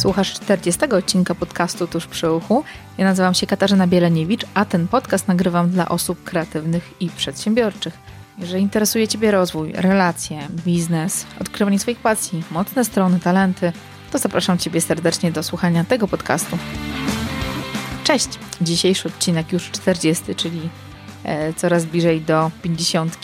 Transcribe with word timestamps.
Słuchasz 0.00 0.32
40 0.32 0.84
odcinka 0.84 1.34
podcastu 1.34 1.86
Tuż 1.86 2.06
przy 2.06 2.30
uchu. 2.30 2.64
Ja 2.98 3.04
nazywam 3.04 3.34
się 3.34 3.46
Katarzyna 3.46 3.86
Bieleniewicz, 3.86 4.46
a 4.54 4.64
ten 4.64 4.88
podcast 4.88 5.28
nagrywam 5.28 5.70
dla 5.70 5.88
osób 5.88 6.24
kreatywnych 6.24 6.90
i 7.00 7.08
przedsiębiorczych. 7.08 7.98
Jeżeli 8.38 8.62
interesuje 8.62 9.08
Ciebie 9.08 9.30
rozwój, 9.30 9.72
relacje, 9.72 10.48
biznes, 10.64 11.26
odkrywanie 11.40 11.78
swoich 11.78 11.98
pasji, 11.98 12.42
mocne 12.50 12.84
strony, 12.84 13.20
talenty, 13.20 13.72
to 14.12 14.18
zapraszam 14.18 14.58
Ciebie 14.58 14.80
serdecznie 14.80 15.32
do 15.32 15.42
słuchania 15.42 15.84
tego 15.84 16.08
podcastu. 16.08 16.58
Cześć! 18.04 18.28
Dzisiejszy 18.60 19.08
odcinek 19.08 19.52
już 19.52 19.70
40, 19.70 20.34
czyli 20.34 20.68
e, 21.24 21.52
coraz 21.52 21.84
bliżej 21.84 22.20
do 22.20 22.50
50. 22.62 23.18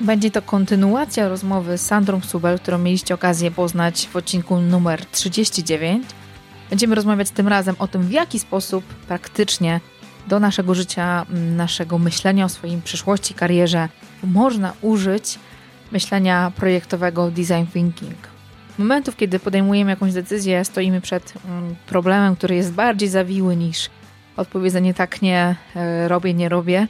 Będzie 0.00 0.30
to 0.30 0.42
kontynuacja 0.42 1.28
rozmowy 1.28 1.78
z 1.78 1.86
Sandrą 1.86 2.20
Subel, 2.20 2.58
którą 2.58 2.78
mieliście 2.78 3.14
okazję 3.14 3.50
poznać 3.50 4.08
w 4.12 4.16
odcinku 4.16 4.60
numer 4.60 5.06
39. 5.06 6.17
Będziemy 6.70 6.94
rozmawiać 6.94 7.30
tym 7.30 7.48
razem 7.48 7.76
o 7.78 7.88
tym, 7.88 8.02
w 8.02 8.10
jaki 8.10 8.38
sposób 8.38 8.84
praktycznie 8.84 9.80
do 10.26 10.40
naszego 10.40 10.74
życia, 10.74 11.26
naszego 11.56 11.98
myślenia 11.98 12.44
o 12.44 12.48
swojej 12.48 12.82
przyszłości, 12.82 13.34
karierze 13.34 13.88
można 14.22 14.72
użyć 14.82 15.38
myślenia 15.92 16.52
projektowego 16.56 17.30
design 17.30 17.66
thinking. 17.72 18.18
Momentów, 18.78 19.16
kiedy 19.16 19.38
podejmujemy 19.38 19.90
jakąś 19.90 20.12
decyzję, 20.12 20.64
stoimy 20.64 21.00
przed 21.00 21.34
problemem, 21.86 22.36
który 22.36 22.54
jest 22.54 22.72
bardziej 22.72 23.08
zawiły 23.08 23.56
niż 23.56 23.90
odpowiedzenie 24.36 24.94
tak 24.94 25.22
nie 25.22 25.56
e, 25.76 26.08
robię, 26.08 26.34
nie 26.34 26.48
robię 26.48 26.88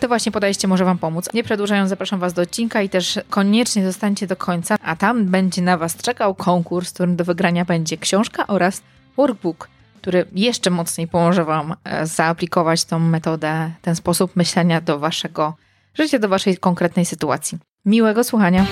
to 0.00 0.08
właśnie 0.08 0.32
podejście 0.32 0.68
może 0.68 0.84
Wam 0.84 0.98
pomóc. 0.98 1.28
Nie 1.34 1.44
przedłużając, 1.44 1.90
zapraszam 1.90 2.20
Was 2.20 2.32
do 2.32 2.42
odcinka 2.42 2.82
i 2.82 2.88
też 2.88 3.18
koniecznie 3.30 3.84
zostańcie 3.84 4.26
do 4.26 4.36
końca, 4.36 4.76
a 4.82 4.96
tam 4.96 5.24
będzie 5.24 5.62
na 5.62 5.78
Was 5.78 5.96
czekał 5.96 6.34
konkurs, 6.34 6.90
w 6.90 6.94
którym 6.94 7.16
do 7.16 7.24
wygrania 7.24 7.64
będzie 7.64 7.96
książka 7.96 8.46
oraz 8.46 8.82
workbook, 9.18 9.68
który 10.00 10.24
jeszcze 10.32 10.70
mocniej 10.70 11.08
pomoże 11.08 11.44
Wam 11.44 11.74
e, 11.84 12.06
zaaplikować 12.06 12.84
tą 12.84 12.98
metodę, 12.98 13.70
ten 13.82 13.96
sposób 13.96 14.36
myślenia 14.36 14.80
do 14.80 14.98
Waszego 14.98 15.54
życia, 15.94 16.18
do 16.18 16.28
Waszej 16.28 16.56
konkretnej 16.56 17.04
sytuacji. 17.04 17.58
Miłego 17.84 18.24
słuchania! 18.24 18.66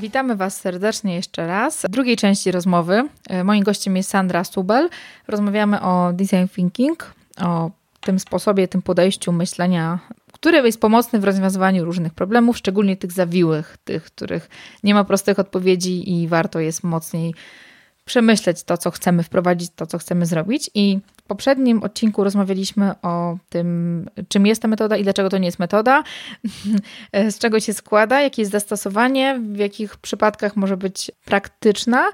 Witamy 0.00 0.36
Was 0.36 0.60
serdecznie 0.60 1.14
jeszcze 1.14 1.46
raz. 1.46 1.82
W 1.82 1.88
drugiej 1.88 2.16
części 2.16 2.50
rozmowy 2.50 3.08
e, 3.28 3.44
moim 3.44 3.64
gościem 3.64 3.96
jest 3.96 4.10
Sandra 4.10 4.44
Stubel. 4.44 4.88
Rozmawiamy 5.28 5.80
o 5.80 6.12
design 6.12 6.46
thinking, 6.54 7.14
o 7.40 7.70
tym 8.00 8.18
sposobie, 8.18 8.68
tym 8.68 8.82
podejściu 8.82 9.32
myślenia, 9.32 9.98
które 10.32 10.62
jest 10.62 10.80
pomocne 10.80 11.18
w 11.18 11.24
rozwiązywaniu 11.24 11.84
różnych 11.84 12.14
problemów, 12.14 12.58
szczególnie 12.58 12.96
tych 12.96 13.12
zawiłych, 13.12 13.76
tych, 13.84 14.04
których 14.04 14.48
nie 14.82 14.94
ma 14.94 15.04
prostych 15.04 15.38
odpowiedzi 15.38 16.12
i 16.12 16.28
warto 16.28 16.60
jest 16.60 16.84
mocniej 16.84 17.34
przemyśleć 18.04 18.62
to, 18.62 18.78
co 18.78 18.90
chcemy 18.90 19.22
wprowadzić, 19.22 19.70
to, 19.76 19.86
co 19.86 19.98
chcemy 19.98 20.26
zrobić. 20.26 20.70
I 20.74 20.98
w 21.16 21.22
poprzednim 21.22 21.82
odcinku 21.82 22.24
rozmawialiśmy 22.24 22.92
o 23.02 23.36
tym, 23.48 24.10
czym 24.28 24.46
jest 24.46 24.62
ta 24.62 24.68
metoda 24.68 24.96
i 24.96 25.02
dlaczego 25.02 25.28
to 25.28 25.38
nie 25.38 25.46
jest 25.46 25.58
metoda, 25.58 26.02
z 27.30 27.38
czego 27.38 27.60
się 27.60 27.74
składa, 27.74 28.20
jakie 28.20 28.42
jest 28.42 28.52
zastosowanie, 28.52 29.40
w 29.52 29.56
jakich 29.56 29.96
przypadkach 29.96 30.56
może 30.56 30.76
być 30.76 31.10
praktyczna 31.24 32.04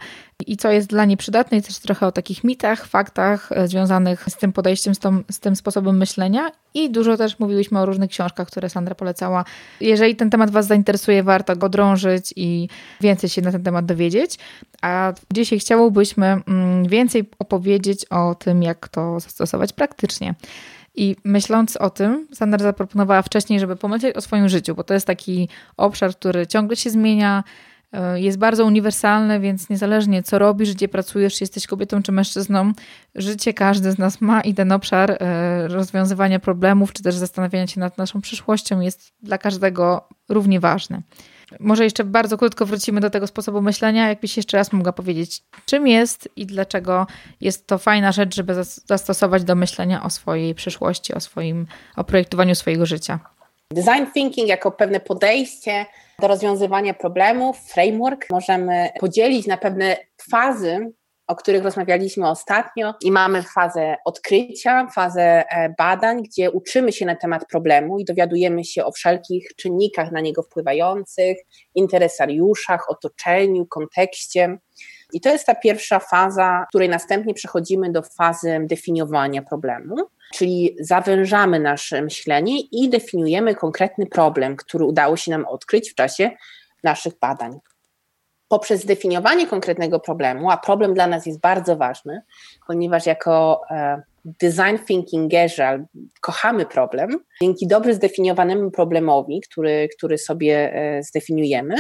i 0.47 0.57
co 0.57 0.71
jest 0.71 0.89
dla 0.89 1.05
niej 1.05 1.17
przydatne, 1.17 1.59
i 1.59 1.63
też 1.63 1.79
trochę 1.79 2.07
o 2.07 2.13
takich 2.13 2.45
mitach, 2.45 2.87
faktach 2.87 3.53
e, 3.53 3.69
związanych 3.69 4.25
z 4.29 4.37
tym 4.37 4.53
podejściem, 4.53 4.95
z, 4.95 4.99
tą, 4.99 5.23
z 5.31 5.41
tym 5.41 5.57
sposobem 5.57 5.97
myślenia. 5.97 6.51
I 6.75 6.91
dużo 6.91 7.17
też 7.17 7.39
mówiłyśmy 7.39 7.81
o 7.81 7.87
różnych 7.87 8.11
książkach, 8.11 8.47
które 8.47 8.69
Sandra 8.69 8.95
polecała. 8.95 9.45
Jeżeli 9.81 10.17
ten 10.17 10.31
temat 10.31 10.51
Was 10.51 10.67
zainteresuje, 10.67 11.23
warto 11.23 11.57
go 11.57 11.69
drążyć 11.69 12.33
i 12.37 12.69
więcej 13.01 13.31
się 13.31 13.43
na 13.43 13.53
ten 13.53 13.63
temat 13.63 13.87
dowiedzieć. 13.87 14.39
A 14.83 15.13
dzisiaj 15.33 15.59
chciałobyśmy 15.59 15.80
mm, 16.47 16.89
więcej 16.89 17.31
opowiedzieć 17.39 18.05
o 18.05 18.35
tym, 18.35 18.63
jak 18.63 18.89
to 18.89 19.21
zastosować 19.21 19.73
praktycznie. 19.73 20.35
I 20.95 21.17
myśląc 21.25 21.77
o 21.77 21.91
tym, 21.91 22.29
Sandra 22.33 22.59
zaproponowała 22.59 23.23
wcześniej, 23.23 23.61
żeby 23.61 23.77
pomyśleć 23.77 24.17
o 24.17 24.21
swoim 24.21 24.49
życiu, 24.49 24.75
bo 24.75 24.85
to 24.85 24.95
jest 24.95 25.07
taki 25.07 25.49
obszar, 25.77 26.15
który 26.15 26.47
ciągle 26.47 26.77
się 26.77 26.91
zmienia, 26.91 27.45
E, 27.93 28.21
jest 28.21 28.39
bardzo 28.39 28.65
uniwersalne, 28.65 29.41
więc 29.41 29.71
niezależnie 29.71 30.23
co 30.23 30.39
robisz, 30.39 30.75
gdzie 30.75 30.89
pracujesz, 30.89 31.35
czy 31.35 31.45
jesteś 31.45 31.67
kobietą 31.67 32.03
czy 32.03 32.13
mężczyzną, 32.13 32.73
życie 33.15 33.55
każdy 33.55 33.93
z 33.93 33.99
nas 33.99 34.21
ma 34.21 34.41
i 34.41 34.55
ten 34.55 34.73
obszar 34.73 35.11
e, 35.11 35.69
rozwiązywania 35.69 36.41
problemów, 36.41 36.93
czy 36.93 37.03
też 37.03 37.15
zastanawiania 37.15 37.67
się 37.67 37.81
nad 37.81 37.99
naszą 37.99 38.21
przyszłością 38.21 38.81
jest 38.81 39.13
dla 39.23 39.39
każdego 39.39 40.09
równie 40.29 40.61
ważny. 40.61 41.03
Może 41.61 41.85
jeszcze 41.85 42.05
bardzo 42.05 42.39
krótko 42.39 42.67
wrócimy 42.67 43.01
do 43.01 43.11
tego 43.11 43.27
sposobu 43.27 43.63
myślenia. 43.63 44.09
Jakbyś 44.09 44.37
jeszcze 44.37 44.57
raz 44.57 44.73
mogła 44.73 44.93
powiedzieć, 44.93 45.43
czym 45.67 45.87
jest 45.87 46.29
i 46.37 46.47
dlaczego 46.47 47.07
jest 47.41 47.67
to 47.67 47.79
fajna 47.79 48.13
rzecz, 48.13 48.37
żeby 48.37 48.55
zastosować 48.65 49.45
do 49.45 49.55
myślenia 49.55 50.03
o 50.03 50.11
swojej 50.11 50.55
przyszłości, 50.55 51.15
o 51.15 51.21
swoim, 51.21 51.67
o 51.97 52.05
projektowaniu 52.05 52.55
swojego 52.55 52.87
życia. 52.87 53.21
Design 53.73 54.05
thinking 54.15 54.49
jako 54.49 54.71
pewne 54.71 55.01
podejście 55.01 55.87
do 56.21 56.29
rozwiązywania 56.29 56.95
problemów, 56.95 57.59
framework 57.59 58.27
możemy 58.31 58.89
podzielić 59.01 59.47
na 59.47 59.57
pewne 59.57 59.97
fazy, 60.31 60.93
o 61.31 61.35
których 61.35 61.65
rozmawialiśmy 61.65 62.29
ostatnio 62.29 62.95
i 63.03 63.13
mamy 63.13 63.43
fazę 63.43 63.97
odkrycia, 64.05 64.87
fazę 64.95 65.23
e, 65.23 65.75
badań, 65.79 66.23
gdzie 66.23 66.51
uczymy 66.51 66.93
się 66.93 67.07
na 67.07 67.17
temat 67.17 67.47
problemu 67.47 67.99
i 67.99 68.05
dowiadujemy 68.05 68.65
się 68.65 68.85
o 68.85 68.93
wszelkich 68.93 69.49
czynnikach 69.57 70.13
na 70.13 70.21
niego 70.21 70.43
wpływających, 70.43 71.37
interesariuszach, 71.75 72.91
otoczeniu, 72.91 73.67
kontekście. 73.67 74.59
I 75.13 75.21
to 75.21 75.29
jest 75.29 75.47
ta 75.47 75.55
pierwsza 75.55 75.99
faza, 75.99 76.65
której 76.69 76.89
następnie 76.89 77.35
przechodzimy 77.35 77.93
do 77.93 78.03
fazy 78.03 78.59
definiowania 78.63 79.43
problemu, 79.43 79.97
czyli 80.35 80.77
zawężamy 80.81 81.61
nasze 81.61 82.03
myślenie 82.03 82.61
i 82.61 82.89
definiujemy 82.89 83.55
konkretny 83.55 84.07
problem, 84.07 84.57
który 84.57 84.85
udało 84.85 85.17
się 85.17 85.31
nam 85.31 85.47
odkryć 85.47 85.91
w 85.91 85.95
czasie 85.95 86.31
naszych 86.85 87.19
badań. 87.19 87.61
Poprzez 88.51 88.81
zdefiniowanie 88.81 89.47
konkretnego 89.47 90.01
problemu, 90.01 90.51
a 90.51 90.57
problem 90.57 90.95
dla 90.95 91.07
nas 91.07 91.27
jest 91.27 91.41
bardzo 91.41 91.77
ważny, 91.77 92.23
ponieważ 92.67 93.07
jako 93.07 93.63
e, 93.71 94.03
design 94.25 94.85
thinkingerze 94.87 95.85
kochamy 96.21 96.67
problem, 96.67 97.11
dzięki 97.43 97.67
dobrze 97.67 97.95
zdefiniowanemu 97.95 98.71
problemowi, 98.71 99.41
który, 99.41 99.89
który 99.97 100.19
sobie 100.19 100.75
e, 100.75 101.03
zdefiniujemy, 101.03 101.75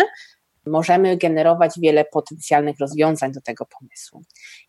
możemy 0.66 1.16
generować 1.16 1.72
wiele 1.80 2.04
potencjalnych 2.04 2.78
rozwiązań 2.80 3.32
do 3.32 3.40
tego 3.40 3.66
pomysłu. 3.78 4.22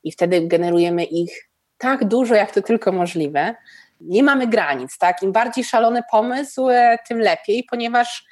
I 0.04 0.12
wtedy 0.12 0.48
generujemy 0.48 1.04
ich 1.04 1.50
tak 1.78 2.06
dużo, 2.08 2.36
jak 2.36 2.52
to 2.52 2.62
tylko 2.62 2.92
możliwe. 2.92 3.56
Nie 4.02 4.24
mamy 4.24 4.48
granic, 4.48 4.98
tak? 4.98 5.24
Im 5.24 5.32
bardziej 5.32 5.64
szalony 5.64 6.02
pomysł, 6.12 6.70
e, 6.70 6.98
tym 7.08 7.20
lepiej, 7.20 7.64
ponieważ 7.70 8.26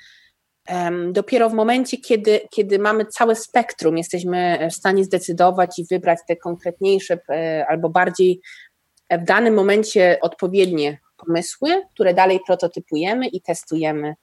dopiero 1.12 1.50
w 1.50 1.54
momencie, 1.54 1.98
kiedy, 1.98 2.40
kiedy 2.52 2.80
mamy 2.80 3.06
całe 3.06 3.36
spektrum, 3.36 3.98
jesteśmy 3.98 4.68
w 4.72 4.74
stanie 4.74 5.04
zdecydować 5.04 5.80
i 5.80 5.86
wybrać 5.86 6.20
te 6.28 6.36
konkretniejsze 6.36 7.20
e, 7.30 7.66
albo 7.70 7.90
bardziej 7.90 8.42
w 9.12 9.24
danym 9.24 9.54
momencie 9.54 10.18
odpowiednie 10.22 11.00
pomysły, 11.18 11.82
które 11.94 12.14
dalej 12.14 12.40
prototypujemy 12.48 13.28
i 13.28 13.42
testujemy 13.42 14.16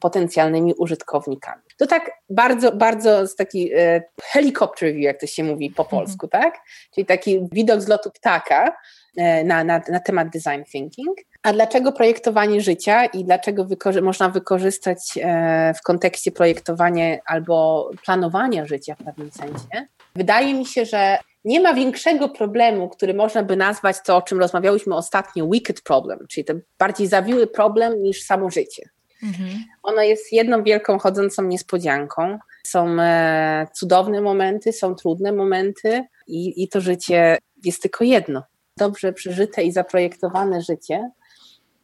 potencjalnymi 0.00 0.74
użytkownikami. 0.74 1.62
To 1.78 1.86
tak 1.86 2.10
bardzo, 2.30 2.72
bardzo 2.72 3.26
z 3.26 3.36
taki 3.36 3.70
e, 3.74 4.02
helicopter 4.22 4.92
view, 4.92 5.02
jak 5.02 5.20
to 5.20 5.26
się 5.26 5.44
mówi 5.44 5.70
po 5.70 5.82
mhm. 5.82 6.00
polsku, 6.00 6.28
tak? 6.28 6.58
Czyli 6.94 7.06
taki 7.06 7.48
widok 7.52 7.80
z 7.80 7.88
lotu 7.88 8.10
ptaka 8.10 8.76
e, 9.16 9.44
na, 9.44 9.64
na, 9.64 9.80
na 9.88 10.00
temat 10.00 10.28
design 10.28 10.64
thinking. 10.72 11.18
A 11.42 11.52
dlaczego 11.52 11.92
projektowanie 11.92 12.60
życia 12.60 13.04
i 13.04 13.24
dlaczego 13.24 13.64
wykorzy 13.64 14.02
można 14.02 14.28
wykorzystać 14.28 14.98
e, 15.22 15.74
w 15.74 15.82
kontekście 15.82 16.32
projektowania 16.32 17.18
albo 17.26 17.90
planowania 18.04 18.66
życia 18.66 18.94
w 18.94 19.04
pewnym 19.04 19.30
sensie? 19.30 19.86
Wydaje 20.16 20.54
mi 20.54 20.66
się, 20.66 20.84
że 20.84 21.18
nie 21.44 21.60
ma 21.60 21.74
większego 21.74 22.28
problemu, 22.28 22.88
który 22.88 23.14
można 23.14 23.42
by 23.42 23.56
nazwać 23.56 23.96
to, 24.06 24.16
o 24.16 24.22
czym 24.22 24.40
rozmawiałyśmy 24.40 24.94
ostatnio, 24.94 25.46
wicked 25.46 25.80
problem, 25.80 26.18
czyli 26.28 26.44
ten 26.44 26.62
bardziej 26.78 27.06
zawiły 27.06 27.46
problem 27.46 28.02
niż 28.02 28.22
samo 28.22 28.50
życie. 28.50 28.88
Mhm. 29.26 30.06
Jest 30.08 30.32
jedną 30.32 30.62
wielką 30.62 30.98
chodzącą 30.98 31.42
niespodzianką. 31.42 32.38
Są 32.66 33.00
e, 33.00 33.66
cudowne 33.74 34.20
momenty, 34.20 34.72
są 34.72 34.94
trudne 34.94 35.32
momenty 35.32 36.04
i, 36.26 36.62
i 36.62 36.68
to 36.68 36.80
życie 36.80 37.38
jest 37.64 37.82
tylko 37.82 38.04
jedno. 38.04 38.42
Dobrze 38.78 39.12
przeżyte 39.12 39.62
i 39.62 39.72
zaprojektowane 39.72 40.62
życie 40.62 41.10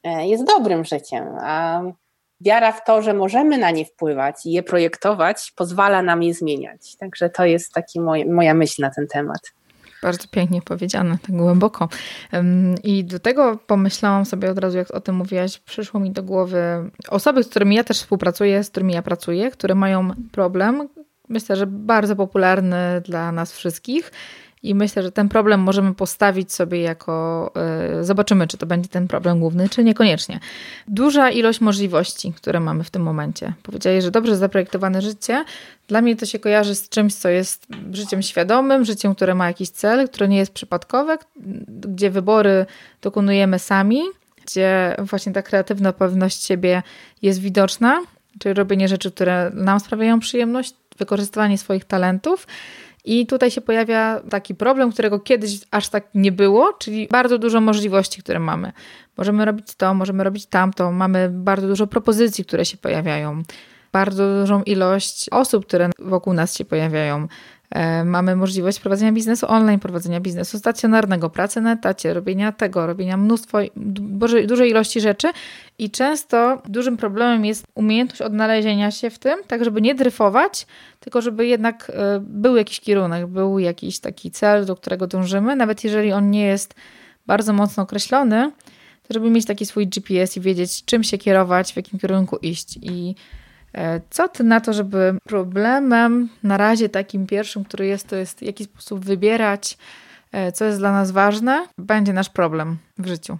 e, 0.02 0.28
jest 0.28 0.44
dobrym 0.44 0.84
życiem, 0.84 1.24
a 1.40 1.82
wiara 2.40 2.72
w 2.72 2.84
to, 2.84 3.02
że 3.02 3.14
możemy 3.14 3.58
na 3.58 3.70
nie 3.70 3.84
wpływać 3.84 4.46
i 4.46 4.52
je 4.52 4.62
projektować, 4.62 5.52
pozwala 5.56 6.02
nam 6.02 6.22
je 6.22 6.34
zmieniać. 6.34 6.96
Także 6.96 7.30
to 7.30 7.44
jest 7.44 7.72
moj, 7.96 8.24
moja 8.24 8.54
myśl 8.54 8.82
na 8.82 8.90
ten 8.90 9.06
temat. 9.06 9.40
Bardzo 10.02 10.28
pięknie 10.30 10.62
powiedziane, 10.62 11.18
tak 11.26 11.36
głęboko. 11.36 11.88
I 12.84 13.04
do 13.04 13.18
tego 13.18 13.58
pomyślałam 13.66 14.24
sobie 14.24 14.50
od 14.50 14.58
razu, 14.58 14.78
jak 14.78 14.90
o 14.94 15.00
tym 15.00 15.14
mówiłaś, 15.14 15.58
przyszło 15.58 16.00
mi 16.00 16.10
do 16.10 16.22
głowy 16.22 16.90
osoby, 17.08 17.44
z 17.44 17.48
którymi 17.48 17.76
ja 17.76 17.84
też 17.84 17.98
współpracuję, 17.98 18.64
z 18.64 18.70
którymi 18.70 18.94
ja 18.94 19.02
pracuję, 19.02 19.50
które 19.50 19.74
mają 19.74 20.10
problem, 20.32 20.88
myślę, 21.28 21.56
że 21.56 21.66
bardzo 21.66 22.16
popularny 22.16 23.00
dla 23.04 23.32
nas 23.32 23.52
wszystkich. 23.52 24.12
I 24.62 24.74
myślę, 24.74 25.02
że 25.02 25.12
ten 25.12 25.28
problem 25.28 25.60
możemy 25.60 25.94
postawić 25.94 26.52
sobie 26.52 26.80
jako, 26.80 27.50
yy, 27.96 28.04
zobaczymy, 28.04 28.46
czy 28.46 28.58
to 28.58 28.66
będzie 28.66 28.88
ten 28.88 29.08
problem 29.08 29.40
główny, 29.40 29.68
czy 29.68 29.84
niekoniecznie. 29.84 30.40
Duża 30.88 31.30
ilość 31.30 31.60
możliwości, 31.60 32.32
które 32.32 32.60
mamy 32.60 32.84
w 32.84 32.90
tym 32.90 33.02
momencie. 33.02 33.52
Powiedziałeś, 33.62 34.04
że 34.04 34.10
dobrze 34.10 34.36
zaprojektowane 34.36 35.02
życie, 35.02 35.44
dla 35.88 36.00
mnie 36.00 36.16
to 36.16 36.26
się 36.26 36.38
kojarzy 36.38 36.74
z 36.74 36.88
czymś, 36.88 37.14
co 37.14 37.28
jest 37.28 37.66
życiem 37.92 38.22
świadomym, 38.22 38.84
życiem, 38.84 39.14
które 39.14 39.34
ma 39.34 39.46
jakiś 39.46 39.70
cel, 39.70 40.08
które 40.08 40.28
nie 40.28 40.36
jest 40.36 40.52
przypadkowe, 40.52 41.18
gdzie 41.66 42.10
wybory 42.10 42.66
dokonujemy 43.02 43.58
sami, 43.58 44.02
gdzie 44.44 44.96
właśnie 44.98 45.32
ta 45.32 45.42
kreatywna 45.42 45.92
pewność 45.92 46.44
siebie 46.44 46.82
jest 47.22 47.40
widoczna, 47.40 48.00
czyli 48.38 48.54
robienie 48.54 48.88
rzeczy, 48.88 49.10
które 49.10 49.50
nam 49.54 49.80
sprawiają 49.80 50.20
przyjemność, 50.20 50.74
wykorzystywanie 50.98 51.58
swoich 51.58 51.84
talentów. 51.84 52.46
I 53.04 53.26
tutaj 53.26 53.50
się 53.50 53.60
pojawia 53.60 54.20
taki 54.30 54.54
problem, 54.54 54.92
którego 54.92 55.20
kiedyś 55.20 55.60
aż 55.70 55.88
tak 55.88 56.04
nie 56.14 56.32
było, 56.32 56.72
czyli 56.72 57.08
bardzo 57.10 57.38
dużo 57.38 57.60
możliwości, 57.60 58.22
które 58.22 58.38
mamy. 58.38 58.72
Możemy 59.16 59.44
robić 59.44 59.74
to, 59.74 59.94
możemy 59.94 60.24
robić 60.24 60.46
tamto, 60.46 60.92
mamy 60.92 61.28
bardzo 61.30 61.68
dużo 61.68 61.86
propozycji, 61.86 62.44
które 62.44 62.64
się 62.64 62.76
pojawiają, 62.76 63.42
bardzo 63.92 64.40
dużą 64.40 64.62
ilość 64.62 65.28
osób, 65.30 65.66
które 65.66 65.90
wokół 65.98 66.32
nas 66.32 66.56
się 66.56 66.64
pojawiają. 66.64 67.28
E, 67.72 68.04
mamy 68.04 68.36
możliwość 68.36 68.80
prowadzenia 68.80 69.12
biznesu 69.12 69.46
online, 69.48 69.80
prowadzenia 69.80 70.20
biznesu 70.20 70.58
stacjonarnego, 70.58 71.30
pracy 71.30 71.60
na 71.60 71.72
etacie, 71.72 72.14
robienia 72.14 72.52
tego, 72.52 72.86
robienia 72.86 73.16
mnóstwo, 73.16 73.58
dużej 74.46 74.70
ilości 74.70 75.00
rzeczy 75.00 75.28
i 75.78 75.90
często 75.90 76.62
dużym 76.68 76.96
problemem 76.96 77.44
jest 77.44 77.66
umiejętność 77.74 78.22
odnalezienia 78.22 78.90
się 78.90 79.10
w 79.10 79.18
tym, 79.18 79.38
tak 79.46 79.64
żeby 79.64 79.80
nie 79.80 79.94
dryfować, 79.94 80.66
tylko 81.00 81.20
żeby 81.22 81.46
jednak 81.46 81.92
e, 81.94 82.20
był 82.20 82.56
jakiś 82.56 82.80
kierunek, 82.80 83.26
był 83.26 83.58
jakiś 83.58 83.98
taki 83.98 84.30
cel, 84.30 84.66
do 84.66 84.76
którego 84.76 85.06
dążymy, 85.06 85.56
nawet 85.56 85.84
jeżeli 85.84 86.12
on 86.12 86.30
nie 86.30 86.44
jest 86.44 86.74
bardzo 87.26 87.52
mocno 87.52 87.82
określony, 87.82 88.52
to 89.08 89.14
żeby 89.14 89.30
mieć 89.30 89.46
taki 89.46 89.66
swój 89.66 89.86
GPS 89.86 90.36
i 90.36 90.40
wiedzieć, 90.40 90.84
czym 90.84 91.04
się 91.04 91.18
kierować, 91.18 91.72
w 91.72 91.76
jakim 91.76 91.98
kierunku 91.98 92.36
iść. 92.36 92.78
I 92.82 93.14
co 94.10 94.28
ty 94.28 94.44
na 94.44 94.60
to, 94.60 94.72
żeby 94.72 95.18
problemem 95.24 96.28
na 96.42 96.56
razie 96.56 96.88
takim 96.88 97.26
pierwszym, 97.26 97.64
który 97.64 97.86
jest, 97.86 98.08
to 98.08 98.16
jest 98.16 98.38
w 98.38 98.42
jaki 98.42 98.64
sposób 98.64 99.04
wybierać, 99.04 99.78
e, 100.32 100.52
co 100.52 100.64
jest 100.64 100.78
dla 100.78 100.92
nas 100.92 101.10
ważne, 101.10 101.66
będzie 101.78 102.12
nasz 102.12 102.28
problem 102.28 102.78
w 102.98 103.06
życiu? 103.06 103.38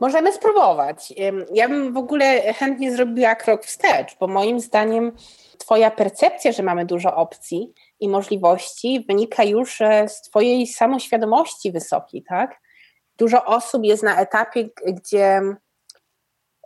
Możemy 0.00 0.32
spróbować. 0.32 1.12
Ja 1.54 1.68
bym 1.68 1.92
w 1.92 1.96
ogóle 1.96 2.52
chętnie 2.52 2.96
zrobiła 2.96 3.34
krok 3.34 3.64
wstecz, 3.64 4.16
bo 4.20 4.26
moim 4.26 4.60
zdaniem 4.60 5.12
Twoja 5.58 5.90
percepcja, 5.90 6.52
że 6.52 6.62
mamy 6.62 6.86
dużo 6.86 7.16
opcji 7.16 7.72
i 8.00 8.08
możliwości, 8.08 9.04
wynika 9.08 9.44
już 9.44 9.80
e, 9.80 10.08
z 10.08 10.22
Twojej 10.22 10.66
samoświadomości 10.66 11.72
wysokiej, 11.72 12.22
tak? 12.22 12.60
Dużo 13.18 13.44
osób 13.44 13.84
jest 13.84 14.02
na 14.02 14.20
etapie, 14.20 14.68
gdzie 14.86 15.42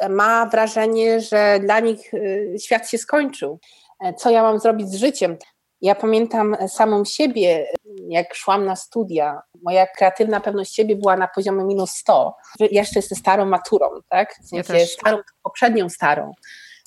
ma 0.08 0.46
wrażenie, 0.46 1.20
że 1.20 1.60
dla 1.60 1.80
nich 1.80 2.14
y, 2.14 2.56
świat 2.60 2.90
się 2.90 2.98
skończył. 2.98 3.58
E, 4.04 4.14
co 4.14 4.30
ja 4.30 4.42
mam 4.42 4.58
zrobić 4.58 4.88
z 4.88 4.94
życiem? 4.94 5.36
Ja 5.80 5.94
pamiętam 5.94 6.56
samą 6.68 7.04
siebie, 7.04 7.66
jak 8.08 8.34
szłam 8.34 8.64
na 8.64 8.76
studia. 8.76 9.42
Moja 9.62 9.86
kreatywna 9.86 10.40
pewność 10.40 10.74
siebie 10.74 10.96
była 10.96 11.16
na 11.16 11.28
poziomie 11.28 11.64
minus 11.64 11.90
100. 11.90 12.34
Jeszcze 12.60 12.98
jestem 12.98 13.18
starą 13.18 13.46
maturą, 13.46 13.86
tak? 14.08 14.34
W 14.44 14.48
sensie 14.48 14.78
ja 14.78 14.86
starą, 14.86 15.18
poprzednią 15.42 15.88
starą. 15.88 16.32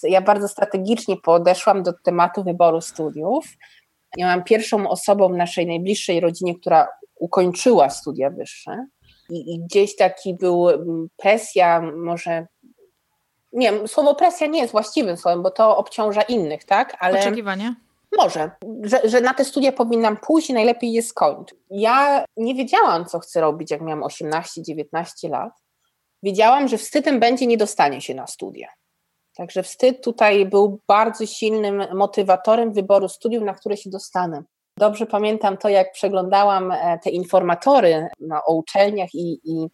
Ja 0.04 0.22
bardzo 0.22 0.48
strategicznie 0.48 1.18
podeszłam 1.18 1.84
do 1.84 1.94
tematu 2.04 2.44
wyboru 2.44 2.82
studiów. 2.82 3.46
Ja 4.18 4.26
byłam 4.26 4.44
pierwszą 4.44 4.90
osobą 4.90 5.30
w 5.30 5.38
naszej 5.38 5.68
najbliższej 5.68 6.20
rodzinie, 6.20 6.60
która 6.60 6.88
ukończyła 7.20 7.90
studia 7.90 8.30
wyższe. 8.30 8.88
I, 9.30 9.54
I, 9.56 9.60
gdzieś 9.60 9.96
taki 9.96 10.36
był 10.36 10.70
mm, 10.70 11.08
presja, 11.18 11.82
może 11.82 12.48
nie, 13.58 13.88
słowo 13.88 14.16
presja 14.16 14.48
nie 14.48 14.60
jest 14.60 14.72
właściwym 14.72 15.18
słowem, 15.18 15.44
bo 15.44 15.52
to 15.52 15.78
obciąża 15.78 16.22
innych, 16.22 16.64
tak? 16.64 16.98
Ale 17.00 17.20
Oczekiwania? 17.20 17.76
Może, 18.18 18.52
że, 18.84 19.02
że 19.04 19.22
na 19.22 19.34
te 19.34 19.46
studia 19.46 19.72
powinnam 19.72 20.18
pójść 20.18 20.50
i 20.50 20.54
najlepiej 20.54 20.94
je 20.94 21.02
skończyć. 21.02 21.60
Ja 21.70 22.26
nie 22.38 22.56
wiedziałam, 22.56 23.06
co 23.06 23.20
chcę 23.20 23.42
robić, 23.42 23.72
jak 23.72 23.82
miałam 23.82 24.04
18-19 24.04 25.30
lat. 25.30 25.54
Wiedziałam, 26.24 26.68
że 26.68 26.78
wstydem 26.78 27.20
będzie 27.20 27.48
nie 27.48 27.58
dostanie 27.58 28.02
się 28.02 28.16
na 28.16 28.28
studia. 28.28 28.68
Także 29.36 29.64
wstyd 29.64 30.04
tutaj 30.04 30.46
był 30.46 30.80
bardzo 30.88 31.26
silnym 31.26 31.84
motywatorem 31.94 32.74
wyboru 32.74 33.10
studiów, 33.10 33.44
na 33.44 33.54
które 33.54 33.78
się 33.78 33.90
dostanę. 33.90 34.44
Dobrze 34.78 35.06
pamiętam 35.06 35.58
to, 35.58 35.70
jak 35.70 35.92
przeglądałam 35.92 36.72
e, 36.72 37.00
te 37.04 37.10
informatory 37.10 38.08
no, 38.20 38.42
o 38.46 38.56
uczelniach 38.56 39.10
i, 39.14 39.40
i 39.44 39.68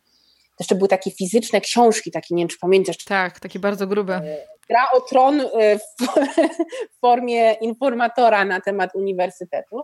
jeszcze 0.59 0.75
były 0.75 0.88
takie 0.88 1.11
fizyczne 1.11 1.61
książki, 1.61 2.11
takie, 2.11 2.35
nie 2.35 2.41
wiem 2.41 2.47
czy 2.47 2.57
pamiętasz. 2.59 2.97
Tak, 3.05 3.39
takie 3.39 3.59
bardzo 3.59 3.88
grube. 3.88 4.15
E, 4.15 4.38
gra 4.69 4.91
o 4.94 5.01
tron 5.01 5.41
e, 5.41 5.79
w 5.79 5.81
formie 7.01 7.53
informatora 7.53 8.45
na 8.45 8.61
temat 8.61 8.95
uniwersytetu. 8.95 9.81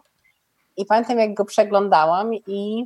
I 0.77 0.85
pamiętam, 0.85 1.19
jak 1.19 1.33
go 1.33 1.45
przeglądałam 1.45 2.33
i, 2.33 2.85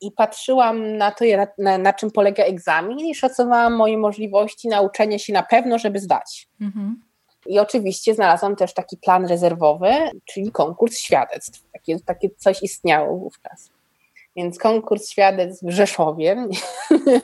i 0.00 0.12
patrzyłam 0.12 0.96
na 0.96 1.10
to, 1.10 1.24
na, 1.58 1.78
na 1.78 1.92
czym 1.92 2.10
polega 2.10 2.44
egzamin 2.44 2.98
i 2.98 3.14
szacowałam 3.14 3.74
moje 3.76 3.98
możliwości 3.98 4.68
nauczenia 4.68 5.18
się 5.18 5.32
na 5.32 5.42
pewno, 5.42 5.78
żeby 5.78 5.98
zdać. 5.98 6.48
Mhm. 6.60 7.02
I 7.46 7.58
oczywiście 7.58 8.14
znalazłam 8.14 8.56
też 8.56 8.74
taki 8.74 8.96
plan 8.96 9.26
rezerwowy, 9.26 9.90
czyli 10.24 10.52
konkurs 10.52 10.98
świadectw. 10.98 11.62
Takie, 11.72 12.00
takie 12.00 12.28
coś 12.36 12.62
istniało 12.62 13.18
wówczas. 13.18 13.70
Więc 14.36 14.58
konkurs 14.58 15.10
świadectw 15.10 15.64
w 15.64 15.70
Rzeszowie. 15.70 16.48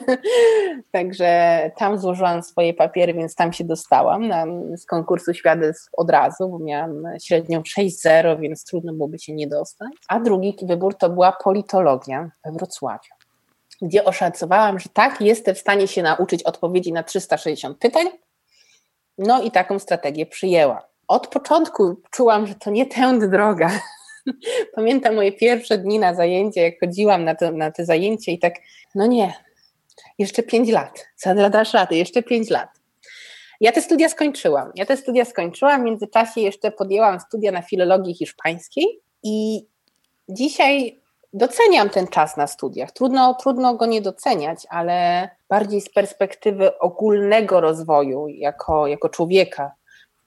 Także 0.91 1.71
tam 1.77 1.97
złożyłam 1.97 2.43
swoje 2.43 2.73
papiery, 2.73 3.13
więc 3.13 3.35
tam 3.35 3.53
się 3.53 3.63
dostałam 3.63 4.27
na, 4.27 4.45
z 4.77 4.85
konkursu 4.85 5.33
świadectw 5.33 5.89
od 5.97 6.09
razu, 6.09 6.49
bo 6.49 6.59
miałam 6.59 7.03
średnią 7.23 7.61
6-0, 7.79 8.39
więc 8.39 8.65
trudno 8.65 8.93
byłoby 8.93 9.19
się 9.19 9.33
nie 9.33 9.47
dostać. 9.47 9.89
A 10.07 10.19
drugi 10.19 10.57
wybór 10.61 10.97
to 10.97 11.09
była 11.09 11.31
politologia 11.43 12.31
we 12.45 12.51
Wrocławiu, 12.51 13.13
gdzie 13.81 14.05
oszacowałam, 14.05 14.79
że 14.79 14.89
tak, 14.89 15.21
jestem 15.21 15.55
w 15.55 15.59
stanie 15.59 15.87
się 15.87 16.03
nauczyć 16.03 16.43
odpowiedzi 16.43 16.93
na 16.93 17.03
360 17.03 17.77
pytań. 17.77 18.07
No 19.17 19.41
i 19.41 19.51
taką 19.51 19.79
strategię 19.79 20.25
przyjęłam. 20.25 20.81
Od 21.07 21.27
początku 21.27 21.95
czułam, 22.11 22.47
że 22.47 22.55
to 22.55 22.71
nie 22.71 22.85
tędy 22.85 23.27
droga, 23.27 23.69
Pamiętam 24.75 25.15
moje 25.15 25.31
pierwsze 25.31 25.77
dni 25.77 25.99
na 25.99 26.13
zajęcie, 26.13 26.61
jak 26.61 26.79
chodziłam 26.79 27.23
na, 27.23 27.35
to, 27.35 27.51
na 27.51 27.71
te 27.71 27.85
zajęcie 27.85 28.31
i 28.31 28.39
tak, 28.39 28.53
no 28.95 29.07
nie, 29.07 29.33
jeszcze 30.19 30.43
pięć 30.43 30.69
lat, 30.69 31.07
co 31.15 31.49
dasz 31.49 31.73
radę, 31.73 31.95
jeszcze 31.95 32.23
pięć 32.23 32.49
lat. 32.49 32.69
Ja 33.61 33.71
te 33.71 33.81
studia 33.81 34.09
skończyłam. 34.09 34.71
Ja 34.75 34.85
te 34.85 34.97
studia 34.97 35.25
skończyłam, 35.25 35.81
w 35.81 35.85
międzyczasie 35.85 36.41
jeszcze 36.41 36.71
podjęłam 36.71 37.19
studia 37.19 37.51
na 37.51 37.61
filologii 37.61 38.15
hiszpańskiej 38.15 38.85
i 39.23 39.65
dzisiaj 40.29 41.01
doceniam 41.33 41.89
ten 41.89 42.07
czas 42.07 42.37
na 42.37 42.47
studiach. 42.47 42.91
Trudno, 42.91 43.33
trudno 43.33 43.75
go 43.75 43.85
nie 43.85 44.01
doceniać, 44.01 44.67
ale 44.69 45.29
bardziej 45.49 45.81
z 45.81 45.89
perspektywy 45.89 46.79
ogólnego 46.79 47.61
rozwoju 47.61 48.27
jako, 48.27 48.87
jako 48.87 49.09
człowieka, 49.09 49.71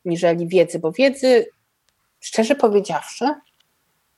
niżeli 0.04 0.48
wiedzy, 0.48 0.78
bo 0.78 0.92
wiedzy, 0.92 1.46
szczerze 2.20 2.54
powiedziawszy, 2.54 3.34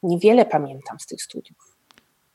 niewiele 0.03 0.47
pamiętam 0.47 1.01
z 1.01 1.07
tych 1.07 1.23
studiów. 1.23 1.77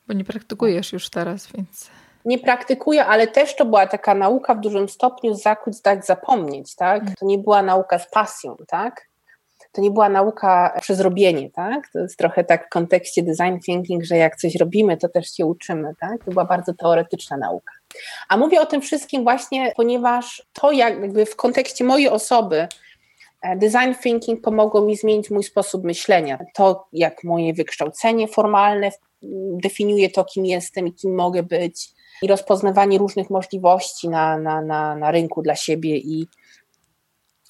Bo 0.08 0.14
nie 0.14 0.24
praktykujesz 0.24 0.92
już 0.92 1.10
teraz, 1.10 1.52
więc. 1.52 1.90
Nie 2.24 2.38
praktykuję, 2.38 3.06
ale 3.06 3.26
też 3.26 3.56
to 3.56 3.64
była 3.64 3.86
taka 3.86 4.14
nauka 4.14 4.54
w 4.54 4.60
dużym 4.60 4.88
stopniu 4.88 5.34
zakuć, 5.34 5.74
zdać, 5.74 6.06
zapomnieć, 6.06 6.74
tak? 6.74 7.02
Mm. 7.02 7.14
To 7.20 7.26
nie 7.26 7.38
była 7.38 7.62
nauka 7.62 7.98
z 7.98 8.10
pasją, 8.10 8.56
tak? 8.68 9.08
To 9.72 9.80
nie 9.80 9.90
była 9.90 10.08
nauka 10.08 10.78
przez 10.80 11.00
robienie, 11.00 11.50
tak? 11.50 11.88
To 11.92 11.98
jest 11.98 12.18
trochę 12.18 12.44
tak 12.44 12.66
w 12.66 12.68
kontekście 12.68 13.22
design 13.22 13.58
thinking, 13.66 14.04
że 14.04 14.16
jak 14.16 14.36
coś 14.36 14.54
robimy, 14.54 14.96
to 14.96 15.08
też 15.08 15.30
się 15.30 15.46
uczymy, 15.46 15.94
tak? 16.00 16.24
To 16.24 16.30
była 16.30 16.44
bardzo 16.44 16.74
teoretyczna 16.74 17.36
nauka. 17.36 17.72
A 18.28 18.36
mówię 18.36 18.60
o 18.60 18.66
tym 18.66 18.80
wszystkim 18.80 19.22
właśnie, 19.22 19.72
ponieważ 19.76 20.42
to 20.52 20.72
jakby 20.72 21.26
w 21.26 21.36
kontekście 21.36 21.84
mojej 21.84 22.08
osoby, 22.08 22.68
design 23.56 23.94
thinking 24.02 24.40
pomogło 24.40 24.80
mi 24.80 24.96
zmienić 24.96 25.30
mój 25.30 25.44
sposób 25.44 25.84
myślenia. 25.84 26.38
To, 26.54 26.88
jak 26.92 27.24
moje 27.24 27.54
wykształcenie 27.54 28.28
formalne 28.28 28.90
definiuje 29.62 30.10
to, 30.10 30.24
kim 30.24 30.46
jestem 30.46 30.86
i 30.86 30.92
kim 30.92 31.14
mogę 31.14 31.42
być, 31.42 31.94
i 32.22 32.26
rozpoznawanie 32.26 32.98
różnych 32.98 33.30
możliwości 33.30 34.08
na, 34.08 34.38
na, 34.38 34.62
na, 34.62 34.96
na 34.96 35.10
rynku 35.10 35.42
dla 35.42 35.54
siebie 35.56 35.96
i, 35.96 36.26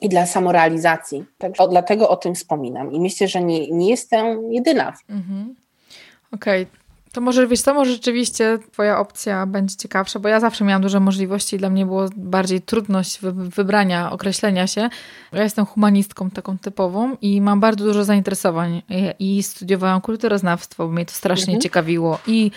i 0.01 0.09
dla 0.09 0.27
samorealizacji. 0.27 1.25
Także 1.39 1.69
dlatego 1.69 2.09
o 2.09 2.17
tym 2.17 2.35
wspominam. 2.35 2.93
I 2.93 3.01
myślę, 3.01 3.29
że 3.29 3.43
nie, 3.43 3.71
nie 3.71 3.91
jestem 3.91 4.53
jedyna. 4.53 4.93
Mhm. 5.09 5.55
Okej. 6.33 6.63
Okay. 6.63 6.84
To 7.14 7.21
może, 7.21 7.47
wiesz 7.47 7.61
co, 7.61 7.75
może 7.75 7.92
rzeczywiście 7.92 8.59
twoja 8.73 8.99
opcja 8.99 9.47
będzie 9.47 9.76
ciekawsza, 9.76 10.18
bo 10.18 10.28
ja 10.28 10.40
zawsze 10.40 10.64
miałam 10.64 10.83
duże 10.83 11.00
możliwości 11.00 11.56
i 11.56 11.59
dla 11.59 11.71
mnie 11.71 11.87
było 11.87 12.09
bardziej 12.16 12.62
trudność 12.62 13.18
wybrania, 13.33 14.12
określenia 14.12 14.66
się. 14.66 14.88
Ja 15.33 15.42
jestem 15.42 15.66
humanistką 15.66 16.30
taką 16.30 16.59
typową 16.59 17.16
i 17.21 17.40
mam 17.40 17.61
bardzo 17.61 17.85
dużo 17.85 18.04
zainteresowań 18.04 18.83
i, 19.18 19.38
i 19.38 19.42
studiowałam 19.42 20.00
kulturoznawstwo, 20.00 20.87
bo 20.87 20.92
mnie 20.92 21.06
to 21.06 21.12
strasznie 21.12 21.54
mhm. 21.54 21.61
ciekawiło 21.61 22.18
i 22.26 22.50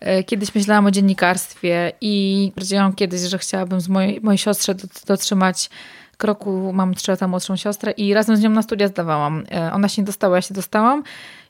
e, 0.00 0.24
kiedyś 0.24 0.54
myślałam 0.54 0.86
o 0.86 0.90
dziennikarstwie 0.90 1.92
i 2.00 2.52
powiedziałam 2.54 2.92
kiedyś, 2.92 3.20
że 3.20 3.38
chciałabym 3.38 3.80
z 3.80 3.88
mojej, 3.88 4.20
mojej 4.20 4.38
siostrze 4.38 4.74
dotrzymać 5.06 5.70
kroku, 6.16 6.72
mam 6.72 6.94
trzy 6.94 7.10
lata 7.10 7.28
młodszą 7.28 7.56
siostrę 7.56 7.92
i 7.92 8.14
razem 8.14 8.36
z 8.36 8.40
nią 8.40 8.50
na 8.50 8.62
studia 8.62 8.88
zdawałam. 8.88 9.44
E, 9.52 9.72
ona 9.72 9.88
się 9.88 10.02
nie 10.02 10.06
dostała, 10.06 10.36
ja 10.36 10.42
się 10.42 10.54
dostałam 10.54 11.02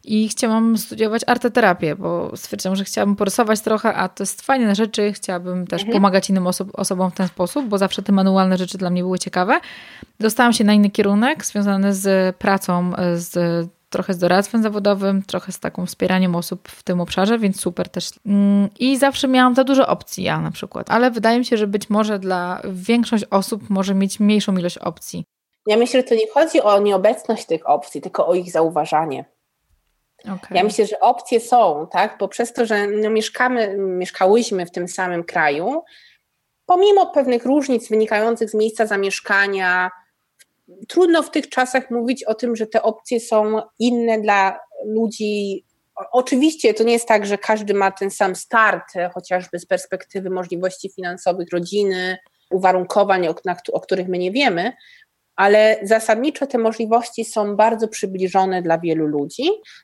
i 0.05 0.29
chciałam 0.29 0.79
studiować 0.79 1.23
arteterapię, 1.27 1.97
bo 1.97 2.37
stwierdziłam, 2.37 2.77
że 2.77 2.85
chciałabym 2.85 3.17
porysować 3.17 3.61
trochę, 3.61 3.95
a 3.95 4.09
to 4.09 4.23
jest 4.23 4.43
fajne 4.43 4.75
rzeczy, 4.75 5.13
chciałabym 5.13 5.67
też 5.67 5.83
mhm. 5.83 5.93
pomagać 5.93 6.31
innym 6.31 6.47
oso 6.47 6.67
osobom 6.73 7.11
w 7.11 7.15
ten 7.15 7.29
sposób, 7.29 7.67
bo 7.67 7.79
zawsze 7.79 8.03
te 8.03 8.13
manualne 8.13 8.59
rzeczy 8.59 8.79
dla 8.79 8.91
mnie 8.91 9.03
były 9.03 9.19
ciekawe. 9.19 9.61
Dostałam 10.21 10.53
się 10.53 10.65
na 10.65 10.73
inny 10.73 10.91
kierunek 10.91 11.45
związany 11.45 11.95
z 11.95 12.37
pracą, 12.37 12.93
z 13.15 13.69
trochę 13.95 14.15
z 14.15 14.19
doradztwem 14.19 14.63
zawodowym, 14.63 15.23
trochę 15.23 15.53
z 15.53 15.61
taką 15.61 15.87
wspieraniem 15.87 16.37
osób 16.37 16.69
w 16.69 16.83
tym 16.83 17.01
obszarze, 17.01 17.39
więc 17.39 17.61
super 17.61 17.89
też. 17.89 18.11
Mm, 18.27 18.69
I 18.79 18.97
zawsze 18.99 19.29
miałam 19.29 19.55
za 19.55 19.65
dużo 19.65 19.87
opcji, 19.87 20.25
ja 20.25 20.41
na 20.41 20.51
przykład, 20.51 20.91
ale 20.91 21.11
wydaje 21.11 21.39
mi 21.39 21.45
się, 21.45 21.57
że 21.57 21.67
być 21.67 21.91
może 21.91 22.19
dla 22.19 22.63
większość 22.65 23.25
osób 23.31 23.71
może 23.71 23.95
mieć 23.95 24.21
mniejszą 24.21 24.57
ilość 24.57 24.79
opcji. 24.79 25.25
Ja 25.67 25.77
myślę, 25.77 26.01
że 26.01 26.05
to 26.05 26.15
nie 26.15 26.31
chodzi 26.35 26.61
o 26.63 26.79
nieobecność 26.79 27.47
tych 27.47 27.69
opcji, 27.69 28.01
tylko 28.01 28.27
o 28.27 28.35
ich 28.35 28.51
zauważanie. 28.51 29.25
Okay. 30.25 30.57
Ja 30.59 30.65
myślę, 30.65 30.87
że 30.87 31.01
opcje 31.01 31.41
są, 31.41 31.87
tak, 31.93 32.17
bo 32.21 32.29
przez 32.29 32.53
to, 32.53 32.67
że 32.67 32.87
no 32.87 33.11
mieszkamy, 33.11 33.77
mieszkałyśmy 33.79 34.67
w 34.67 34.71
tym 34.71 34.89
samym 34.89 35.25
kraju, 35.25 35.83
pomimo 36.67 37.07
pewnych 37.07 37.45
różnic 37.45 37.89
wynikających 37.89 38.51
z 38.51 38.55
miejsca 38.55 38.87
zamieszkania, 38.87 39.91
trudno 40.89 41.23
w 41.23 41.31
tych 41.31 41.49
czasach 41.49 41.91
mówić 41.91 42.25
o 42.25 42.35
tym, 42.35 42.57
że 42.57 42.67
te 42.67 42.83
opcje 42.83 43.21
są 43.21 43.63
inne 43.79 44.21
dla 44.21 44.61
ludzi. 44.87 45.65
Oczywiście 46.13 46.75
to 46.75 46.85
nie 46.85 46.93
jest 46.93 47.09
tak, 47.09 47.27
że 47.27 47.39
każdy 47.39 47.75
ma 47.75 47.91
ten 47.91 48.11
sam 48.11 48.37
start, 48.37 48.85
chociażby 49.15 49.59
z 49.59 49.67
perspektywy 49.67 50.31
możliwości 50.31 50.91
finansowych 50.91 51.49
rodziny, 51.53 52.19
uwarunkowań, 52.51 53.29
o, 53.29 53.35
o 53.73 53.81
których 53.81 54.09
my 54.09 54.19
nie 54.19 54.33
wiemy, 54.33 54.73
ale 55.37 55.77
zasadniczo 55.83 56.47
te 56.47 56.59
możliwości 56.59 57.25
są 57.25 57.57
bardzo 57.57 57.89
przybliżone 57.89 58.63
dla 58.63 58.79
wielu 58.79 59.07
ludzi, 59.07 59.43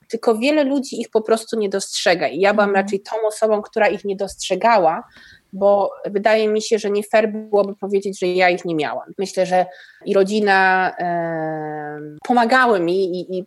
tylko 0.08 0.38
wiele 0.38 0.64
ludzi 0.64 1.00
ich 1.00 1.10
po 1.10 1.22
prostu 1.22 1.58
nie 1.58 1.68
dostrzega. 1.68 2.28
I 2.28 2.40
ja 2.40 2.54
byłam 2.54 2.68
mhm. 2.68 2.84
raczej 2.84 3.00
tą 3.00 3.16
osobą, 3.26 3.62
która 3.62 3.88
ich 3.88 4.04
nie 4.04 4.16
dostrzegała, 4.16 5.04
bo 5.52 5.90
wydaje 6.06 6.48
mi 6.48 6.62
się, 6.62 6.78
że 6.78 6.90
nie 6.90 7.02
fair 7.02 7.32
byłoby 7.32 7.76
powiedzieć, 7.76 8.20
że 8.20 8.26
ja 8.26 8.50
ich 8.50 8.64
nie 8.64 8.74
miałam. 8.74 9.12
Myślę, 9.18 9.46
że 9.46 9.66
i 10.04 10.14
rodzina 10.14 10.90
e, 10.98 12.00
pomagały 12.24 12.80
mi 12.80 13.20
i, 13.20 13.38
i, 13.38 13.46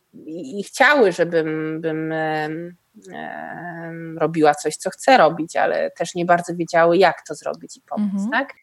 i, 0.59 0.63
chciały, 0.63 1.11
żebym 1.11 1.81
bym, 1.81 2.11
e, 2.11 2.49
e, 3.13 3.93
robiła 4.17 4.55
coś, 4.55 4.75
co 4.75 4.89
chcę 4.89 5.17
robić, 5.17 5.55
ale 5.55 5.91
też 5.91 6.15
nie 6.15 6.25
bardzo 6.25 6.55
wiedziały, 6.55 6.97
jak 6.97 7.23
to 7.27 7.35
zrobić 7.35 7.77
i 7.77 7.81
pomóc. 7.81 8.11
Mhm. 8.13 8.31
Tak? 8.31 8.53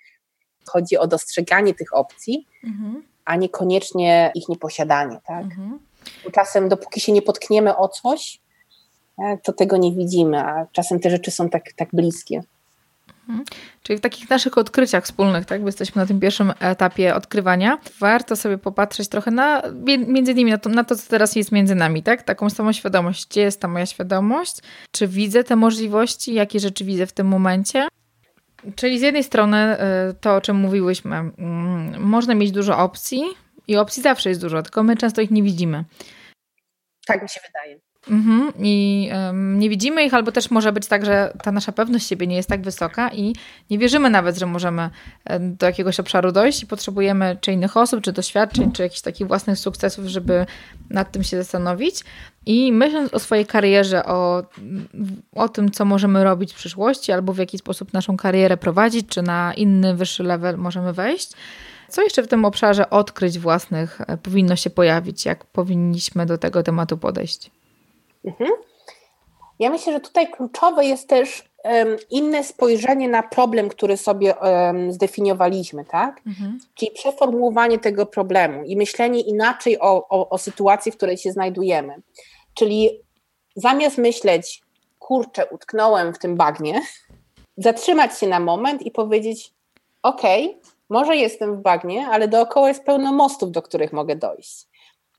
Chodzi 0.68 0.98
o 0.98 1.06
dostrzeganie 1.06 1.74
tych 1.74 1.94
opcji, 1.96 2.46
mhm. 2.64 3.09
A 3.30 3.36
niekoniecznie 3.36 4.32
ich 4.34 4.48
nieposiadanie. 4.48 5.20
Tak? 5.26 5.44
Mhm. 5.44 5.78
Czasem, 6.32 6.68
dopóki 6.68 7.00
się 7.00 7.12
nie 7.12 7.22
potkniemy 7.22 7.76
o 7.76 7.88
coś, 7.88 8.40
e, 9.18 9.38
to 9.42 9.52
tego 9.52 9.76
nie 9.76 9.92
widzimy, 9.92 10.38
a 10.38 10.66
czasem 10.72 11.00
te 11.00 11.10
rzeczy 11.10 11.30
są 11.30 11.48
tak, 11.48 11.72
tak 11.76 11.88
bliskie. 11.92 12.42
Mhm. 13.28 13.44
Czyli 13.82 13.98
w 13.98 14.00
takich 14.00 14.30
naszych 14.30 14.58
odkryciach 14.58 15.04
wspólnych, 15.04 15.46
tak, 15.46 15.60
bo 15.60 15.68
jesteśmy 15.68 16.02
na 16.02 16.06
tym 16.06 16.20
pierwszym 16.20 16.52
etapie 16.60 17.14
odkrywania, 17.14 17.78
warto 18.00 18.36
sobie 18.36 18.58
popatrzeć 18.58 19.08
trochę 19.08 19.30
na, 19.30 19.62
między 20.06 20.32
innymi 20.32 20.50
na 20.50 20.58
to, 20.58 20.70
na 20.70 20.84
to, 20.84 20.96
co 20.96 21.10
teraz 21.10 21.36
jest 21.36 21.52
między 21.52 21.74
nami, 21.74 22.02
tak? 22.02 22.22
Taką 22.22 22.50
samą 22.50 22.72
świadomość. 22.72 23.26
Gdzie 23.26 23.40
jest 23.40 23.60
ta 23.60 23.68
moja 23.68 23.86
świadomość? 23.86 24.56
Czy 24.90 25.08
widzę 25.08 25.44
te 25.44 25.56
możliwości? 25.56 26.34
Jakie 26.34 26.60
rzeczy 26.60 26.84
widzę 26.84 27.06
w 27.06 27.12
tym 27.12 27.26
momencie? 27.26 27.88
Czyli 28.76 28.98
z 28.98 29.02
jednej 29.02 29.24
strony 29.24 29.76
y, 30.10 30.14
to, 30.14 30.36
o 30.36 30.40
czym 30.40 30.56
mówiłyśmy, 30.56 31.16
mm, 31.16 32.02
można 32.02 32.34
mieć 32.34 32.50
dużo 32.50 32.78
opcji 32.78 33.22
i 33.68 33.76
opcji 33.76 34.02
zawsze 34.02 34.28
jest 34.28 34.40
dużo, 34.40 34.62
tylko 34.62 34.82
my 34.82 34.96
często 34.96 35.20
ich 35.20 35.30
nie 35.30 35.42
widzimy. 35.42 35.84
Tak 37.06 37.22
mi 37.22 37.28
się 37.28 37.40
wydaje. 37.46 37.89
Mhm, 38.08 38.52
I 38.58 39.08
um, 39.12 39.58
nie 39.58 39.70
widzimy 39.70 40.04
ich, 40.04 40.14
albo 40.14 40.32
też 40.32 40.50
może 40.50 40.72
być 40.72 40.86
tak, 40.86 41.04
że 41.04 41.32
ta 41.42 41.52
nasza 41.52 41.72
pewność 41.72 42.06
siebie 42.06 42.26
nie 42.26 42.36
jest 42.36 42.48
tak 42.48 42.62
wysoka 42.62 43.10
i 43.12 43.34
nie 43.70 43.78
wierzymy 43.78 44.10
nawet, 44.10 44.38
że 44.38 44.46
możemy 44.46 44.90
do 45.40 45.66
jakiegoś 45.66 46.00
obszaru 46.00 46.32
dojść 46.32 46.62
i 46.62 46.66
potrzebujemy 46.66 47.36
czy 47.40 47.52
innych 47.52 47.76
osób, 47.76 48.00
czy 48.00 48.12
doświadczeń, 48.12 48.72
czy 48.72 48.82
jakichś 48.82 49.00
takich 49.00 49.26
własnych 49.26 49.58
sukcesów, 49.58 50.06
żeby 50.06 50.46
nad 50.90 51.12
tym 51.12 51.22
się 51.22 51.36
zastanowić. 51.36 52.04
I 52.46 52.72
myśląc 52.72 53.14
o 53.14 53.18
swojej 53.18 53.46
karierze, 53.46 54.04
o, 54.04 54.42
o 55.34 55.48
tym, 55.48 55.70
co 55.70 55.84
możemy 55.84 56.24
robić 56.24 56.52
w 56.52 56.56
przyszłości, 56.56 57.12
albo 57.12 57.32
w 57.32 57.38
jaki 57.38 57.58
sposób 57.58 57.92
naszą 57.92 58.16
karierę 58.16 58.56
prowadzić, 58.56 59.06
czy 59.08 59.22
na 59.22 59.54
inny, 59.54 59.94
wyższy 59.94 60.22
level 60.22 60.58
możemy 60.58 60.92
wejść, 60.92 61.32
co 61.88 62.02
jeszcze 62.02 62.22
w 62.22 62.28
tym 62.28 62.44
obszarze 62.44 62.90
odkryć 62.90 63.38
własnych 63.38 64.00
e, 64.00 64.16
powinno 64.16 64.56
się 64.56 64.70
pojawić? 64.70 65.24
Jak 65.24 65.44
powinniśmy 65.44 66.26
do 66.26 66.38
tego 66.38 66.62
tematu 66.62 66.98
podejść? 66.98 67.50
Mhm. 68.24 68.50
Ja 69.58 69.70
myślę, 69.70 69.92
że 69.92 70.00
tutaj 70.00 70.30
kluczowe 70.30 70.84
jest 70.84 71.08
też 71.08 71.50
inne 72.10 72.44
spojrzenie 72.44 73.08
na 73.08 73.22
problem, 73.22 73.68
który 73.68 73.96
sobie 73.96 74.34
zdefiniowaliśmy, 74.88 75.84
tak? 75.84 76.20
Mhm. 76.26 76.58
Czyli 76.74 76.90
przeformułowanie 76.90 77.78
tego 77.78 78.06
problemu 78.06 78.64
i 78.64 78.76
myślenie 78.76 79.20
inaczej 79.20 79.80
o, 79.80 80.08
o, 80.08 80.28
o 80.28 80.38
sytuacji, 80.38 80.92
w 80.92 80.96
której 80.96 81.16
się 81.16 81.32
znajdujemy. 81.32 81.94
Czyli 82.54 82.90
zamiast 83.56 83.98
myśleć, 83.98 84.62
kurczę, 84.98 85.46
utknąłem 85.46 86.14
w 86.14 86.18
tym 86.18 86.36
bagnie, 86.36 86.82
zatrzymać 87.56 88.18
się 88.18 88.26
na 88.26 88.40
moment 88.40 88.82
i 88.82 88.90
powiedzieć: 88.90 89.52
OK, 90.02 90.22
może 90.88 91.16
jestem 91.16 91.56
w 91.56 91.62
bagnie, 91.62 92.06
ale 92.06 92.28
dookoła 92.28 92.68
jest 92.68 92.84
pełno 92.84 93.12
mostów, 93.12 93.50
do 93.50 93.62
których 93.62 93.92
mogę 93.92 94.16
dojść. 94.16 94.66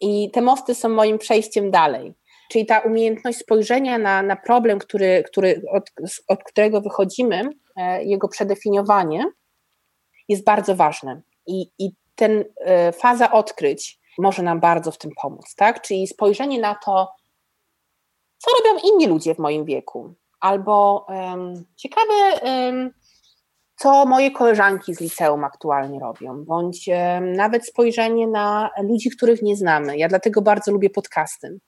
I 0.02 0.32
te 0.32 0.42
mosty 0.42 0.76
są 0.76 0.90
moim 0.90 1.18
przejściem 1.18 1.72
dalej. 1.72 2.14
Czyli 2.52 2.66
ta 2.66 2.80
umiejętność 2.80 3.38
spojrzenia 3.38 3.98
na, 3.98 4.24
na 4.24 4.36
problem, 4.36 4.80
który, 4.80 5.24
który, 5.28 5.62
od, 5.72 5.92
od 6.28 6.44
którego 6.44 6.82
wychodzimy, 6.82 7.42
e, 7.76 8.04
jego 8.04 8.28
przedefiniowanie 8.28 9.26
jest 10.28 10.44
bardzo 10.44 10.76
ważne. 10.76 11.22
I, 11.48 11.72
i 11.80 11.92
ten 12.16 12.46
e, 12.58 12.92
faza 12.92 13.32
odkryć 13.32 14.00
może 14.18 14.44
nam 14.44 14.60
bardzo 14.60 14.92
w 14.92 14.98
tym 14.98 15.12
pomóc, 15.22 15.56
tak? 15.56 15.82
Czyli 15.82 16.08
spojrzenie 16.08 16.60
na 16.60 16.76
to, 16.76 17.12
co 18.38 18.52
robią 18.58 18.80
inni 18.84 19.08
ludzie 19.08 19.36
w 19.36 19.40
moim 19.40 19.66
wieku, 19.66 20.14
albo 20.40 21.06
um, 21.10 21.66
ciekawe, 21.76 22.14
um, 22.44 22.92
co 23.76 24.06
moje 24.06 24.32
koleżanki 24.32 24.96
z 24.96 25.02
liceum 25.02 25.44
aktualnie 25.44 26.00
robią, 26.00 26.46
bądź 26.46 26.88
um, 26.88 27.34
nawet 27.34 27.68
spojrzenie 27.68 28.28
na 28.28 28.70
ludzi, 28.84 29.10
których 29.10 29.42
nie 29.42 29.56
znamy. 29.56 29.98
Ja 29.98 30.08
dlatego 30.08 30.42
bardzo 30.42 30.72
lubię 30.72 30.90
podcasty 30.90 31.60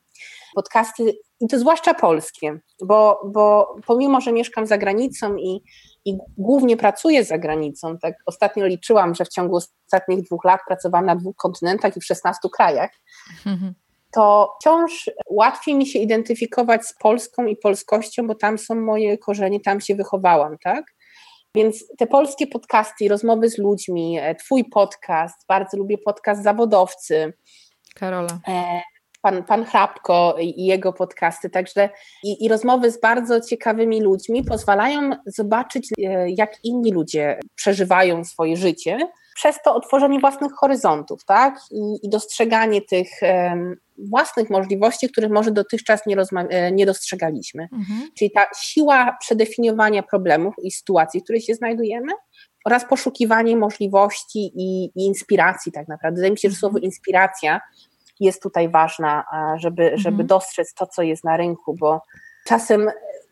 podcasty, 0.55 1.13
i 1.39 1.47
to 1.47 1.59
zwłaszcza 1.59 1.93
polskie, 1.93 2.59
bo, 2.83 3.21
bo 3.25 3.75
pomimo, 3.85 4.21
że 4.21 4.31
mieszkam 4.31 4.67
za 4.67 4.77
granicą 4.77 5.35
i, 5.35 5.63
i 6.05 6.17
głównie 6.37 6.77
pracuję 6.77 7.23
za 7.23 7.37
granicą, 7.37 7.97
tak 7.97 8.15
ostatnio 8.25 8.65
liczyłam, 8.65 9.15
że 9.15 9.25
w 9.25 9.29
ciągu 9.29 9.59
ostatnich 9.87 10.21
dwóch 10.21 10.45
lat 10.45 10.61
pracowałam 10.67 11.05
na 11.05 11.15
dwóch 11.15 11.35
kontynentach 11.35 11.97
i 11.97 11.99
w 11.99 12.05
16 12.05 12.49
krajach, 12.55 12.91
to 14.13 14.55
wciąż 14.59 15.09
łatwiej 15.29 15.75
mi 15.75 15.87
się 15.87 15.99
identyfikować 15.99 16.85
z 16.85 16.93
Polską 16.93 17.45
i 17.45 17.55
polskością, 17.55 18.27
bo 18.27 18.35
tam 18.35 18.57
są 18.57 18.75
moje 18.75 19.17
korzenie, 19.17 19.59
tam 19.59 19.81
się 19.81 19.95
wychowałam, 19.95 20.57
tak? 20.63 20.85
Więc 21.55 21.85
te 21.97 22.07
polskie 22.07 22.47
podcasty, 22.47 23.07
rozmowy 23.07 23.49
z 23.49 23.57
ludźmi, 23.57 24.19
e, 24.21 24.35
Twój 24.35 24.65
podcast, 24.65 25.45
bardzo 25.47 25.77
lubię 25.77 25.97
podcast 25.97 26.43
Zawodowcy. 26.43 27.33
Karola. 27.95 28.39
E, 28.47 28.81
pan, 29.23 29.43
pan 29.43 29.65
Hrabko 29.65 30.35
i 30.39 30.65
jego 30.65 30.93
podcasty, 30.93 31.49
także 31.49 31.89
i, 32.23 32.45
i 32.45 32.49
rozmowy 32.49 32.91
z 32.91 33.01
bardzo 33.01 33.41
ciekawymi 33.41 34.01
ludźmi 34.01 34.43
pozwalają 34.43 35.11
zobaczyć, 35.25 35.89
e, 35.97 36.29
jak 36.29 36.63
inni 36.63 36.91
ludzie 36.91 37.39
przeżywają 37.55 38.23
swoje 38.25 38.57
życie, 38.57 38.97
przez 39.35 39.61
to 39.65 39.75
otworzenie 39.75 40.19
własnych 40.19 40.51
horyzontów, 40.51 41.25
tak? 41.25 41.59
I, 41.71 42.05
i 42.05 42.09
dostrzeganie 42.09 42.81
tych 42.81 43.07
um, 43.21 43.75
własnych 43.97 44.49
możliwości, 44.49 45.09
których 45.09 45.31
może 45.31 45.51
dotychczas 45.51 46.01
nie, 46.05 46.17
e, 46.49 46.71
nie 46.71 46.85
dostrzegaliśmy. 46.85 47.63
Mhm. 47.63 48.09
Czyli 48.17 48.31
ta 48.31 48.45
siła 48.61 49.17
przedefiniowania 49.19 50.03
problemów 50.03 50.53
i 50.63 50.71
sytuacji, 50.71 51.19
w 51.19 51.23
której 51.23 51.41
się 51.41 51.55
znajdujemy, 51.55 52.13
oraz 52.65 52.85
poszukiwanie 52.85 53.57
możliwości 53.57 54.51
i, 54.55 54.85
i 54.85 55.05
inspiracji, 55.05 55.71
tak 55.71 55.87
naprawdę. 55.87 56.15
Wydaje 56.15 56.31
mi 56.31 56.39
się, 56.39 56.49
że 56.49 56.55
słowo 56.55 56.77
mhm. 56.77 56.83
inspiracja 56.83 57.61
jest 58.23 58.43
tutaj 58.43 58.69
ważna, 58.69 59.23
żeby, 59.57 59.91
żeby 59.95 60.21
mhm. 60.21 60.27
dostrzec 60.27 60.73
to, 60.73 60.87
co 60.87 61.01
jest 61.01 61.23
na 61.23 61.37
rynku, 61.37 61.75
bo 61.79 62.01
czasem 62.45 62.89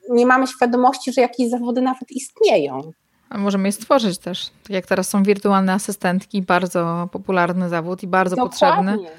nie 0.10 0.26
mamy 0.26 0.48
świadomości, 0.48 1.14
że 1.14 1.22
jakieś 1.22 1.50
zawody 1.50 1.82
nawet 1.82 2.12
istnieją. 2.12 2.92
A 3.30 3.38
możemy 3.38 3.68
je 3.68 3.72
stworzyć 3.72 4.18
też. 4.18 4.50
Tak 4.64 4.70
jak 4.70 4.86
teraz 4.86 5.10
są 5.10 5.24
wirtualne 5.24 5.74
asystentki, 5.74 6.42
bardzo 6.42 7.10
popularny 7.12 7.70
zawód 7.70 8.04
i 8.04 8.08
bardzo 8.08 8.36
Dokładnie. 8.36 8.52
potrzebny. 8.52 9.10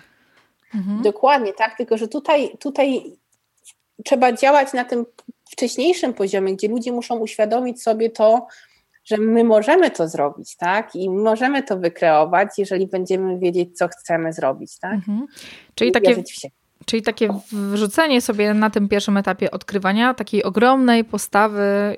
Mhm. 0.74 1.02
Dokładnie, 1.02 1.52
tak, 1.52 1.76
tylko 1.76 1.96
że 1.98 2.08
tutaj, 2.08 2.56
tutaj 2.58 3.16
trzeba 4.04 4.32
działać 4.32 4.72
na 4.72 4.84
tym 4.84 5.06
wcześniejszym 5.50 6.14
poziomie, 6.14 6.56
gdzie 6.56 6.68
ludzie 6.68 6.92
muszą 6.92 7.16
uświadomić 7.16 7.82
sobie 7.82 8.10
to, 8.10 8.46
że 9.04 9.16
my 9.16 9.44
możemy 9.44 9.90
to 9.90 10.08
zrobić, 10.08 10.56
tak? 10.56 10.94
I 10.94 11.10
możemy 11.10 11.62
to 11.62 11.78
wykreować, 11.78 12.48
jeżeli 12.58 12.86
będziemy 12.86 13.38
wiedzieć, 13.38 13.78
co 13.78 13.88
chcemy 13.88 14.32
zrobić, 14.32 14.78
tak? 14.78 14.94
Mhm. 14.94 15.26
Czyli 15.74 15.92
takie. 15.92 16.22
Czyli 16.86 17.02
takie 17.02 17.28
wrzucenie 17.52 18.20
sobie 18.20 18.54
na 18.54 18.70
tym 18.70 18.88
pierwszym 18.88 19.16
etapie 19.16 19.50
odkrywania 19.50 20.14
takiej 20.14 20.42
ogromnej 20.44 21.04
postawy 21.04 21.96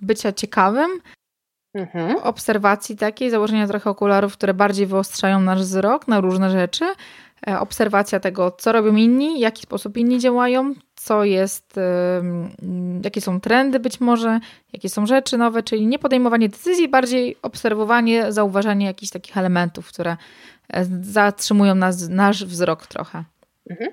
bycia 0.00 0.32
ciekawym, 0.32 0.90
mhm. 1.74 2.16
obserwacji 2.16 2.96
takiej, 2.96 3.30
założenia 3.30 3.66
trochę 3.66 3.90
okularów, 3.90 4.32
które 4.32 4.54
bardziej 4.54 4.86
wyostrzają 4.86 5.40
nasz 5.40 5.60
wzrok 5.60 6.08
na 6.08 6.20
różne 6.20 6.50
rzeczy, 6.50 6.84
obserwacja 7.46 8.20
tego, 8.20 8.50
co 8.50 8.72
robią 8.72 8.94
inni, 8.94 9.36
w 9.36 9.40
jaki 9.40 9.62
sposób 9.62 9.96
inni 9.96 10.18
działają, 10.18 10.74
co 10.96 11.24
jest, 11.24 11.74
jakie 13.04 13.20
są 13.20 13.40
trendy 13.40 13.80
być 13.80 14.00
może, 14.00 14.40
jakie 14.72 14.88
są 14.88 15.06
rzeczy 15.06 15.38
nowe, 15.38 15.62
czyli 15.62 15.86
nie 15.86 15.98
podejmowanie 15.98 16.48
decyzji, 16.48 16.88
bardziej 16.88 17.36
obserwowanie, 17.42 18.32
zauważanie 18.32 18.86
jakichś 18.86 19.12
takich 19.12 19.36
elementów, 19.36 19.88
które 19.88 20.16
e, 20.68 20.84
zatrzymują 21.02 21.74
nas, 21.74 22.08
nasz 22.08 22.44
wzrok 22.44 22.86
trochę. 22.86 23.24
Mhm. 23.70 23.90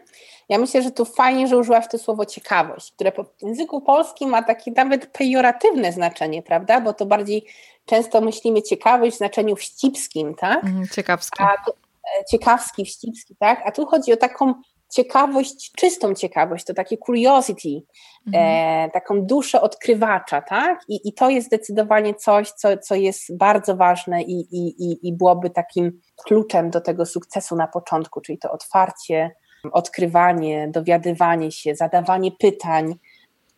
Ja 0.50 0.58
myślę, 0.58 0.82
że 0.82 0.92
tu 0.92 1.06
fajnie, 1.06 1.48
że 1.48 1.58
użyłaś 1.58 1.86
to 1.92 1.98
słowo 1.98 2.26
ciekawość, 2.26 2.92
które 2.92 3.12
w 3.12 3.44
języku 3.44 3.82
polskim 3.82 4.30
ma 4.30 4.44
takie 4.44 4.72
nawet 4.72 5.06
pejoratywne 5.06 5.92
znaczenie, 5.92 6.42
prawda? 6.42 6.82
Bo 6.82 6.94
to 6.94 7.06
bardziej 7.06 7.46
często 7.86 8.22
myślimy 8.22 8.62
ciekawość 8.62 9.16
w 9.16 9.18
znaczeniu 9.18 9.56
wścibskim, 9.56 10.36
tak? 10.36 10.64
Mhm, 10.64 10.88
ciekawskie. 10.88 11.44
A 11.44 11.66
to, 11.66 11.74
E, 11.74 11.83
ciekawski, 12.32 12.86
wścibski, 12.86 13.36
tak? 13.40 13.62
A 13.66 13.72
tu 13.72 13.86
chodzi 13.86 14.14
o 14.14 14.18
taką 14.18 14.54
ciekawość, 14.94 15.72
czystą 15.78 16.14
ciekawość, 16.14 16.66
to 16.66 16.74
takie 16.74 16.98
curiosity, 16.98 17.70
e, 17.70 17.82
mhm. 18.28 18.90
e, 18.90 18.92
taką 18.92 19.22
duszę 19.22 19.62
odkrywacza, 19.62 20.42
tak? 20.42 20.80
I, 20.88 21.10
I 21.10 21.14
to 21.14 21.30
jest 21.30 21.48
zdecydowanie 21.48 22.14
coś, 22.16 22.52
co, 22.52 22.78
co 22.78 22.96
jest 22.96 23.38
bardzo 23.38 23.76
ważne 23.76 24.24
i, 24.24 24.40
i, 24.52 25.08
i 25.08 25.14
byłoby 25.14 25.50
takim 25.50 26.00
kluczem 26.26 26.70
do 26.70 26.82
tego 26.82 27.06
sukcesu 27.06 27.56
na 27.56 27.68
początku, 27.68 28.22
czyli 28.22 28.38
to 28.38 28.52
otwarcie, 28.52 29.32
odkrywanie, 29.72 30.68
dowiadywanie 30.72 31.52
się, 31.52 31.76
zadawanie 31.76 32.32
pytań, 32.32 32.96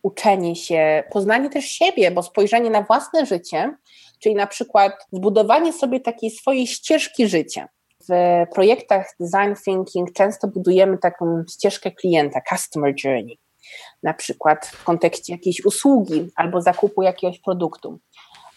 uczenie 0.02 0.56
się, 0.56 1.04
poznanie 1.10 1.50
też 1.50 1.64
siebie, 1.64 2.10
bo 2.10 2.22
spojrzenie 2.22 2.70
na 2.70 2.82
własne 2.82 3.26
życie, 3.26 3.76
czyli 4.18 4.34
na 4.34 4.46
przykład 4.46 4.92
zbudowanie 5.12 5.72
sobie 5.72 6.00
takiej 6.00 6.30
swojej 6.30 6.66
ścieżki 6.66 7.28
życia 7.28 7.68
w 8.08 8.12
projektach 8.54 9.06
design 9.20 9.54
thinking 9.64 10.12
często 10.12 10.48
budujemy 10.48 10.98
taką 10.98 11.44
ścieżkę 11.50 11.90
klienta, 11.90 12.40
customer 12.48 12.94
journey, 13.04 13.38
na 14.02 14.14
przykład 14.14 14.66
w 14.66 14.84
kontekście 14.84 15.32
jakiejś 15.32 15.64
usługi 15.64 16.30
albo 16.36 16.60
zakupu 16.60 17.02
jakiegoś 17.02 17.38
produktu. 17.40 17.98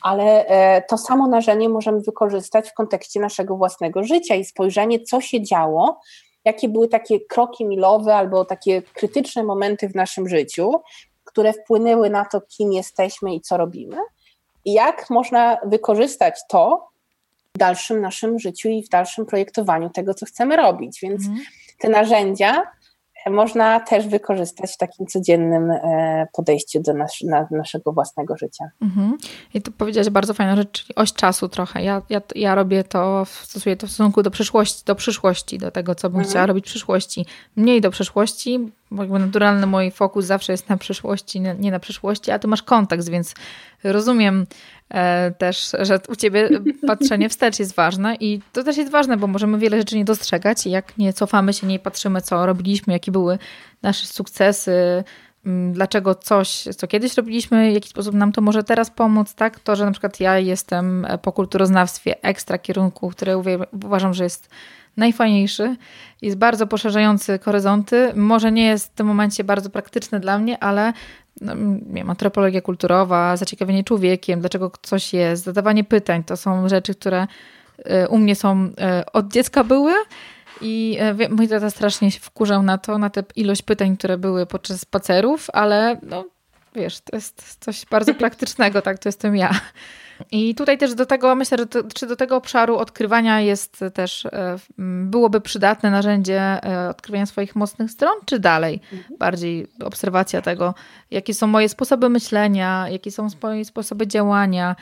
Ale 0.01 0.45
e, 0.45 0.81
to 0.81 0.97
samo 0.97 1.27
narzędzie 1.27 1.69
możemy 1.69 2.01
wykorzystać 2.01 2.69
w 2.69 2.73
kontekście 2.73 3.19
naszego 3.19 3.57
własnego 3.57 4.03
życia 4.03 4.35
i 4.35 4.45
spojrzenie, 4.45 4.99
co 4.99 5.21
się 5.21 5.41
działo, 5.41 5.99
jakie 6.45 6.69
były 6.69 6.87
takie 6.87 7.19
kroki 7.19 7.65
milowe 7.65 8.15
albo 8.15 8.45
takie 8.45 8.81
krytyczne 8.81 9.43
momenty 9.43 9.89
w 9.89 9.95
naszym 9.95 10.29
życiu, 10.29 10.71
które 11.23 11.53
wpłynęły 11.53 12.09
na 12.09 12.25
to, 12.25 12.41
kim 12.41 12.73
jesteśmy 12.73 13.35
i 13.35 13.41
co 13.41 13.57
robimy. 13.57 13.97
I 14.65 14.73
jak 14.73 15.09
można 15.09 15.57
wykorzystać 15.65 16.39
to 16.49 16.88
dalszym 17.59 18.01
naszym 18.01 18.39
życiu 18.39 18.69
i 18.69 18.83
w 18.83 18.89
dalszym 18.89 19.25
projektowaniu 19.25 19.89
tego, 19.89 20.13
co 20.13 20.25
chcemy 20.25 20.55
robić. 20.55 20.99
Więc 21.01 21.25
mhm. 21.25 21.45
te 21.79 21.89
narzędzia 21.89 22.63
można 23.29 23.79
też 23.79 24.07
wykorzystać 24.07 24.73
w 24.73 24.77
takim 24.77 25.07
codziennym 25.07 25.71
e, 25.71 26.27
podejściu 26.33 26.81
do 26.81 26.93
nas, 26.93 27.17
na, 27.23 27.47
naszego 27.51 27.93
własnego 27.93 28.37
życia. 28.37 28.65
Mhm. 28.81 29.17
I 29.53 29.61
tu 29.61 29.71
powiedziałaś 29.71 30.09
bardzo 30.09 30.33
fajna 30.33 30.55
rzecz, 30.55 30.71
czyli 30.71 30.95
oś 30.95 31.13
czasu 31.13 31.49
trochę. 31.49 31.83
Ja, 31.83 32.01
ja, 32.09 32.21
ja 32.35 32.55
robię 32.55 32.83
to, 32.83 33.25
stosuję 33.25 33.75
to 33.75 33.87
w 33.87 33.89
stosunku 33.89 34.23
do 34.23 34.31
przyszłości, 34.31 34.83
do 34.85 34.95
przyszłości, 34.95 35.57
do 35.57 35.71
tego, 35.71 35.95
co 35.95 36.09
bym 36.09 36.19
mhm. 36.19 36.29
chciała 36.29 36.45
robić 36.45 36.65
w 36.65 36.69
przyszłości. 36.69 37.25
Mniej 37.55 37.81
do 37.81 37.91
przeszłości, 37.91 38.71
bo 38.91 39.03
jakby 39.03 39.19
naturalny 39.19 39.67
mój 39.67 39.91
fokus 39.91 40.25
zawsze 40.25 40.53
jest 40.53 40.69
na 40.69 40.77
przyszłości, 40.77 41.41
nie 41.41 41.71
na 41.71 41.79
przyszłości, 41.79 42.31
a 42.31 42.39
ty 42.39 42.47
masz 42.47 42.63
kontekst, 42.63 43.09
więc 43.09 43.33
rozumiem 43.83 44.41
e, 44.41 44.78
też, 45.37 45.71
że 45.79 45.99
u 46.07 46.15
ciebie 46.15 46.49
patrzenie 46.87 47.29
wstecz 47.29 47.59
jest 47.59 47.75
ważne 47.75 48.15
i 48.15 48.41
to 48.53 48.63
też 48.63 48.77
jest 48.77 48.91
ważne, 48.91 49.17
bo 49.17 49.27
możemy 49.27 49.57
wiele 49.57 49.77
rzeczy 49.77 49.97
nie 49.97 50.05
dostrzegać 50.05 50.67
i 50.67 50.71
jak 50.71 50.97
nie 50.97 51.13
cofamy 51.13 51.53
się, 51.53 51.67
nie 51.67 51.79
patrzymy, 51.79 52.21
co 52.21 52.45
robiliśmy, 52.45 52.93
jakie 52.93 53.11
były 53.11 53.37
nasze 53.81 54.07
sukcesy, 54.07 55.03
dlaczego 55.71 56.15
coś, 56.15 56.63
co 56.77 56.87
kiedyś 56.87 57.17
robiliśmy, 57.17 57.71
w 57.71 57.73
jaki 57.73 57.89
sposób 57.89 58.15
nam 58.15 58.31
to 58.31 58.41
może 58.41 58.63
teraz 58.63 58.89
pomóc, 58.89 59.33
tak? 59.33 59.59
To, 59.59 59.75
że 59.75 59.85
na 59.85 59.91
przykład 59.91 60.19
ja 60.19 60.39
jestem 60.39 61.07
po 61.21 61.31
kulturoznawstwie 61.31 62.23
ekstra 62.23 62.57
kierunku, 62.57 63.09
który 63.09 63.33
uważam, 63.71 64.13
że 64.13 64.23
jest 64.23 64.49
najfajniejszy, 64.97 65.75
jest 66.21 66.37
bardzo 66.37 66.67
poszerzający 66.67 67.39
horyzonty. 67.39 68.11
Może 68.15 68.51
nie 68.51 68.65
jest 68.65 68.91
w 68.91 68.95
tym 68.95 69.07
momencie 69.07 69.43
bardzo 69.43 69.69
praktyczny 69.69 70.19
dla 70.19 70.39
mnie, 70.39 70.63
ale 70.63 70.93
no, 71.41 71.53
wiem, 71.89 72.09
antropologia 72.09 72.61
kulturowa, 72.61 73.37
zaciekawienie 73.37 73.83
człowiekiem, 73.83 74.39
dlaczego 74.39 74.71
coś 74.81 75.13
jest, 75.13 75.43
zadawanie 75.43 75.83
pytań, 75.83 76.23
to 76.23 76.37
są 76.37 76.69
rzeczy, 76.69 76.95
które 76.95 77.27
y, 77.79 78.07
u 78.09 78.17
mnie 78.17 78.35
są 78.35 78.65
y, 78.65 78.71
od 79.13 79.31
dziecka 79.31 79.63
były. 79.63 79.93
I 80.61 80.97
y, 81.21 81.29
mój 81.29 81.47
tata 81.47 81.69
strasznie 81.69 82.11
się 82.11 82.19
wkurzał 82.19 82.63
na 82.63 82.77
to, 82.77 82.97
na 82.97 83.09
tę 83.09 83.23
ilość 83.35 83.61
pytań, 83.61 83.97
które 83.97 84.17
były 84.17 84.45
podczas 84.45 84.79
spacerów, 84.79 85.47
ale 85.53 85.99
no, 86.03 86.25
wiesz, 86.75 87.01
to 87.01 87.15
jest 87.15 87.57
coś 87.59 87.85
bardzo 87.85 88.13
praktycznego, 88.23 88.81
tak, 88.81 88.99
to 88.99 89.09
jestem 89.09 89.35
ja. 89.35 89.51
I 90.31 90.55
tutaj 90.55 90.77
też 90.77 90.95
do 90.95 91.05
tego, 91.05 91.35
myślę, 91.35 91.57
że 91.57 91.67
to, 91.67 91.83
czy 91.93 92.07
do 92.07 92.15
tego 92.15 92.35
obszaru 92.35 92.77
odkrywania 92.77 93.41
jest 93.41 93.79
też, 93.93 94.25
e, 94.25 94.55
byłoby 94.77 95.41
przydatne 95.41 95.91
narzędzie 95.91 96.41
e, 96.41 96.89
odkrywania 96.89 97.25
swoich 97.25 97.55
mocnych 97.55 97.91
stron, 97.91 98.13
czy 98.25 98.39
dalej 98.39 98.81
mhm. 98.93 99.17
bardziej 99.17 99.67
obserwacja 99.85 100.41
tego, 100.41 100.73
jakie 101.11 101.33
są 101.33 101.47
moje 101.47 101.69
sposoby 101.69 102.09
myślenia, 102.09 102.85
jakie 102.89 103.11
są 103.11 103.27
moje 103.43 103.65
sposoby 103.65 104.07
działania, 104.07 104.75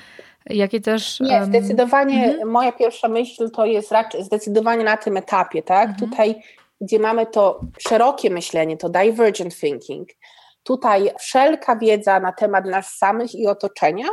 jakie 0.50 0.82
też... 0.82 1.20
Nie, 1.20 1.46
zdecydowanie 1.46 2.26
mhm. 2.26 2.50
moja 2.50 2.72
pierwsza 2.72 3.08
myśl 3.08 3.50
to 3.52 3.66
jest 3.66 3.92
raczej 3.92 4.24
zdecydowanie 4.24 4.84
na 4.84 4.98
tym 4.98 5.18
etapie, 5.18 5.64
tak? 5.64 5.90
Mhm. 5.90 6.10
Tutaj, 6.10 6.36
gdzie 6.82 7.00
mamy 7.00 7.26
to 7.26 7.60
szerokie 7.80 8.30
myślenie, 8.30 8.78
to 8.78 8.90
divergent 8.90 9.60
thinking, 9.60 10.10
tutaj 10.68 11.10
wszelka 11.20 11.76
wiedza 11.76 12.20
na 12.20 12.32
temat 12.32 12.66
nas 12.66 12.98
samych 12.98 13.36
i 13.36 13.48
otoczenia 13.48 14.08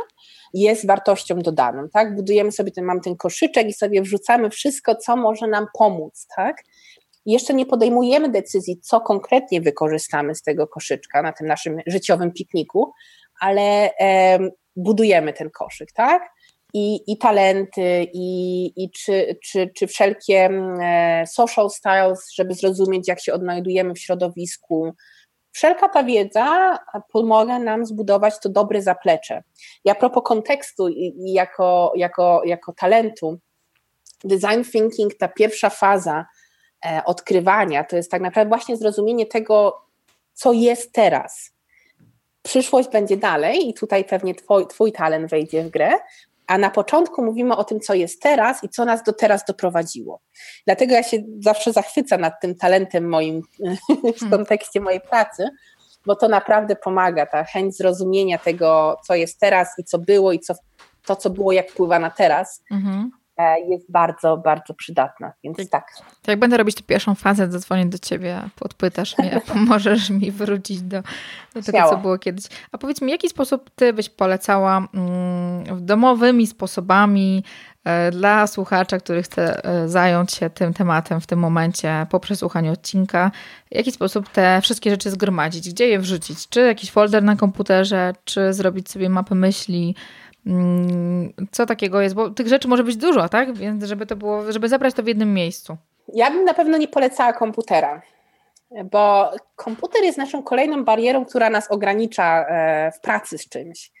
jest 0.53 0.87
wartością 0.87 1.39
dodaną, 1.39 1.89
tak? 1.93 2.15
Budujemy 2.15 2.51
sobie 2.51 2.71
ten, 2.71 2.85
mam 2.85 3.01
ten 3.01 3.15
koszyczek 3.15 3.67
i 3.67 3.73
sobie 3.73 4.01
wrzucamy 4.01 4.49
wszystko, 4.49 4.95
co 4.95 5.15
może 5.15 5.47
nam 5.47 5.65
pomóc, 5.73 6.27
tak? 6.35 6.55
jeszcze 7.25 7.53
nie 7.53 7.65
podejmujemy 7.65 8.29
decyzji, 8.29 8.79
co 8.81 9.01
konkretnie 9.01 9.61
wykorzystamy 9.61 10.35
z 10.35 10.41
tego 10.41 10.67
koszyczka 10.67 11.21
na 11.21 11.31
tym 11.31 11.47
naszym 11.47 11.77
życiowym 11.87 12.31
pikniku, 12.31 12.91
ale 13.39 13.91
e, 13.99 14.39
budujemy 14.75 15.33
ten 15.33 15.49
koszyk, 15.49 15.91
tak? 15.91 16.29
I, 16.73 17.11
i 17.11 17.17
talenty, 17.17 18.07
i, 18.13 18.65
i 18.83 18.91
czy, 18.91 19.39
czy, 19.43 19.71
czy 19.75 19.87
wszelkie 19.87 20.49
e, 20.81 21.23
social 21.27 21.69
styles, 21.69 22.33
żeby 22.33 22.53
zrozumieć, 22.53 23.07
jak 23.07 23.21
się 23.21 23.33
odnajdujemy 23.33 23.93
w 23.93 23.99
środowisku, 23.99 24.93
wszelka 25.55 25.89
ta 25.89 26.03
wiedza 26.03 26.79
pomoże 27.11 27.59
nam 27.59 27.85
zbudować 27.85 28.39
to 28.39 28.49
dobre 28.49 28.81
zaplecze. 28.81 29.43
I 29.85 29.89
a 29.89 29.95
propos 29.95 30.23
kontekstu 30.23 30.87
i, 30.87 31.33
jako, 31.33 31.93
jako, 31.95 32.41
jako 32.45 32.73
talentu, 32.73 33.39
design 34.23 34.63
thinking, 34.71 35.13
ta 35.17 35.27
pierwsza 35.27 35.69
faza 35.69 36.25
e, 36.85 37.01
odkrywania, 37.05 37.83
to 37.83 37.95
jest 37.95 38.11
tak 38.11 38.21
naprawdę 38.21 38.49
właśnie 38.49 38.77
zrozumienie 38.77 39.25
tego, 39.25 39.81
co 40.33 40.53
jest 40.53 40.91
teraz. 40.91 41.51
Przyszłość 42.41 42.89
będzie 42.89 43.17
dalej 43.17 43.69
i 43.69 43.73
tutaj 43.73 44.05
pewnie 44.05 44.35
twoj, 44.35 44.67
twój 44.67 44.91
talent 44.91 45.29
wejdzie 45.29 45.63
w 45.63 45.69
grę, 45.69 45.91
a 46.47 46.57
na 46.57 46.69
początku 46.69 47.25
mówimy 47.25 47.55
o 47.55 47.63
tym, 47.63 47.79
co 47.79 47.93
jest 47.93 48.21
teraz 48.21 48.63
i 48.63 48.69
co 48.69 48.85
nas 48.85 49.03
do 49.03 49.13
teraz 49.13 49.45
doprowadziło. 49.45 50.21
Dlatego 50.65 50.93
ja 50.93 51.03
się 51.03 51.17
zawsze 51.39 51.73
zachwycam 51.73 52.21
nad 52.21 52.41
tym 52.41 52.55
talentem 52.55 53.09
moim 53.09 53.41
w 54.15 54.19
hmm. 54.19 54.31
kontekście 54.31 54.81
mojej 54.81 55.01
pracy, 55.01 55.49
bo 56.05 56.15
to 56.15 56.27
naprawdę 56.27 56.75
pomaga, 56.75 57.25
ta 57.25 57.43
chęć 57.43 57.77
zrozumienia 57.77 58.37
tego, 58.37 58.97
co 59.07 59.15
jest 59.15 59.39
teraz 59.39 59.79
i 59.79 59.83
co 59.83 59.99
było 59.99 60.31
i 60.31 60.39
co, 60.39 60.53
to, 61.05 61.15
co 61.15 61.29
było, 61.29 61.51
jak 61.51 61.71
wpływa 61.71 61.99
na 61.99 62.09
teraz. 62.09 62.63
Mhm. 62.71 63.11
E, 63.37 63.59
jest 63.59 63.91
bardzo, 63.91 64.37
bardzo 64.37 64.73
przydatna, 64.73 65.33
więc 65.43 65.69
tak. 65.69 65.91
To 66.21 66.31
jak 66.31 66.39
będę 66.39 66.57
robić 66.57 66.75
tę 66.75 66.83
pierwszą 66.83 67.15
fazę, 67.15 67.51
zadzwonię 67.51 67.85
do 67.85 67.97
ciebie, 67.97 68.41
podpytasz 68.55 69.17
mnie, 69.17 69.41
pomożesz 69.53 70.09
mi 70.09 70.31
wrócić 70.31 70.81
do, 70.81 71.01
do 71.53 71.61
tego, 71.61 71.89
co 71.89 71.97
było 71.97 72.17
kiedyś. 72.17 72.45
A 72.71 72.77
powiedz 72.77 73.01
mi, 73.01 73.11
jaki 73.11 73.29
sposób 73.29 73.69
ty 73.75 73.93
byś 73.93 74.09
polecała 74.09 74.87
mm, 74.93 75.85
domowymi 75.85 76.47
sposobami 76.47 77.43
E, 77.85 78.11
dla 78.11 78.47
słuchacza, 78.47 78.97
który 78.97 79.23
chce 79.23 79.65
e, 79.65 79.87
zająć 79.89 80.33
się 80.33 80.49
tym 80.49 80.73
tematem 80.73 81.21
w 81.21 81.27
tym 81.27 81.39
momencie 81.39 82.07
po 82.09 82.19
przesłuchaniu 82.19 82.71
odcinka, 82.71 83.31
w 83.71 83.75
jaki 83.75 83.91
sposób 83.91 84.29
te 84.29 84.59
wszystkie 84.61 84.89
rzeczy 84.89 85.11
zgromadzić, 85.11 85.69
gdzie 85.69 85.87
je 85.87 85.99
wrzucić, 85.99 86.49
czy 86.49 86.61
jakiś 86.61 86.91
folder 86.91 87.23
na 87.23 87.35
komputerze, 87.35 88.13
czy 88.23 88.53
zrobić 88.53 88.89
sobie 88.89 89.09
mapę 89.09 89.35
myśli, 89.35 89.95
co 91.51 91.65
takiego 91.65 92.01
jest, 92.01 92.15
bo 92.15 92.29
tych 92.29 92.47
rzeczy 92.47 92.67
może 92.67 92.83
być 92.83 92.97
dużo, 92.97 93.29
tak? 93.29 93.57
Więc 93.57 93.83
żeby 93.83 94.05
to 94.05 94.15
było, 94.15 94.51
żeby 94.51 94.69
zabrać 94.69 94.93
to 94.93 95.03
w 95.03 95.07
jednym 95.07 95.33
miejscu. 95.33 95.77
Ja 96.13 96.31
bym 96.31 96.43
na 96.43 96.53
pewno 96.53 96.77
nie 96.77 96.87
polecała 96.87 97.33
komputera, 97.33 98.01
bo 98.91 99.31
komputer 99.55 100.03
jest 100.03 100.17
naszą 100.17 100.43
kolejną 100.43 100.83
barierą, 100.83 101.25
która 101.25 101.49
nas 101.49 101.71
ogranicza 101.71 102.45
e, 102.47 102.91
w 102.91 102.99
pracy 102.99 103.37
z 103.37 103.49
czymś. 103.49 103.91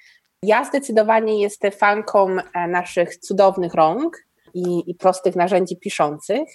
Ja 0.43 0.65
zdecydowanie 0.65 1.41
jestem 1.41 1.71
fanką 1.71 2.37
e, 2.53 2.67
naszych 2.67 3.17
cudownych 3.17 3.73
rąk 3.73 4.17
i, 4.53 4.83
i 4.87 4.95
prostych 4.95 5.35
narzędzi 5.35 5.77
piszących, 5.77 6.49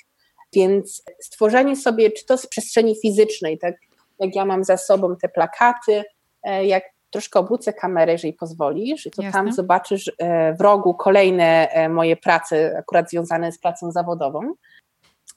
więc 0.52 1.02
stworzenie 1.20 1.76
sobie, 1.76 2.10
czy 2.10 2.26
to 2.26 2.36
z 2.36 2.46
przestrzeni 2.46 2.96
fizycznej, 3.02 3.58
tak 3.58 3.74
jak 4.18 4.36
ja 4.36 4.44
mam 4.44 4.64
za 4.64 4.76
sobą 4.76 5.16
te 5.16 5.28
plakaty, 5.28 6.02
e, 6.42 6.66
jak 6.66 6.84
troszkę 7.10 7.38
obrócę 7.40 7.72
kamerę, 7.72 8.12
jeżeli 8.12 8.32
pozwolisz, 8.32 9.08
to 9.16 9.22
Jasne. 9.22 9.40
tam 9.40 9.52
zobaczysz 9.52 10.12
e, 10.18 10.54
w 10.54 10.60
rogu 10.60 10.94
kolejne 10.94 11.68
moje 11.90 12.16
prace, 12.16 12.76
akurat 12.78 13.10
związane 13.10 13.52
z 13.52 13.58
pracą 13.58 13.92
zawodową 13.92 14.54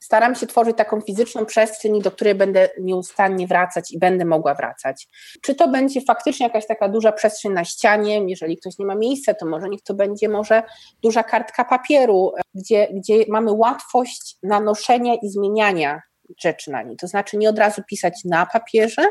staram 0.04 0.36
się 0.36 0.48
tworzyć 0.48 0.78
taką 0.78 1.02
fizyczną 1.02 1.46
przestrzeń, 1.46 2.02
do 2.02 2.12
której 2.12 2.36
będę 2.36 2.70
nieustannie 2.82 3.48
wracać 3.48 3.92
i 3.92 4.00
będę 4.00 4.26
mogła 4.26 4.54
wracać. 4.54 5.08
Czy 5.42 5.56
to 5.56 5.68
będzie 5.68 6.02
faktycznie 6.02 6.46
jakaś 6.46 6.68
taka 6.68 6.90
duża 6.90 7.12
przestrzeń 7.12 7.52
na 7.52 7.66
ścianie, 7.66 8.26
jeżeli 8.28 8.58
ktoś 8.58 8.78
nie 8.80 8.86
ma 8.86 8.96
miejsca, 8.96 9.34
to 9.34 9.46
może 9.46 9.70
niech 9.70 9.82
to 9.82 9.94
będzie 9.94 10.30
może 10.30 10.64
duża 11.04 11.24
kartka 11.24 11.66
papieru, 11.66 12.34
gdzie, 12.54 12.88
gdzie 12.94 13.26
mamy 13.30 13.52
łatwość 13.52 14.36
nanoszenia 14.44 15.16
i 15.16 15.30
zmieniania 15.30 16.02
rzeczy 16.42 16.72
na 16.72 16.82
niej. 16.84 16.98
To 16.98 17.08
znaczy 17.08 17.38
nie 17.38 17.50
od 17.50 17.60
razu 17.60 17.82
pisać 17.88 18.22
na 18.26 18.46
papierze, 18.46 19.02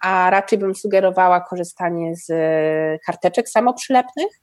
a 0.00 0.30
raczej 0.30 0.58
bym 0.58 0.74
sugerowała 0.74 1.40
korzystanie 1.40 2.16
z 2.16 2.26
karteczek 3.06 3.48
samoprzylepnych, 3.48 4.40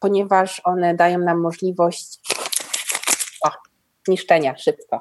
ponieważ 0.00 0.60
one 0.64 0.94
dają 0.94 1.18
nam 1.18 1.40
możliwość 1.40 2.20
o, 3.44 3.50
niszczenia 4.08 4.56
szybko 4.56 5.00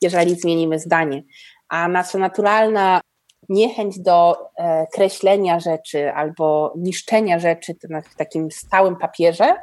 jeżeli 0.00 0.34
zmienimy 0.34 0.78
zdanie. 0.78 1.22
A 1.68 1.88
nasza 1.88 2.18
naturalna 2.18 3.00
niechęć 3.48 3.98
do 4.00 4.36
e, 4.56 4.86
kreślenia 4.86 5.60
rzeczy 5.60 6.12
albo 6.12 6.72
niszczenia 6.76 7.38
rzeczy 7.38 7.74
na 7.90 8.02
takim 8.16 8.50
stałym 8.50 8.96
papierze 8.96 9.54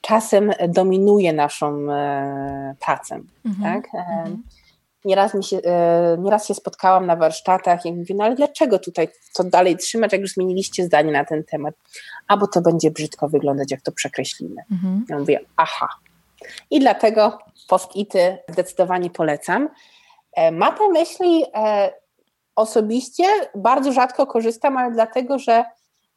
czasem 0.00 0.52
dominuje 0.68 1.32
naszą 1.32 1.92
e, 1.92 2.74
pracę. 2.80 3.20
Mhm, 3.46 3.82
tak? 3.82 3.94
E, 3.94 3.98
mhm. 3.98 4.42
Nieraz, 5.04 5.34
mi 5.34 5.44
się, 5.44 5.56
e, 5.64 6.16
nieraz 6.18 6.46
się 6.46 6.54
spotkałam 6.54 7.06
na 7.06 7.16
warsztatach 7.16 7.86
i 7.86 7.92
mówię, 7.92 8.14
no 8.14 8.24
ale 8.24 8.34
dlaczego 8.34 8.78
tutaj 8.78 9.08
to 9.34 9.44
dalej 9.44 9.76
trzymać, 9.76 10.12
jak 10.12 10.20
już 10.20 10.32
zmieniliście 10.32 10.84
zdanie 10.84 11.12
na 11.12 11.24
ten 11.24 11.44
temat? 11.44 11.74
A 12.28 12.36
bo 12.36 12.46
to 12.46 12.60
będzie 12.60 12.90
brzydko 12.90 13.28
wyglądać, 13.28 13.70
jak 13.70 13.82
to 13.82 13.92
przekreślimy. 13.92 14.62
Mhm. 14.72 15.04
Ja 15.08 15.18
mówię, 15.18 15.40
aha, 15.56 15.88
i 16.70 16.80
dlatego 16.80 17.38
post-ity 17.68 18.38
zdecydowanie 18.48 19.10
polecam. 19.10 19.68
E, 20.32 20.52
Mapę 20.52 20.88
myśli 20.88 21.44
e, 21.54 21.92
osobiście 22.56 23.24
bardzo 23.54 23.92
rzadko 23.92 24.26
korzystam, 24.26 24.76
ale 24.76 24.92
dlatego, 24.92 25.38
że 25.38 25.64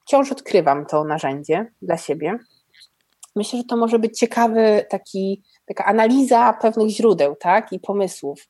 wciąż 0.02 0.32
odkrywam 0.32 0.86
to 0.86 1.04
narzędzie 1.04 1.72
dla 1.82 1.98
siebie. 1.98 2.40
Myślę, 3.36 3.60
że 3.60 3.66
to 3.66 3.78
może 3.78 4.00
być 4.00 4.20
ciekawy 4.20 4.86
taki, 4.90 5.44
taka 5.66 5.86
analiza 5.86 6.54
pewnych 6.54 6.90
źródeł 6.90 7.36
tak, 7.36 7.74
i 7.74 7.80
pomysłów. 7.80 8.48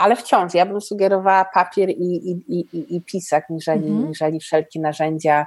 Ale 0.00 0.16
wciąż 0.16 0.54
ja 0.54 0.66
bym 0.66 0.80
sugerowała 0.80 1.44
papier 1.44 1.90
i, 1.90 2.30
i, 2.30 2.40
i, 2.58 2.96
i 2.96 3.02
pisak, 3.02 3.50
niżeli, 3.50 3.86
mhm. 3.86 4.08
niżeli 4.08 4.40
wszelkie 4.40 4.80
narzędzia 4.80 5.46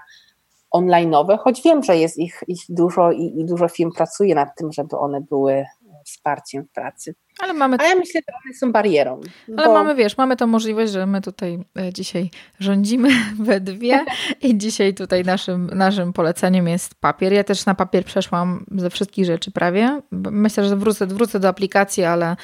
online'owe, 0.75 1.37
choć 1.39 1.61
wiem, 1.61 1.83
że 1.83 1.97
jest 1.97 2.17
ich, 2.17 2.43
ich 2.47 2.61
dużo 2.69 3.11
i, 3.11 3.39
i 3.39 3.45
dużo 3.45 3.67
firm 3.67 3.91
pracuje 3.91 4.35
nad 4.35 4.49
tym, 4.57 4.71
żeby 4.71 4.97
one 4.97 5.21
były 5.21 5.65
wsparciem 6.05 6.63
w 6.63 6.71
pracy. 6.71 7.15
Ale 7.39 7.53
mamy. 7.53 7.77
Ale 7.79 7.95
myślę, 7.95 8.21
że 8.29 8.35
one 8.45 8.53
są 8.53 8.71
barierą. 8.71 9.21
Ale 9.57 9.67
bo... 9.67 9.73
mamy, 9.73 9.95
wiesz, 9.95 10.17
mamy 10.17 10.35
tą 10.35 10.47
możliwość, 10.47 10.91
że 10.91 11.05
my 11.05 11.21
tutaj 11.21 11.59
e, 11.79 11.93
dzisiaj 11.93 12.29
rządzimy 12.59 13.09
we 13.39 13.59
dwie 13.59 14.05
i 14.41 14.57
dzisiaj 14.57 14.93
tutaj 14.93 15.23
naszym, 15.23 15.69
naszym 15.73 16.13
poleceniem 16.13 16.67
jest 16.67 16.95
papier. 16.95 17.33
Ja 17.33 17.43
też 17.43 17.65
na 17.65 17.75
papier 17.75 18.05
przeszłam 18.05 18.65
ze 18.71 18.89
wszystkich 18.89 19.25
rzeczy 19.25 19.51
prawie. 19.51 20.01
Myślę, 20.11 20.65
że 20.65 20.77
wrócę, 20.77 21.07
wrócę 21.07 21.39
do 21.39 21.47
aplikacji, 21.47 22.03
ale 22.03 22.35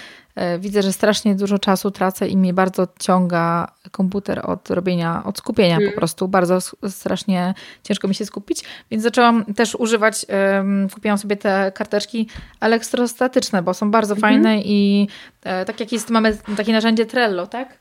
widzę, 0.60 0.82
że 0.82 0.94
strasznie 0.94 1.36
dużo 1.36 1.60
czasu 1.60 1.92
tracę 1.92 2.28
i 2.28 2.38
mnie 2.38 2.54
bardzo 2.54 2.88
ciąga 3.00 3.72
komputer 3.92 4.42
od 4.50 4.70
robienia, 4.70 5.24
od 5.26 5.38
skupienia 5.38 5.76
hmm. 5.76 5.92
po 5.92 5.98
prostu. 5.98 6.28
Bardzo 6.28 6.60
strasznie 6.90 7.54
ciężko 7.84 8.08
mi 8.08 8.16
się 8.16 8.26
skupić, 8.26 8.64
więc 8.92 9.04
zaczęłam 9.04 9.46
też 9.46 9.76
używać, 9.76 10.26
um, 10.56 10.90
kupiłam 10.90 11.18
sobie 11.18 11.36
te 11.36 11.72
karteczki 11.76 12.28
elektrostatyczne, 12.60 13.62
bo 13.62 13.74
są 13.74 13.92
bardzo 13.92 14.16
hmm. 14.16 14.22
fajne 14.22 14.62
i 14.62 14.80
i 14.80 15.08
e, 15.44 15.66
tak 15.66 15.80
jak 15.80 15.92
jest, 15.92 16.10
mamy 16.10 16.38
takie 16.58 16.74
narzędzie 16.74 17.06
Trello, 17.06 17.48
tak? 17.48 17.78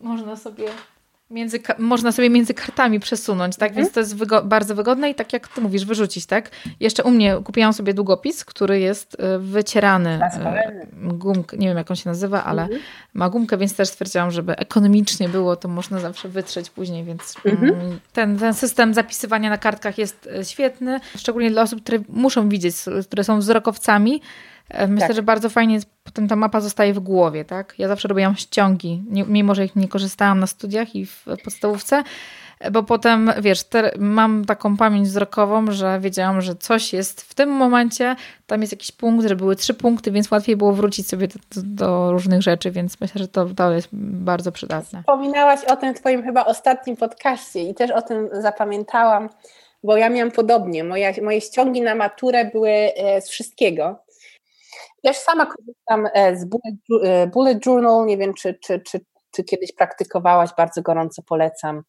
Można 0.00 0.36
sobie 0.36 0.64
między, 1.30 1.60
można 1.78 2.12
sobie 2.12 2.30
między 2.30 2.54
kartami 2.54 3.00
przesunąć, 3.00 3.56
tak? 3.56 3.68
Mhm. 3.68 3.84
Więc 3.84 3.94
to 3.94 4.00
jest 4.00 4.16
wygo 4.16 4.42
bardzo 4.42 4.74
wygodne 4.74 5.10
i 5.10 5.14
tak 5.14 5.32
jak 5.32 5.48
ty 5.48 5.60
mówisz, 5.60 5.84
wyrzucić, 5.84 6.26
tak? 6.26 6.50
Jeszcze 6.80 7.02
u 7.02 7.10
mnie 7.10 7.36
kupiłam 7.44 7.72
sobie 7.72 7.94
długopis, 7.94 8.44
który 8.44 8.80
jest 8.80 9.16
e, 9.20 9.38
wycierany. 9.38 10.20
E, 10.22 10.86
gumk, 10.92 11.52
nie 11.52 11.68
wiem 11.68 11.76
jak 11.76 11.90
on 11.90 11.96
się 11.96 12.08
nazywa, 12.10 12.44
ale 12.44 12.62
mhm. 12.62 12.80
ma 13.14 13.30
gumkę, 13.30 13.58
więc 13.58 13.76
też 13.76 13.88
stwierdziłam, 13.88 14.30
żeby 14.30 14.56
ekonomicznie 14.56 15.28
było, 15.28 15.56
to 15.56 15.68
można 15.68 16.00
zawsze 16.00 16.28
wytrzeć 16.28 16.70
później, 16.70 17.04
więc 17.04 17.36
mhm. 17.44 17.74
Mm, 17.74 18.00
ten, 18.12 18.38
ten 18.38 18.54
system 18.54 18.94
zapisywania 18.94 19.50
na 19.50 19.58
kartkach 19.58 19.98
jest 19.98 20.28
e, 20.38 20.44
świetny, 20.44 21.00
szczególnie 21.16 21.50
dla 21.50 21.62
osób, 21.62 21.82
które 21.82 21.98
muszą 22.08 22.48
widzieć, 22.48 22.76
które 23.06 23.24
są 23.24 23.38
wzrokowcami, 23.38 24.22
Myślę, 24.88 25.06
tak. 25.06 25.16
że 25.16 25.22
bardzo 25.22 25.50
fajnie 25.50 25.74
jest, 25.74 25.86
potem 26.04 26.28
ta 26.28 26.36
mapa 26.36 26.60
zostaje 26.60 26.94
w 26.94 27.00
głowie, 27.00 27.44
tak? 27.44 27.74
Ja 27.78 27.88
zawsze 27.88 28.08
robiłam 28.08 28.36
ściągi, 28.36 29.02
nie, 29.10 29.24
mimo 29.24 29.54
że 29.54 29.64
ich 29.64 29.76
nie 29.76 29.88
korzystałam 29.88 30.40
na 30.40 30.46
studiach 30.46 30.94
i 30.94 31.06
w 31.06 31.24
podstawówce, 31.44 32.02
bo 32.72 32.82
potem, 32.82 33.32
wiesz, 33.40 33.64
te, 33.64 33.90
mam 33.98 34.44
taką 34.44 34.76
pamięć 34.76 35.08
wzrokową, 35.08 35.70
że 35.70 36.00
wiedziałam, 36.00 36.40
że 36.40 36.56
coś 36.56 36.92
jest 36.92 37.20
w 37.20 37.34
tym 37.34 37.50
momencie, 37.50 38.16
tam 38.46 38.60
jest 38.60 38.72
jakiś 38.72 38.92
punkt, 38.92 39.28
że 39.28 39.36
były 39.36 39.56
trzy 39.56 39.74
punkty, 39.74 40.10
więc 40.10 40.30
łatwiej 40.30 40.56
było 40.56 40.72
wrócić 40.72 41.08
sobie 41.08 41.28
do, 41.28 41.34
do, 41.54 41.62
do 41.62 42.12
różnych 42.12 42.42
rzeczy, 42.42 42.70
więc 42.70 43.00
myślę, 43.00 43.18
że 43.18 43.28
to, 43.28 43.46
to 43.56 43.72
jest 43.72 43.88
bardzo 43.92 44.52
przydatne. 44.52 45.00
Wspominałaś 45.00 45.64
o 45.64 45.76
tym 45.76 45.94
w 45.94 46.00
twoim 46.00 46.22
chyba 46.22 46.44
ostatnim 46.44 46.96
podcaście 46.96 47.62
i 47.62 47.74
też 47.74 47.90
o 47.90 48.02
tym 48.02 48.28
zapamiętałam, 48.32 49.28
bo 49.84 49.96
ja 49.96 50.08
miałam 50.08 50.30
podobnie. 50.30 50.84
Moja, 50.84 51.12
moje 51.22 51.40
ściągi 51.40 51.80
na 51.80 51.94
maturę 51.94 52.44
były 52.44 52.70
e, 52.70 53.20
z 53.20 53.28
wszystkiego 53.28 53.98
ja 55.02 55.12
sama 55.12 55.46
korzystam 55.46 56.06
e, 56.14 56.36
z 56.36 56.44
Bullet, 56.44 57.04
e, 57.04 57.26
bullet 57.26 57.66
Journal, 57.66 58.06
nie 58.06 58.16
wiem, 58.16 58.34
czy, 58.34 58.54
czy, 58.54 58.80
czy, 58.80 59.00
czy 59.30 59.44
kiedyś 59.44 59.72
praktykowałaś, 59.72 60.50
bardzo 60.56 60.82
gorąco 60.82 61.22
polecam. 61.22 61.82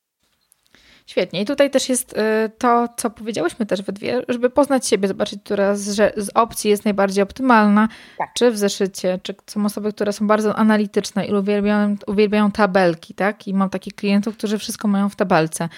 Świetnie. 1.05 1.41
I 1.41 1.45
tutaj 1.45 1.69
też 1.69 1.89
jest 1.89 2.17
e, 2.17 2.49
to, 2.57 2.87
co 2.97 3.09
powiedziałyśmy 3.09 3.65
też 3.65 3.81
we 3.81 3.93
dwie, 3.93 4.21
żeby 4.27 4.49
poznać 4.49 4.87
siebie, 4.87 5.07
zobaczyć, 5.07 5.39
która 5.43 5.75
z, 5.75 6.13
z 6.17 6.29
opcji 6.33 6.69
jest 6.69 6.85
najbardziej 6.85 7.23
optymalna, 7.23 7.87
tak. 8.17 8.29
czy 8.33 8.51
w 8.51 8.57
zeszycie, 8.57 9.19
czy 9.23 9.35
są 9.47 9.65
osoby, 9.65 9.93
które 9.93 10.13
są 10.13 10.27
bardzo 10.27 10.55
analityczne 10.55 11.25
i 11.25 11.33
uwielbiają, 11.33 11.95
uwielbiają 12.07 12.51
tabelki, 12.51 13.13
tak? 13.13 13.47
I 13.47 13.53
mam 13.53 13.69
takich 13.69 13.95
klientów, 13.95 14.37
którzy 14.37 14.57
wszystko 14.57 14.87
mają 14.87 15.09
w 15.09 15.15
tabelce. 15.15 15.69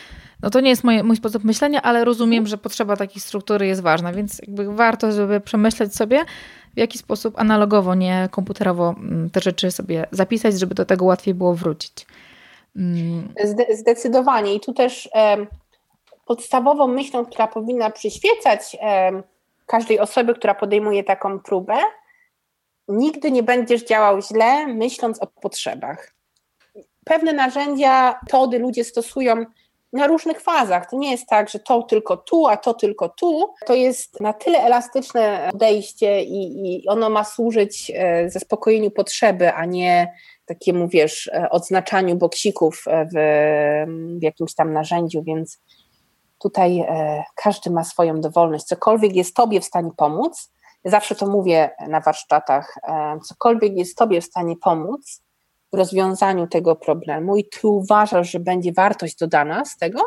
No 0.41 0.49
to 0.49 0.59
nie 0.59 0.69
jest 0.69 0.83
moje, 0.83 1.03
mój 1.03 1.15
sposób 1.15 1.43
myślenia, 1.43 1.81
ale 1.81 2.05
rozumiem, 2.05 2.47
że 2.47 2.57
potrzeba 2.57 2.95
takiej 2.95 3.21
struktury 3.21 3.67
jest 3.67 3.81
ważna, 3.81 4.13
więc 4.13 4.39
jakby 4.39 4.75
warto, 4.75 5.11
żeby 5.11 5.41
przemyśleć 5.41 5.95
sobie, 5.95 6.25
w 6.73 6.79
jaki 6.79 6.97
sposób 6.97 7.39
analogowo, 7.39 7.95
nie 7.95 8.29
komputerowo 8.31 8.95
mm, 8.97 9.29
te 9.29 9.39
rzeczy 9.39 9.71
sobie 9.71 10.07
zapisać, 10.11 10.59
żeby 10.59 10.75
do 10.75 10.85
tego 10.85 11.05
łatwiej 11.05 11.33
było 11.33 11.53
wrócić. 11.53 12.05
Mm. 12.75 13.33
Zdecydowanie. 13.73 14.53
I 14.53 14.59
tu 14.59 14.73
też 14.73 15.09
um, 15.13 15.47
podstawową 16.25 16.87
myślą, 16.87 17.25
która 17.25 17.47
powinna 17.47 17.89
przyświecać 17.89 18.77
um, 18.81 19.23
każdej 19.65 19.99
osobie, 19.99 20.33
która 20.33 20.55
podejmuje 20.55 21.03
taką 21.03 21.39
próbę, 21.39 21.77
nigdy 22.87 23.31
nie 23.31 23.43
będziesz 23.43 23.83
działał 23.83 24.21
źle, 24.21 24.67
myśląc 24.67 25.21
o 25.21 25.27
potrzebach. 25.27 26.13
Pewne 27.05 27.33
narzędzia, 27.33 28.19
metody 28.23 28.59
ludzie 28.59 28.83
stosują 28.83 29.45
na 29.93 30.07
różnych 30.07 30.41
fazach. 30.41 30.89
To 30.89 30.97
nie 30.97 31.11
jest 31.11 31.27
tak, 31.27 31.49
że 31.49 31.59
to 31.59 31.83
tylko 31.83 32.17
tu, 32.17 32.47
a 32.47 32.57
to 32.57 32.73
tylko 32.73 33.09
tu. 33.09 33.53
To 33.65 33.73
jest 33.73 34.21
na 34.21 34.33
tyle 34.33 34.59
elastyczne 34.59 35.49
podejście 35.51 36.23
i, 36.23 36.65
i 36.65 36.87
ono 36.87 37.09
ma 37.09 37.23
służyć 37.23 37.91
e, 37.95 38.29
zaspokojeniu 38.29 38.91
potrzeby, 38.91 39.53
a 39.53 39.65
nie 39.65 40.13
takiemu, 40.45 40.87
wiesz, 40.87 41.27
e, 41.33 41.49
odznaczaniu 41.49 42.15
boksików 42.15 42.85
w, 42.87 43.15
w 44.19 44.23
jakimś 44.23 44.55
tam 44.55 44.73
narzędziu, 44.73 45.23
więc 45.23 45.59
tutaj 46.39 46.79
e, 46.79 47.23
każdy 47.35 47.69
ma 47.69 47.83
swoją 47.83 48.21
dowolność. 48.21 48.65
Cokolwiek 48.65 49.15
jest 49.15 49.35
Tobie 49.35 49.61
w 49.61 49.65
stanie 49.65 49.91
pomóc, 49.97 50.51
zawsze 50.85 51.15
to 51.15 51.27
mówię 51.27 51.69
na 51.87 51.99
warsztatach, 51.99 52.75
e, 52.87 53.19
cokolwiek 53.27 53.77
jest 53.77 53.97
Tobie 53.97 54.21
w 54.21 54.25
stanie 54.25 54.55
pomóc 54.57 55.21
rozwiązaniu 55.73 56.47
tego 56.47 56.75
problemu 56.75 57.37
i 57.37 57.45
Ty 57.45 57.67
uważasz, 57.67 58.31
że 58.31 58.39
będzie 58.39 58.73
wartość 58.73 59.15
dodana 59.15 59.65
z 59.65 59.77
tego, 59.77 59.99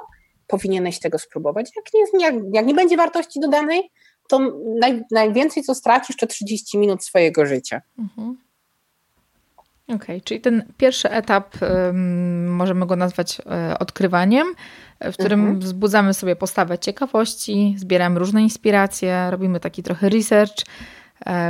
powinieneś 0.47 0.99
tego 0.99 1.19
spróbować. 1.19 1.71
Jak 1.77 1.85
nie, 1.95 2.27
jak, 2.27 2.35
jak 2.53 2.67
nie 2.67 2.75
będzie 2.75 2.97
wartości 2.97 3.41
dodanej, 3.41 3.91
to 4.29 4.39
naj, 4.81 5.03
najwięcej 5.11 5.63
co 5.63 5.75
stracisz 5.75 6.17
to 6.17 6.27
30 6.27 6.79
minut 6.79 7.05
swojego 7.05 7.47
życia. 7.47 7.83
Mhm. 7.99 8.37
Okej, 9.89 9.97
okay, 9.97 10.21
czyli 10.21 10.41
ten 10.41 10.65
pierwszy 10.77 11.11
etap 11.11 11.57
um, 11.63 12.55
możemy 12.55 12.87
go 12.87 12.97
nazwać 12.97 13.41
um, 13.47 13.55
odkrywaniem, 13.79 14.47
w 15.01 15.13
którym 15.13 15.41
mhm. 15.41 15.61
wzbudzamy 15.61 16.15
sobie 16.15 16.37
postawę 16.37 16.79
ciekawości, 16.79 17.75
zbieramy 17.79 18.19
różne 18.19 18.43
inspiracje, 18.43 19.31
robimy 19.31 19.61
taki 19.61 19.83
trochę 19.83 20.09
research, 20.09 20.55
e, 20.59 20.65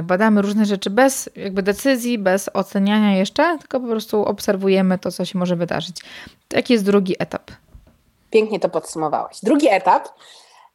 badamy 0.03 0.43
różne 0.43 0.65
rzeczy 0.65 0.91
bez 0.91 1.31
jakby 1.37 1.63
decyzji, 1.63 2.19
bez 2.19 2.51
oceniania 2.55 3.17
jeszcze, 3.17 3.59
tylko 3.59 3.81
po 3.81 3.87
prostu 3.87 4.25
obserwujemy 4.25 4.99
to, 4.99 5.13
co 5.13 5.25
się 5.25 5.39
może 5.39 5.57
wydarzyć. 5.57 5.97
Jaki 6.53 6.73
jest 6.73 6.85
drugi 6.85 7.17
etap? 7.19 7.51
Pięknie 8.31 8.61
to 8.61 8.69
podsumowałaś. 8.69 9.39
Drugi 9.43 9.69
etap 9.69 10.09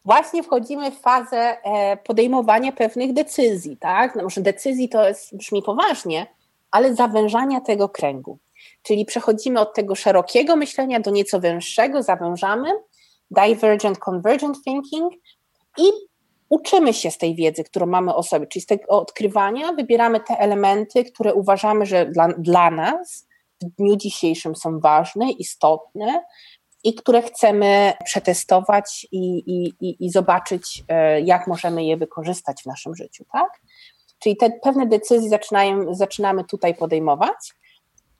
właśnie 0.05 0.43
wchodzimy 0.43 0.91
w 0.91 0.99
fazę 0.99 1.37
e, 1.37 1.97
podejmowania 1.97 2.71
pewnych 2.71 3.13
decyzji, 3.13 3.77
tak? 3.77 4.15
No 4.15 4.23
może 4.23 4.41
decyzji 4.41 4.89
to 4.89 5.07
jest, 5.07 5.37
brzmi 5.37 5.61
poważnie, 5.61 6.27
ale 6.71 6.95
zawężania 6.95 7.61
tego 7.61 7.89
kręgu. 7.89 8.37
Czyli 8.83 9.05
przechodzimy 9.05 9.59
od 9.59 9.73
tego 9.73 9.95
szerokiego 9.95 10.55
myślenia 10.55 10.99
do 10.99 11.11
nieco 11.11 11.39
węższego, 11.39 12.03
zawężamy, 12.03 12.69
divergent, 13.31 13.99
convergent 13.99 14.63
thinking 14.63 15.13
i 15.77 15.83
uczymy 16.51 16.93
się 16.93 17.11
z 17.11 17.17
tej 17.17 17.35
wiedzy, 17.35 17.63
którą 17.63 17.85
mamy 17.85 18.15
o 18.15 18.23
sobie, 18.23 18.47
czyli 18.47 18.63
z 18.63 18.65
tego 18.65 18.87
odkrywania 18.87 19.73
wybieramy 19.73 20.19
te 20.19 20.39
elementy, 20.39 21.05
które 21.05 21.33
uważamy, 21.33 21.85
że 21.85 22.05
dla, 22.05 22.27
dla 22.27 22.71
nas 22.71 23.27
w 23.61 23.65
dniu 23.65 23.95
dzisiejszym 23.95 24.55
są 24.55 24.79
ważne, 24.79 25.31
istotne 25.31 26.23
i 26.83 26.95
które 26.95 27.21
chcemy 27.21 27.93
przetestować 28.05 29.07
i, 29.11 29.37
i, 29.37 29.73
i, 29.79 30.05
i 30.05 30.09
zobaczyć, 30.09 30.83
e, 30.87 31.21
jak 31.21 31.47
możemy 31.47 31.85
je 31.85 31.97
wykorzystać 31.97 32.61
w 32.63 32.65
naszym 32.65 32.95
życiu, 32.95 33.25
tak? 33.33 33.61
Czyli 34.19 34.37
te 34.37 34.49
pewne 34.63 34.85
decyzje 34.85 35.29
zaczynają, 35.29 35.93
zaczynamy 35.93 36.43
tutaj 36.43 36.75
podejmować, 36.75 37.53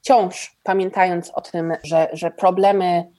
wciąż 0.02 0.58
pamiętając 0.64 1.32
o 1.32 1.42
tym, 1.42 1.74
że, 1.84 2.10
że 2.14 2.32
problemy, 2.32 3.12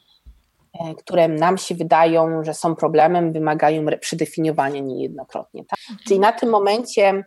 które 0.98 1.28
nam 1.28 1.58
się 1.58 1.74
wydają, 1.74 2.44
że 2.44 2.54
są 2.54 2.76
problemem, 2.76 3.32
wymagają 3.32 3.86
przedefiniowania 4.00 4.80
niejednokrotnie. 4.80 5.64
Tak? 5.64 5.78
Mhm. 5.80 5.98
Czyli 6.08 6.20
na 6.20 6.32
tym 6.32 6.50
momencie, 6.50 7.24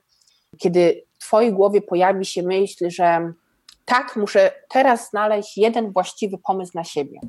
kiedy 0.58 1.04
w 1.14 1.20
Twojej 1.20 1.54
głowie 1.54 1.82
pojawi 1.82 2.26
się 2.26 2.44
myśl, 2.44 2.90
że 2.90 3.34
tak, 3.86 4.16
muszę 4.16 4.52
teraz 4.70 5.10
znaleźć 5.10 5.58
jeden 5.58 5.92
właściwy 5.92 6.38
pomysł 6.38 6.72
na 6.76 6.84
siebie. 6.84 7.20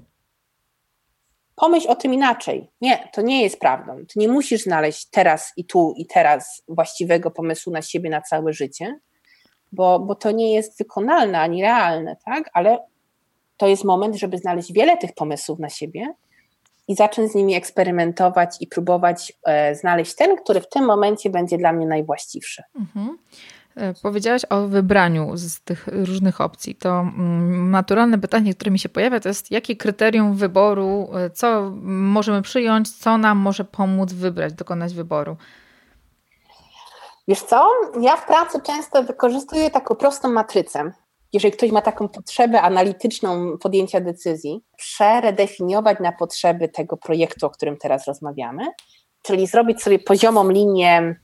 Pomyśl 1.55 1.88
o 1.88 1.94
tym 1.94 2.14
inaczej. 2.14 2.70
Nie, 2.81 3.09
to 3.12 3.22
nie 3.22 3.42
jest 3.42 3.61
prawdą. 3.61 3.96
Ty 3.96 4.18
nie 4.18 4.29
musisz 4.29 4.62
znaleźć 4.62 5.07
teraz 5.11 5.52
i 5.57 5.64
tu 5.64 5.94
i 5.96 6.07
teraz 6.07 6.62
właściwego 6.68 7.31
pomysłu 7.31 7.72
na 7.72 7.83
siebie 7.83 8.11
na 8.11 8.22
całe 8.22 8.52
życie, 8.52 9.00
bo, 9.72 9.98
bo 9.98 10.14
to 10.14 10.31
nie 10.31 10.55
jest 10.55 10.79
wykonalne 10.79 11.40
ani 11.40 11.62
realne, 11.62 12.16
tak? 12.24 12.50
Ale 12.52 12.79
to 13.57 13.66
jest 13.66 13.85
moment, 13.85 14.16
żeby 14.16 14.38
znaleźć 14.38 14.73
wiele 14.73 14.97
tych 14.97 15.14
pomysłów 15.14 15.59
na 15.59 15.69
siebie 15.69 16.14
i 16.88 16.95
zacząć 16.95 17.33
z 17.33 17.35
nimi 17.35 17.55
eksperymentować 17.55 18.57
i 18.61 18.66
próbować 18.66 19.33
e, 19.45 19.75
znaleźć 19.75 20.14
ten, 20.14 20.37
który 20.37 20.61
w 20.61 20.69
tym 20.69 20.85
momencie 20.85 21.31
będzie 21.31 21.59
dla 21.59 21.73
mnie 21.73 21.87
najwłaściwszy. 21.87 22.62
Mhm. 22.81 23.19
E, 23.77 23.95
powiedziałaś 24.03 24.42
o 24.51 24.66
wybraniu 24.66 25.31
z 25.35 25.61
tych 25.61 25.87
różnych 25.87 26.40
opcji. 26.40 26.75
To 26.75 27.01
mm, 27.01 27.71
naturalne 27.71 28.19
pytanie, 28.19 28.55
które 28.55 28.71
mi 28.71 28.79
się 28.79 28.88
pojawia, 28.88 29.21
to 29.21 29.29
jest 29.29 29.51
jakie 29.51 29.77
kryterium 29.77 30.35
wyboru, 30.35 31.09
e, 31.14 31.31
co 31.31 31.71
możemy 31.83 32.42
przyjąć, 32.42 32.99
co 32.99 33.19
nam 33.19 33.38
może 33.38 33.64
pomóc 33.64 34.12
wybrać, 34.12 34.53
dokonać 34.53 34.95
wyboru? 34.95 35.37
Wiesz 37.29 37.42
co? 37.42 37.71
Ja 38.01 38.16
w 38.16 38.27
pracy 38.27 38.61
często 38.62 39.03
wykorzystuję 39.03 39.71
taką 39.71 39.95
prostą 39.95 40.31
matrycę. 40.33 40.92
Jeżeli 41.33 41.53
ktoś 41.53 41.71
ma 41.71 41.83
taką 41.83 42.09
potrzebę 42.09 42.62
analityczną 42.62 43.59
podjęcia 43.59 44.01
decyzji, 44.01 44.61
przeredefiniować 44.77 45.99
na 46.01 46.12
potrzeby 46.12 46.69
tego 46.69 46.97
projektu, 46.97 47.47
o 47.47 47.51
którym 47.51 47.77
teraz 47.77 48.07
rozmawiamy, 48.07 48.67
czyli 49.23 49.47
zrobić 49.47 49.83
sobie 49.83 49.99
poziomą 49.99 50.51
linię, 50.51 51.17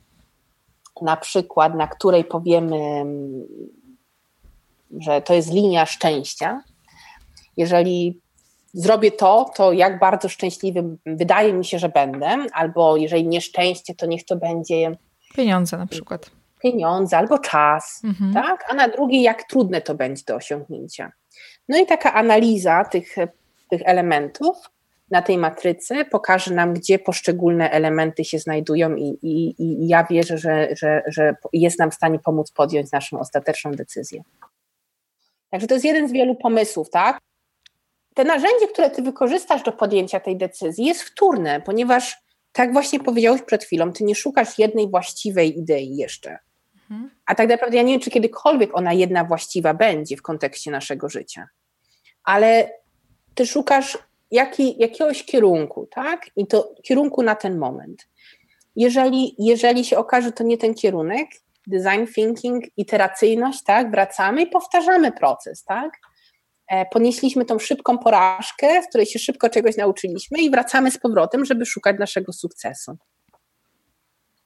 na 1.03 1.17
przykład, 1.17 1.75
na 1.75 1.87
której 1.87 2.25
powiemy, 2.25 3.05
że 5.01 5.23
to 5.23 5.35
jest 5.35 5.53
linia 5.53 5.87
szczęścia. 5.87 6.63
Jeżeli 7.57 8.21
zrobię 8.75 9.13
to, 9.13 9.51
to 9.57 9.73
jak 9.73 9.99
bardzo 9.99 10.29
szczęśliwy 10.29 10.97
wydaje 11.07 11.53
mi 11.53 11.65
się, 11.65 11.79
że 11.79 11.89
będę, 11.89 12.47
albo 12.53 12.97
jeżeli 12.97 13.29
nieszczęście, 13.29 13.95
to 13.95 14.07
niech 14.07 14.25
to 14.25 14.37
będzie 14.37 14.97
Pieniądze 15.35 15.79
na 15.79 15.87
przykład. 15.87 16.31
Pieniądze 16.63 17.19
albo 17.19 17.39
czas, 17.39 18.03
mhm. 18.05 18.35
tak? 18.35 18.65
A 18.69 18.75
na 18.75 18.89
drugiej, 18.89 19.23
jak 19.23 19.43
trudne 19.43 19.81
to 19.81 19.95
będzie 19.95 20.23
do 20.27 20.37
osiągnięcia. 20.37 21.13
No 21.69 21.79
i 21.79 21.87
taka 21.87 22.13
analiza 22.13 22.85
tych, 22.85 23.17
tych 23.71 23.83
elementów 23.85 24.57
na 25.11 25.23
tej 25.23 25.39
matrycy 25.39 26.05
pokaże 26.05 26.55
nam, 26.55 26.75
gdzie 26.75 26.99
poszczególne 26.99 27.71
elementy 27.71 28.25
się 28.25 28.39
znajdują 28.39 28.97
i, 28.97 29.19
i, 29.23 29.63
i 29.63 29.89
ja 29.89 30.05
wierzę, 30.05 30.39
że, 30.39 30.69
że, 30.77 31.03
że 31.07 31.35
jest 31.53 31.79
nam 31.79 31.91
w 31.91 31.95
stanie 31.95 32.19
pomóc 32.19 32.51
podjąć 32.51 32.93
naszą 32.93 33.21
ostateczną 33.21 33.73
decyzję. 33.73 34.23
Także 35.51 35.67
to 35.67 35.75
jest 35.75 35.85
jeden 35.85 36.09
z 36.09 36.13
wielu 36.13 36.35
pomysłów, 36.35 36.91
tak? 36.91 37.19
Te 38.15 38.25
narzędzie, 38.25 38.69
które 38.73 38.91
ty 38.91 39.03
wykorzystasz 39.03 39.63
do 39.63 39.73
podjęcia 39.73 40.21
tej 40.21 40.37
decyzji 40.37 40.85
jest 40.85 41.03
wtórne, 41.03 41.61
ponieważ 41.61 42.17
tak 42.53 42.73
właśnie 42.73 43.01
powiedziałeś 43.01 43.43
przed 43.43 43.65
chwilą, 43.65 43.93
ty 43.93 44.05
nie 44.05 44.15
szukasz 44.15 44.59
jednej 44.59 44.91
właściwej 44.91 45.59
idei 45.59 45.97
jeszcze. 45.97 46.39
A 47.27 47.35
tak 47.35 47.49
naprawdę 47.49 47.77
ja 47.77 47.83
nie 47.83 47.93
wiem, 47.93 48.01
czy 48.01 48.11
kiedykolwiek 48.11 48.77
ona 48.77 48.93
jedna 48.93 49.25
właściwa 49.25 49.75
będzie 49.75 50.17
w 50.17 50.23
kontekście 50.23 50.71
naszego 50.71 51.09
życia. 51.09 51.49
Ale 52.25 52.71
ty 53.35 53.47
szukasz 53.47 53.99
jaki, 54.31 54.77
jakiegoś 54.79 55.25
kierunku, 55.25 55.89
tak? 55.91 56.31
I 56.37 56.47
to 56.47 56.75
kierunku 56.83 57.23
na 57.23 57.35
ten 57.35 57.59
moment. 57.59 58.09
Jeżeli, 58.77 59.35
jeżeli 59.39 59.85
się 59.85 59.99
okaże, 59.99 60.27
że 60.27 60.33
to 60.33 60.45
nie 60.45 60.59
ten 60.59 60.75
kierunek, 60.75 61.29
design 61.67 62.07
thinking, 62.15 62.65
iteracyjność, 62.77 63.63
tak? 63.65 63.91
Wracamy 63.91 64.43
i 64.43 64.47
powtarzamy 64.47 65.13
proces, 65.13 65.65
tak? 65.65 65.91
E, 66.69 66.87
ponieśliśmy 66.87 67.45
tą 67.45 67.59
szybką 67.59 67.99
porażkę, 67.99 68.83
z 68.83 68.89
której 68.89 69.07
się 69.07 69.19
szybko 69.19 69.49
czegoś 69.49 69.77
nauczyliśmy 69.77 70.39
i 70.39 70.51
wracamy 70.51 70.91
z 70.91 70.99
powrotem, 70.99 71.45
żeby 71.45 71.67
szukać 71.67 71.97
naszego 71.99 72.33
sukcesu. 72.33 72.97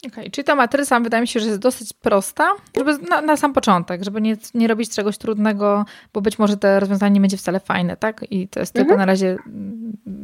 Okay, 0.07 0.31
czyli 0.31 0.45
ta 0.45 0.55
matryca 0.55 1.01
wydaje 1.01 1.21
mi 1.21 1.29
się, 1.29 1.40
że 1.40 1.47
jest 1.47 1.61
dosyć 1.61 1.92
prosta, 1.92 2.51
żeby 2.77 2.99
na, 2.99 3.21
na, 3.21 3.37
sam 3.37 3.53
początek, 3.53 4.05
żeby 4.05 4.21
nie, 4.21 4.37
nie 4.55 4.69
robić 4.69 4.90
czegoś 4.90 5.19
trudnego, 5.19 5.85
bo 6.12 6.21
być 6.21 6.38
może 6.38 6.57
to 6.57 6.81
rozwiązanie 6.81 7.14
nie 7.14 7.21
będzie 7.21 7.37
wcale 7.37 7.61
fajne, 7.61 7.97
tak? 7.97 8.25
I 8.31 8.49
to 8.49 8.61
jest 8.61 8.77
mhm. 8.77 8.87
tylko 8.87 8.99
na 8.99 9.07
razie 9.07 9.37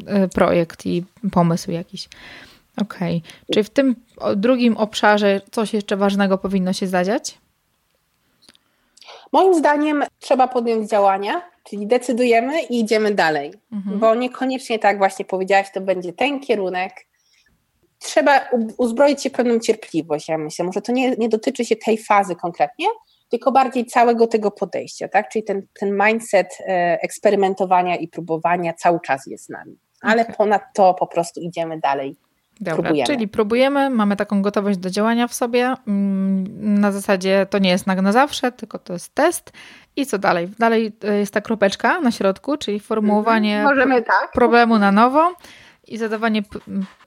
e, 0.06 0.28
projekt 0.28 0.86
i 0.86 1.04
pomysł 1.32 1.70
jakiś. 1.70 2.08
Okej, 2.76 3.16
okay. 3.16 3.54
czyli 3.54 3.64
w 3.64 3.70
tym 3.70 3.96
drugim 4.36 4.76
obszarze 4.76 5.40
coś 5.50 5.74
jeszcze 5.74 5.96
ważnego 5.96 6.38
powinno 6.38 6.72
się 6.72 6.86
zadziać? 6.86 7.38
Moim 9.32 9.54
zdaniem 9.54 10.04
trzeba 10.18 10.48
podjąć 10.48 10.90
działania, 10.90 11.42
czyli 11.64 11.86
decydujemy 11.86 12.62
i 12.62 12.80
idziemy 12.80 13.14
dalej, 13.14 13.52
mhm. 13.72 13.98
bo 13.98 14.14
niekoniecznie 14.14 14.78
tak 14.78 14.98
właśnie 14.98 15.24
powiedziałaś, 15.24 15.66
to 15.74 15.80
będzie 15.80 16.12
ten 16.12 16.40
kierunek. 16.40 17.06
Trzeba 18.02 18.40
uzbroić 18.76 19.22
się 19.22 19.30
pewną 19.30 19.58
cierpliwość, 19.58 20.28
ja 20.28 20.38
myślę. 20.38 20.64
Może 20.64 20.82
to 20.82 20.92
nie, 20.92 21.16
nie 21.16 21.28
dotyczy 21.28 21.64
się 21.64 21.76
tej 21.76 21.98
fazy 21.98 22.36
konkretnie, 22.36 22.86
tylko 23.28 23.52
bardziej 23.52 23.86
całego 23.86 24.26
tego 24.26 24.50
podejścia, 24.50 25.08
tak? 25.08 25.28
Czyli 25.28 25.44
ten, 25.44 25.62
ten 25.80 25.98
mindset 26.06 26.58
e, 26.60 26.98
eksperymentowania 27.02 27.96
i 27.96 28.08
próbowania 28.08 28.72
cały 28.72 29.00
czas 29.00 29.26
jest 29.26 29.44
z 29.44 29.48
nami. 29.48 29.78
Ale 30.00 30.22
okay. 30.22 30.34
ponad 30.34 30.62
to 30.74 30.94
po 30.94 31.06
prostu 31.06 31.40
idziemy 31.40 31.80
dalej 31.80 32.16
Dobra, 32.60 32.82
próbujemy. 32.82 33.06
Czyli 33.06 33.28
próbujemy, 33.28 33.90
mamy 33.90 34.16
taką 34.16 34.42
gotowość 34.42 34.78
do 34.78 34.90
działania 34.90 35.28
w 35.28 35.34
sobie. 35.34 35.74
Mm, 35.86 36.80
na 36.80 36.92
zasadzie 36.92 37.46
to 37.50 37.58
nie 37.58 37.70
jest 37.70 37.86
na, 37.86 37.94
na 37.94 38.12
zawsze, 38.12 38.52
tylko 38.52 38.78
to 38.78 38.92
jest 38.92 39.14
test. 39.14 39.52
I 39.96 40.06
co 40.06 40.18
dalej? 40.18 40.48
Dalej 40.58 40.92
e, 41.04 41.18
jest 41.18 41.34
ta 41.34 41.40
kropeczka 41.40 42.00
na 42.00 42.10
środku, 42.10 42.56
czyli 42.56 42.80
formułowanie 42.80 43.56
mhm. 43.56 43.76
Możemy, 43.76 44.02
tak. 44.02 44.32
problemu 44.32 44.78
na 44.78 44.92
nowo. 44.92 45.34
I 45.86 45.98
zadawanie 45.98 46.42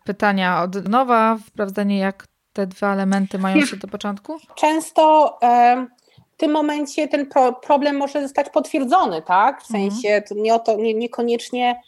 pytania 0.04 0.64
od 0.64 0.88
nowa, 0.90 1.38
sprawdzanie 1.48 1.98
jak 1.98 2.28
te 2.54 2.68
dwa 2.68 2.94
elementy 2.94 3.40
mają 3.40 3.66
się 3.66 3.78
do 3.78 3.88
początku? 3.88 4.38
Często 4.56 5.38
e, 5.44 5.86
w 6.34 6.38
tym 6.38 6.52
momencie 6.52 7.08
ten 7.08 7.26
pro, 7.26 7.54
problem 7.54 7.98
może 7.98 8.22
zostać 8.22 8.50
potwierdzony, 8.50 9.22
tak? 9.22 9.64
W 9.64 9.72
mhm. 9.76 9.92
sensie 9.92 10.22
to 10.30 10.36
nie, 10.36 10.60
to, 10.60 10.76
nie, 10.76 10.94
niekoniecznie 10.94 11.82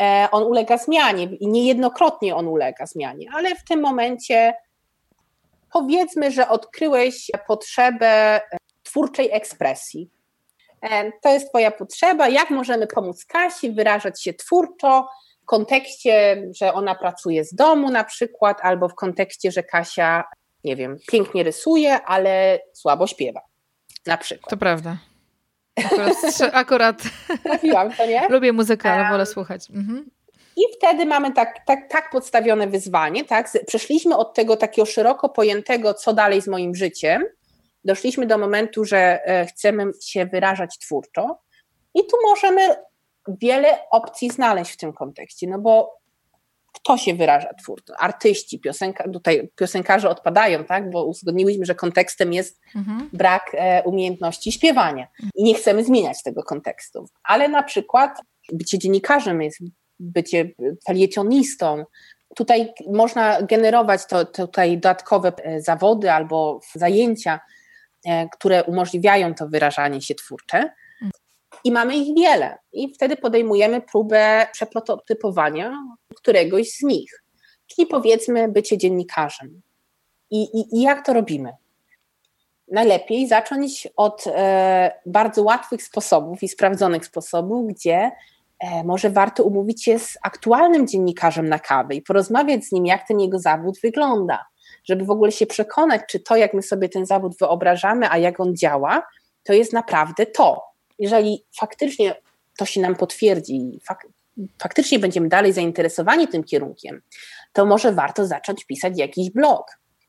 e, 0.00 0.28
on 0.32 0.42
ulega 0.42 0.78
zmianie 0.78 1.24
i 1.24 1.48
niejednokrotnie 1.48 2.36
on 2.36 2.48
ulega 2.48 2.86
zmianie, 2.86 3.26
ale 3.34 3.54
w 3.54 3.64
tym 3.64 3.80
momencie 3.80 4.54
powiedzmy, 5.72 6.30
że 6.30 6.48
odkryłeś 6.48 7.30
potrzebę 7.46 8.40
twórczej 8.82 9.28
ekspresji. 9.32 10.10
E, 10.82 11.12
to 11.22 11.28
jest 11.28 11.48
Twoja 11.48 11.70
potrzeba, 11.70 12.28
jak 12.28 12.50
możemy 12.50 12.86
pomóc 12.86 13.24
Kasi 13.24 13.72
wyrażać 13.72 14.22
się 14.22 14.34
twórczo, 14.34 15.08
kontekście, 15.50 16.42
że 16.60 16.72
ona 16.72 16.94
pracuje 16.94 17.44
z 17.44 17.54
domu 17.54 17.90
na 17.90 18.04
przykład, 18.04 18.58
albo 18.62 18.88
w 18.88 18.94
kontekście, 18.94 19.52
że 19.52 19.62
Kasia, 19.62 20.24
nie 20.64 20.76
wiem, 20.76 20.96
pięknie 21.12 21.42
rysuje, 21.42 22.02
ale 22.02 22.58
słabo 22.72 23.06
śpiewa. 23.06 23.40
Na 24.06 24.16
przykład. 24.16 24.50
To 24.50 24.56
prawda. 24.56 24.96
Akurat, 25.84 26.16
akurat 26.52 27.02
Trafiłam, 27.42 27.92
to 27.92 28.06
nie? 28.06 28.28
lubię 28.28 28.52
muzykę, 28.52 28.92
ale 28.92 29.10
wolę 29.10 29.26
słuchać. 29.26 29.70
Mhm. 29.70 30.10
I 30.56 30.62
wtedy 30.76 31.06
mamy 31.06 31.32
tak, 31.32 31.54
tak, 31.66 31.90
tak 31.90 32.10
podstawione 32.10 32.66
wyzwanie, 32.66 33.24
tak? 33.24 33.50
Przeszliśmy 33.66 34.16
od 34.16 34.34
tego 34.34 34.56
takiego 34.56 34.86
szeroko 34.86 35.28
pojętego, 35.28 35.94
co 35.94 36.12
dalej 36.12 36.42
z 36.42 36.48
moim 36.48 36.74
życiem, 36.74 37.24
doszliśmy 37.84 38.26
do 38.26 38.38
momentu, 38.38 38.84
że 38.84 39.20
e, 39.24 39.46
chcemy 39.46 39.84
się 40.02 40.26
wyrażać 40.26 40.78
twórczo 40.78 41.38
i 41.94 42.00
tu 42.06 42.16
możemy 42.30 42.76
wiele 43.28 43.78
opcji 43.90 44.30
znaleźć 44.30 44.72
w 44.72 44.76
tym 44.76 44.92
kontekście, 44.92 45.46
no 45.46 45.58
bo 45.58 46.00
kto 46.72 46.96
się 46.96 47.14
wyraża 47.14 47.54
twórczo? 47.54 47.94
Artyści, 47.98 48.60
piosenka, 48.60 49.08
tutaj 49.08 49.50
piosenkarze 49.56 50.08
odpadają, 50.08 50.64
tak? 50.64 50.90
bo 50.90 51.04
uzgodniłyśmy, 51.04 51.66
że 51.66 51.74
kontekstem 51.74 52.32
jest 52.32 52.60
mhm. 52.76 53.10
brak 53.12 53.50
e, 53.54 53.82
umiejętności 53.82 54.52
śpiewania 54.52 55.06
i 55.34 55.44
nie 55.44 55.54
chcemy 55.54 55.84
zmieniać 55.84 56.22
tego 56.22 56.42
kontekstu. 56.42 57.06
Ale 57.24 57.48
na 57.48 57.62
przykład 57.62 58.18
bycie 58.52 58.78
dziennikarzem 58.78 59.42
jest 59.42 59.58
bycie 60.00 60.50
felietonistą. 60.86 61.84
Tutaj 62.36 62.72
można 62.92 63.42
generować 63.42 64.06
to, 64.06 64.24
tutaj 64.24 64.74
dodatkowe 64.74 65.32
e, 65.44 65.60
zawody 65.60 66.12
albo 66.12 66.60
zajęcia, 66.74 67.40
E, 68.06 68.28
które 68.28 68.64
umożliwiają 68.64 69.34
to 69.34 69.48
wyrażanie 69.48 70.00
się 70.00 70.14
twórcze. 70.14 70.72
I 71.64 71.72
mamy 71.72 71.96
ich 71.96 72.14
wiele. 72.14 72.58
I 72.72 72.94
wtedy 72.94 73.16
podejmujemy 73.16 73.80
próbę 73.80 74.46
przeprototypowania 74.52 75.84
któregoś 76.16 76.70
z 76.70 76.82
nich. 76.82 77.22
Czyli 77.66 77.86
powiedzmy 77.86 78.48
bycie 78.48 78.78
dziennikarzem. 78.78 79.60
I, 80.30 80.42
i, 80.42 80.76
i 80.76 80.82
jak 80.82 81.06
to 81.06 81.12
robimy? 81.12 81.52
Najlepiej 82.72 83.28
zacząć 83.28 83.88
od 83.96 84.24
e, 84.26 84.92
bardzo 85.06 85.42
łatwych 85.42 85.82
sposobów 85.82 86.42
i 86.42 86.48
sprawdzonych 86.48 87.06
sposobów, 87.06 87.68
gdzie 87.68 88.10
e, 88.58 88.84
może 88.84 89.10
warto 89.10 89.44
umówić 89.44 89.84
się 89.84 89.98
z 89.98 90.18
aktualnym 90.22 90.86
dziennikarzem 90.86 91.48
na 91.48 91.58
kawę 91.58 91.94
i 91.94 92.02
porozmawiać 92.02 92.64
z 92.64 92.72
nim, 92.72 92.86
jak 92.86 93.08
ten 93.08 93.20
jego 93.20 93.38
zawód 93.38 93.80
wygląda 93.82 94.50
żeby 94.84 95.04
w 95.04 95.10
ogóle 95.10 95.32
się 95.32 95.46
przekonać, 95.46 96.02
czy 96.08 96.20
to, 96.20 96.36
jak 96.36 96.54
my 96.54 96.62
sobie 96.62 96.88
ten 96.88 97.06
zawód 97.06 97.38
wyobrażamy, 97.38 98.10
a 98.10 98.18
jak 98.18 98.40
on 98.40 98.56
działa, 98.56 99.02
to 99.42 99.52
jest 99.52 99.72
naprawdę 99.72 100.26
to. 100.26 100.69
Jeżeli 101.00 101.44
faktycznie 101.60 102.14
to 102.58 102.64
się 102.64 102.80
nam 102.80 102.96
potwierdzi, 102.96 103.80
fak 103.84 104.06
faktycznie 104.62 104.98
będziemy 104.98 105.28
dalej 105.28 105.52
zainteresowani 105.52 106.28
tym 106.28 106.44
kierunkiem, 106.44 107.02
to 107.52 107.66
może 107.66 107.92
warto 107.92 108.26
zacząć 108.26 108.64
pisać 108.64 108.98
jakiś 108.98 109.30
blog, 109.30 109.66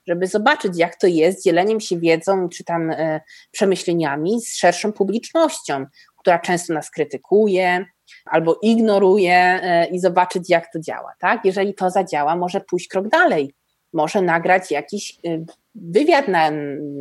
żeby 0.07 0.27
zobaczyć, 0.27 0.77
jak 0.77 0.95
to 0.95 1.07
jest 1.07 1.43
dzieleniem 1.43 1.79
się 1.79 1.99
wiedzą 1.99 2.49
czy 2.49 2.63
tam 2.63 2.91
e, 2.91 3.21
przemyśleniami 3.51 4.41
z 4.41 4.57
szerszą 4.57 4.93
publicznością, 4.93 5.85
która 6.17 6.39
często 6.39 6.73
nas 6.73 6.91
krytykuje 6.91 7.85
albo 8.25 8.59
ignoruje 8.61 9.33
e, 9.33 9.85
i 9.85 9.99
zobaczyć, 9.99 10.49
jak 10.49 10.73
to 10.73 10.79
działa. 10.79 11.13
Tak? 11.19 11.45
Jeżeli 11.45 11.73
to 11.73 11.89
zadziała, 11.89 12.35
może 12.35 12.61
pójść 12.61 12.87
krok 12.87 13.07
dalej 13.07 13.53
może 13.93 14.21
nagrać 14.21 14.71
jakiś 14.71 15.19
y, 15.25 15.45
wywiad 15.75 16.27
na, 16.27 16.51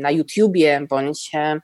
na 0.01 0.11
YouTubie 0.11 0.87
bądź 0.89 1.31
e, 1.35 1.61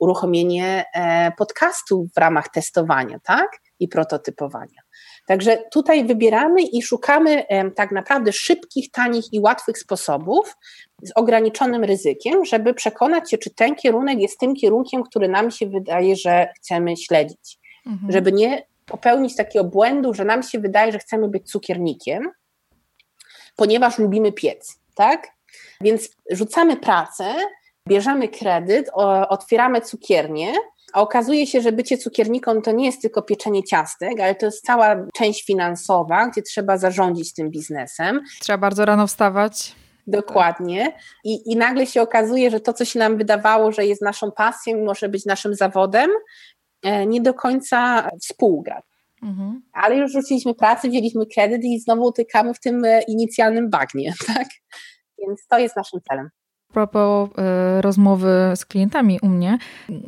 uruchomienie 0.00 0.84
e, 0.94 1.32
podcastu 1.38 2.06
w 2.16 2.18
ramach 2.18 2.48
testowania, 2.48 3.18
tak? 3.24 3.48
I 3.78 3.88
prototypowania. 3.88 4.80
Także 5.26 5.58
tutaj 5.72 6.04
wybieramy 6.04 6.62
i 6.62 6.82
szukamy 6.82 7.44
tak 7.76 7.92
naprawdę 7.92 8.32
szybkich, 8.32 8.90
tanich 8.90 9.32
i 9.32 9.40
łatwych 9.40 9.78
sposobów 9.78 10.56
z 11.02 11.12
ograniczonym 11.14 11.84
ryzykiem, 11.84 12.44
żeby 12.44 12.74
przekonać 12.74 13.30
się, 13.30 13.38
czy 13.38 13.54
ten 13.54 13.74
kierunek 13.74 14.18
jest 14.18 14.38
tym 14.38 14.54
kierunkiem, 14.54 15.02
który 15.02 15.28
nam 15.28 15.50
się 15.50 15.66
wydaje, 15.66 16.16
że 16.16 16.48
chcemy 16.56 16.96
śledzić. 16.96 17.58
Mhm. 17.86 18.12
Żeby 18.12 18.32
nie 18.32 18.62
popełnić 18.86 19.36
takiego 19.36 19.64
błędu, 19.64 20.14
że 20.14 20.24
nam 20.24 20.42
się 20.42 20.58
wydaje, 20.58 20.92
że 20.92 20.98
chcemy 20.98 21.28
być 21.28 21.50
cukiernikiem, 21.50 22.30
ponieważ 23.56 23.98
lubimy 23.98 24.32
piec, 24.32 24.80
tak? 24.94 25.28
Więc 25.80 26.08
rzucamy 26.30 26.76
pracę, 26.76 27.34
bierzemy 27.90 28.28
kredyt, 28.28 28.90
otwieramy 29.28 29.80
cukiernię, 29.80 30.52
a 30.92 31.00
okazuje 31.00 31.46
się, 31.46 31.60
że 31.60 31.72
bycie 31.72 31.98
cukierniką 31.98 32.62
to 32.62 32.72
nie 32.72 32.86
jest 32.86 33.02
tylko 33.02 33.22
pieczenie 33.22 33.64
ciastek, 33.64 34.20
ale 34.20 34.34
to 34.34 34.46
jest 34.46 34.64
cała 34.64 34.96
część 35.14 35.44
finansowa, 35.44 36.26
gdzie 36.26 36.42
trzeba 36.42 36.78
zarządzić 36.78 37.34
tym 37.34 37.50
biznesem. 37.50 38.20
Trzeba 38.40 38.58
bardzo 38.58 38.84
rano 38.84 39.06
wstawać. 39.06 39.74
Dokładnie. 40.06 40.92
I, 41.24 41.52
I 41.52 41.56
nagle 41.56 41.86
się 41.86 42.02
okazuje, 42.02 42.50
że 42.50 42.60
to, 42.60 42.72
co 42.72 42.84
się 42.84 42.98
nam 42.98 43.16
wydawało, 43.16 43.72
że 43.72 43.86
jest 43.86 44.02
naszą 44.02 44.32
pasją, 44.32 44.84
może 44.84 45.08
być 45.08 45.26
naszym 45.26 45.54
zawodem, 45.54 46.10
e, 46.82 47.06
nie 47.06 47.20
do 47.20 47.34
końca 47.34 48.08
współgra. 48.20 48.82
Mhm. 49.22 49.62
Ale 49.72 49.96
już 49.96 50.12
rzuciliśmy 50.12 50.54
pracę, 50.54 50.88
wzięliśmy 50.88 51.26
kredyt 51.26 51.64
i 51.64 51.80
znowu 51.80 52.04
utykamy 52.04 52.54
w 52.54 52.60
tym 52.60 52.84
e, 52.84 53.02
inicjalnym 53.02 53.70
bagnie, 53.70 54.12
tak? 54.34 54.46
Więc 55.18 55.46
to 55.46 55.58
jest 55.58 55.76
naszym 55.76 56.00
celem. 56.08 56.30
Propos 56.72 57.30
y, 57.30 57.82
rozmowy 57.82 58.52
z 58.54 58.64
klientami 58.64 59.18
u 59.22 59.28
mnie, 59.28 59.58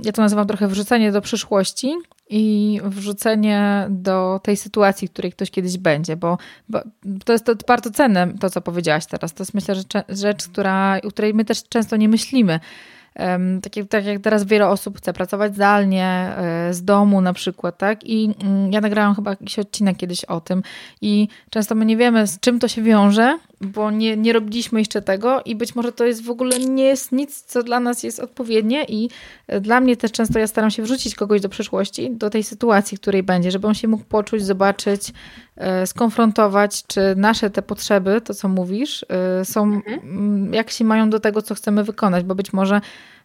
ja 0.05 0.13
to 0.13 0.23
nazywam 0.23 0.47
trochę 0.47 0.69
wrzucenie 0.69 1.13
do 1.13 1.21
przyszłości 1.21 1.95
i 2.31 2.81
wrzucenie 2.85 3.87
do 3.91 4.41
tej 4.43 4.57
sytuacji, 4.57 5.09
w 5.09 5.11
której 5.11 5.33
ktoś 5.33 5.51
kiedyś 5.51 5.79
będzie, 5.79 6.17
bo, 6.17 6.39
bo 6.69 6.81
to 7.25 7.33
jest 7.33 7.45
to 7.45 7.53
bardzo 7.67 7.91
cenne, 7.91 8.33
to 8.41 8.51
co 8.51 8.61
powiedziałaś 8.61 9.07
teraz. 9.07 9.35
To 9.35 9.43
jest 9.43 9.55
myślę, 9.55 9.75
że 9.75 9.83
rzecz, 10.09 10.49
która, 10.49 11.01
o 11.05 11.09
której 11.09 11.35
my 11.35 11.45
też 11.45 11.69
często 11.69 11.97
nie 11.97 12.09
myślimy. 12.09 12.61
Tak 13.63 13.77
jak, 13.77 13.89
tak 13.89 14.05
jak 14.05 14.21
teraz 14.21 14.45
wiele 14.45 14.69
osób 14.69 14.99
chce 14.99 15.13
pracować 15.13 15.55
zdalnie, 15.55 16.07
e, 16.07 16.75
z 16.75 16.85
domu 16.85 17.21
na 17.21 17.33
przykład, 17.33 17.79
tak? 17.79 18.05
I 18.05 18.35
mm, 18.45 18.73
ja 18.73 18.81
nagrałam 18.81 19.15
chyba 19.15 19.31
jakiś 19.31 19.59
odcinek 19.59 19.97
kiedyś 19.97 20.25
o 20.25 20.41
tym 20.41 20.63
i 21.01 21.29
często 21.51 21.75
my 21.75 21.85
nie 21.85 21.97
wiemy, 21.97 22.27
z 22.27 22.41
czym 22.41 22.59
to 22.59 22.69
się 22.69 22.83
wiąże, 22.83 23.39
bo 23.63 23.91
nie, 23.91 24.17
nie 24.17 24.33
robiliśmy 24.33 24.79
jeszcze 24.79 25.03
tego 25.03 25.43
i 25.45 25.57
być 25.57 25.75
może 25.75 25.93
to 25.93 26.05
jest 26.05 26.25
w 26.25 26.31
ogóle 26.31 26.59
nie 26.59 26.85
jest 26.85 27.13
nic, 27.13 27.43
co 27.43 27.63
dla 27.63 27.81
nas 27.81 28.03
jest 28.03 28.21
odpowiednie 28.21 28.85
i 28.85 29.11
e, 29.47 29.61
dla 29.61 29.81
mnie 29.81 29.97
też 29.97 30.13
często 30.13 30.39
ja 30.39 30.47
staram 30.47 30.71
się 30.71 30.83
wrzucić 30.83 31.15
kogoś 31.15 31.41
do 31.41 31.49
przyszłości, 31.49 32.11
do 32.11 32.31
tej 32.31 32.43
sytuacji, 32.43 32.97
w 32.97 33.01
której 33.01 33.23
będzie, 33.23 33.51
żeby 33.51 33.67
on 33.67 33.75
się 33.75 33.89
mógł 33.89 34.05
poczuć, 34.05 34.45
zobaczyć, 34.45 35.13
e, 35.57 35.87
skonfrontować, 35.87 36.87
czy 36.87 37.01
nasze 37.17 37.51
te 37.51 37.63
potrzeby, 37.63 38.21
to 38.21 38.35
co 38.35 38.49
mówisz, 38.49 39.05
są, 39.45 39.65
mhm. 39.65 40.55
jak 40.55 40.71
się 40.71 40.85
mają 40.85 41.11
do 41.11 41.21
tego, 41.21 41.43
co 41.43 41.55
chcemy 41.55 41.85
wykonać, 41.85 42.25
bo 42.25 42.35
być 42.35 42.53
może 42.53 42.81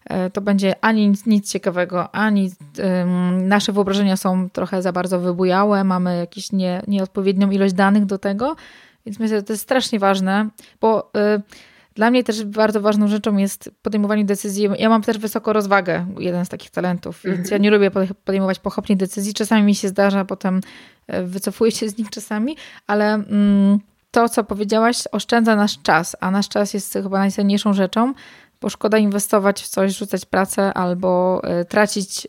E, 0.09 0.29
to 0.29 0.41
będzie 0.41 0.75
ani 0.81 1.07
nic, 1.07 1.25
nic 1.25 1.51
ciekawego, 1.51 2.15
ani 2.15 2.51
um, 2.79 3.47
nasze 3.47 3.71
wyobrażenia 3.71 4.17
są 4.17 4.49
trochę 4.49 4.81
za 4.81 4.91
bardzo 4.91 5.19
wybujałe, 5.19 5.83
mamy 5.83 6.17
jakąś 6.17 6.51
nie, 6.51 6.81
nieodpowiednią 6.87 7.51
ilość 7.51 7.73
danych 7.73 8.05
do 8.05 8.17
tego, 8.17 8.55
więc 9.07 9.19
myślę, 9.19 9.37
że 9.37 9.43
to 9.43 9.53
jest 9.53 9.63
strasznie 9.63 9.99
ważne, 9.99 10.49
bo 10.81 11.11
y, 11.35 11.41
dla 11.95 12.11
mnie 12.11 12.23
też 12.23 12.45
bardzo 12.45 12.81
ważną 12.81 13.07
rzeczą 13.07 13.37
jest 13.37 13.71
podejmowanie 13.81 14.25
decyzji. 14.25 14.69
Ja 14.79 14.89
mam 14.89 15.01
też 15.01 15.17
wysoko 15.17 15.53
rozwagę, 15.53 16.05
jeden 16.19 16.45
z 16.45 16.49
takich 16.49 16.69
talentów, 16.69 17.21
więc 17.23 17.37
mhm. 17.37 17.51
ja 17.51 17.57
nie 17.57 17.71
lubię 17.71 17.91
podejmować 18.25 18.59
pochopnie 18.59 18.95
decyzji. 18.95 19.33
Czasami 19.33 19.63
mi 19.63 19.75
się 19.75 19.87
zdarza, 19.87 20.25
potem 20.25 20.61
e, 21.07 21.23
wycofuję 21.23 21.71
się 21.71 21.89
z 21.89 21.97
nich 21.97 22.09
czasami, 22.09 22.57
ale 22.87 23.13
mm, 23.13 23.79
to, 24.11 24.29
co 24.29 24.43
powiedziałaś, 24.43 25.03
oszczędza 25.11 25.55
nasz 25.55 25.81
czas, 25.81 26.15
a 26.19 26.31
nasz 26.31 26.49
czas 26.49 26.73
jest 26.73 26.93
chyba 26.93 27.19
najcenniejszą 27.19 27.73
rzeczą 27.73 28.13
bo 28.61 28.69
szkoda 28.69 28.97
inwestować 28.97 29.61
w 29.63 29.67
coś, 29.67 29.97
rzucać 29.97 30.25
pracę 30.25 30.73
albo 30.73 31.41
y, 31.61 31.65
tracić 31.65 32.27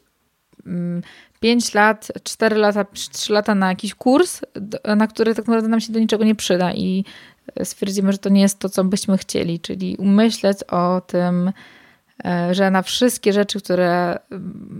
5 1.41 1.76
mm, 1.76 1.86
lat, 1.86 2.12
4 2.22 2.57
lata, 2.57 2.84
3 3.12 3.32
lata 3.32 3.55
na 3.55 3.68
jakiś 3.68 3.95
kurs, 3.95 4.41
na 4.97 5.07
który 5.07 5.34
tak 5.34 5.47
naprawdę 5.47 5.68
nam 5.68 5.80
się 5.80 5.93
do 5.93 5.99
niczego 5.99 6.24
nie 6.24 6.34
przyda 6.34 6.72
i 6.72 7.05
y, 7.61 7.64
stwierdzimy, 7.64 8.12
że 8.12 8.18
to 8.18 8.28
nie 8.28 8.41
jest 8.41 8.59
to, 8.59 8.68
co 8.68 8.84
byśmy 8.84 9.18
chcieli, 9.18 9.61
czyli 9.61 9.97
umyśleć 9.97 10.64
o 10.64 11.01
tym, 11.01 11.49
y, 11.49 12.55
że 12.55 12.70
na 12.70 12.82
wszystkie 12.82 13.32
rzeczy, 13.32 13.61
które 13.61 14.18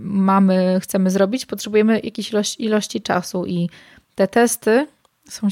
mamy, 0.01 0.79
chcemy 0.81 1.09
zrobić, 1.09 1.45
potrzebujemy 1.45 1.99
jakiejś 1.99 2.31
ilości, 2.31 2.63
ilości 2.63 3.01
czasu 3.01 3.45
i 3.45 3.69
te 4.15 4.27
testy 4.27 4.87
są 5.29 5.47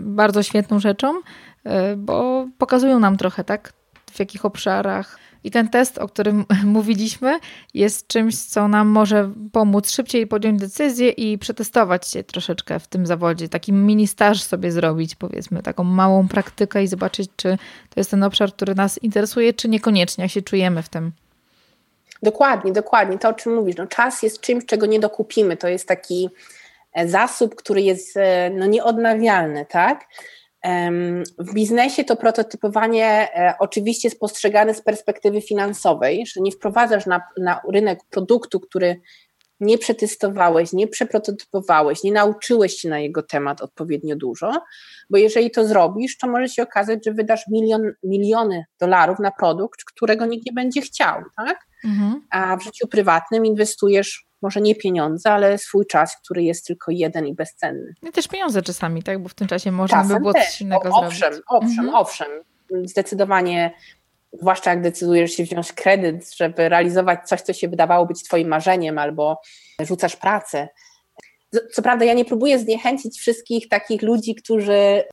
bardzo 0.00 0.42
świetną 0.42 0.80
rzeczą, 0.80 1.20
e, 1.64 1.96
bo 1.96 2.46
pokazują 2.58 2.98
nam 3.00 3.16
trochę, 3.16 3.44
tak, 3.44 3.72
w 4.12 4.18
jakich 4.18 4.44
obszarach. 4.44 5.18
I 5.44 5.50
ten 5.50 5.68
test, 5.68 5.98
o 5.98 6.08
którym 6.08 6.44
mówiliśmy, 6.64 7.38
jest 7.74 8.06
czymś, 8.06 8.36
co 8.36 8.68
nam 8.68 8.88
może 8.88 9.30
pomóc 9.52 9.90
szybciej 9.90 10.26
podjąć 10.26 10.60
decyzję 10.60 11.10
i 11.10 11.38
przetestować 11.38 12.08
się 12.08 12.24
troszeczkę 12.24 12.80
w 12.80 12.86
tym 12.86 13.06
zawodzie. 13.06 13.48
Taki 13.48 13.72
mini 13.72 14.06
staż 14.06 14.42
sobie 14.42 14.72
zrobić, 14.72 15.14
powiedzmy, 15.14 15.62
taką 15.62 15.84
małą 15.84 16.28
praktykę 16.28 16.82
i 16.82 16.86
zobaczyć, 16.86 17.30
czy 17.36 17.58
to 17.90 18.00
jest 18.00 18.10
ten 18.10 18.22
obszar, 18.22 18.52
który 18.52 18.74
nas 18.74 19.02
interesuje, 19.02 19.52
czy 19.52 19.68
niekoniecznie, 19.68 20.22
jak 20.22 20.30
się 20.30 20.42
czujemy 20.42 20.82
w 20.82 20.88
tym. 20.88 21.12
Dokładnie, 22.22 22.72
dokładnie. 22.72 23.18
To, 23.18 23.28
o 23.28 23.32
czym 23.32 23.54
mówisz. 23.54 23.76
No, 23.76 23.86
czas 23.86 24.22
jest 24.22 24.40
czymś, 24.40 24.66
czego 24.66 24.86
nie 24.86 25.00
dokupimy. 25.00 25.56
To 25.56 25.68
jest 25.68 25.88
taki 25.88 26.30
e, 26.92 27.08
zasób, 27.08 27.54
który 27.54 27.82
jest 27.82 28.16
e, 28.16 28.50
no, 28.50 28.66
nieodnawialny, 28.66 29.66
tak? 29.68 30.04
W 31.38 31.54
biznesie 31.54 32.04
to 32.04 32.16
prototypowanie 32.16 33.06
e, 33.06 33.54
oczywiście 33.58 34.08
jest 34.08 34.20
postrzegane 34.20 34.74
z 34.74 34.82
perspektywy 34.82 35.40
finansowej, 35.40 36.26
że 36.26 36.40
nie 36.40 36.52
wprowadzasz 36.52 37.06
na, 37.06 37.20
na 37.38 37.60
rynek 37.72 37.98
produktu, 38.10 38.60
który 38.60 39.00
nie 39.60 39.78
przetestowałeś, 39.78 40.72
nie 40.72 40.88
przeprototypowałeś, 40.88 42.02
nie 42.02 42.12
nauczyłeś 42.12 42.74
się 42.74 42.88
na 42.88 42.98
jego 42.98 43.22
temat 43.22 43.60
odpowiednio 43.60 44.16
dużo, 44.16 44.52
bo 45.10 45.18
jeżeli 45.18 45.50
to 45.50 45.66
zrobisz, 45.66 46.18
to 46.18 46.28
może 46.28 46.48
się 46.48 46.62
okazać, 46.62 47.04
że 47.04 47.12
wydasz 47.12 47.48
milion, 47.48 47.92
miliony 48.02 48.64
dolarów 48.80 49.18
na 49.18 49.30
produkt, 49.30 49.84
którego 49.84 50.26
nikt 50.26 50.46
nie 50.46 50.52
będzie 50.52 50.80
chciał, 50.80 51.22
tak? 51.36 51.66
Mhm. 51.84 52.22
A 52.30 52.56
w 52.56 52.62
życiu 52.62 52.88
prywatnym 52.88 53.46
inwestujesz 53.46 54.26
może 54.42 54.60
nie 54.60 54.74
pieniądze, 54.74 55.30
ale 55.30 55.58
swój 55.58 55.86
czas, 55.86 56.16
który 56.16 56.42
jest 56.42 56.66
tylko 56.66 56.90
jeden 56.90 57.26
i 57.26 57.34
bezcenny. 57.34 57.94
I 58.02 58.12
też 58.12 58.28
pieniądze 58.28 58.62
czasami, 58.62 59.02
tak? 59.02 59.22
Bo 59.22 59.28
w 59.28 59.34
tym 59.34 59.48
czasie 59.48 59.72
można 59.72 60.04
by 60.04 60.20
było 60.20 60.32
też. 60.32 60.46
coś 60.46 60.60
innego 60.60 60.88
o, 60.90 61.00
owszem, 61.00 61.18
zrobić. 61.18 61.42
Owszem, 61.48 61.84
mhm. 61.84 61.94
owszem. 61.94 62.28
Zdecydowanie, 62.84 63.72
zwłaszcza 64.32 64.70
jak 64.70 64.82
decydujesz 64.82 65.32
się 65.32 65.44
wziąć 65.44 65.72
kredyt, 65.72 66.34
żeby 66.36 66.68
realizować 66.68 67.28
coś, 67.28 67.40
co 67.40 67.52
się 67.52 67.68
wydawało 67.68 68.06
być 68.06 68.22
twoim 68.22 68.48
marzeniem, 68.48 68.98
albo 68.98 69.40
rzucasz 69.80 70.16
pracę. 70.16 70.68
Co 71.72 71.82
prawda 71.82 72.04
ja 72.04 72.14
nie 72.14 72.24
próbuję 72.24 72.58
zniechęcić 72.58 73.18
wszystkich 73.18 73.68
takich 73.68 74.02
ludzi, 74.02 74.34
którzy 74.34 75.04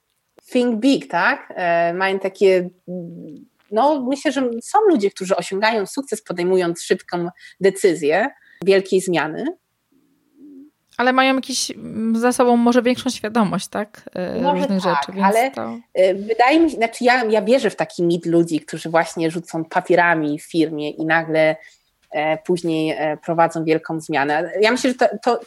think 0.52 0.76
big, 0.76 1.08
tak? 1.08 1.54
E, 1.56 1.94
mają 1.94 2.20
takie 2.20 2.70
no 3.72 4.06
myślę, 4.10 4.32
że 4.32 4.50
są 4.64 4.80
ludzie, 4.90 5.12
którzy 5.12 5.36
osiągają 5.36 5.86
sukces 5.86 6.22
podejmując 6.24 6.84
szybką 6.84 7.28
decyzję 7.60 8.30
wielkiej 8.66 9.02
zmiany. 9.02 9.46
Ale 10.98 11.14
mają 11.14 11.36
jakiś 11.36 11.72
mm, 11.72 12.20
za 12.20 12.32
sobą 12.32 12.58
może 12.58 12.82
większą 12.82 13.10
świadomość, 13.10 13.68
tak? 13.68 14.10
E, 14.16 14.42
może 14.42 14.62
różnych 14.62 14.84
tak, 14.84 15.06
rzeczy. 15.06 15.24
ale 15.24 15.52
to... 15.52 15.78
E, 15.94 16.16
wydaje 16.16 16.60
mi 16.60 16.72
się, 16.72 16.78
znaczy 16.78 17.04
ja, 17.04 17.26
ja 17.26 17.42
wierzę 17.42 17.70
w 17.70 17.76
taki 17.76 18.04
mit 18.04 18.26
ludzi, 18.26 18.60
którzy 18.60 18.90
właśnie 18.90 19.32
rzucą 19.32 19.66
papierami 19.66 20.40
w 20.40 20.44
firmie 20.44 20.90
i 20.90 21.06
nagle 21.06 21.56
e, 22.12 22.38
później 22.38 22.96
e, 22.98 23.18
prowadzą 23.18 23.64
wielką 23.64 24.02
zmianę. 24.02 24.52
Ja 24.62 24.72
myślę, 24.72 24.90
że 24.90 24.96
to, 24.96 25.06
to, 25.24 25.38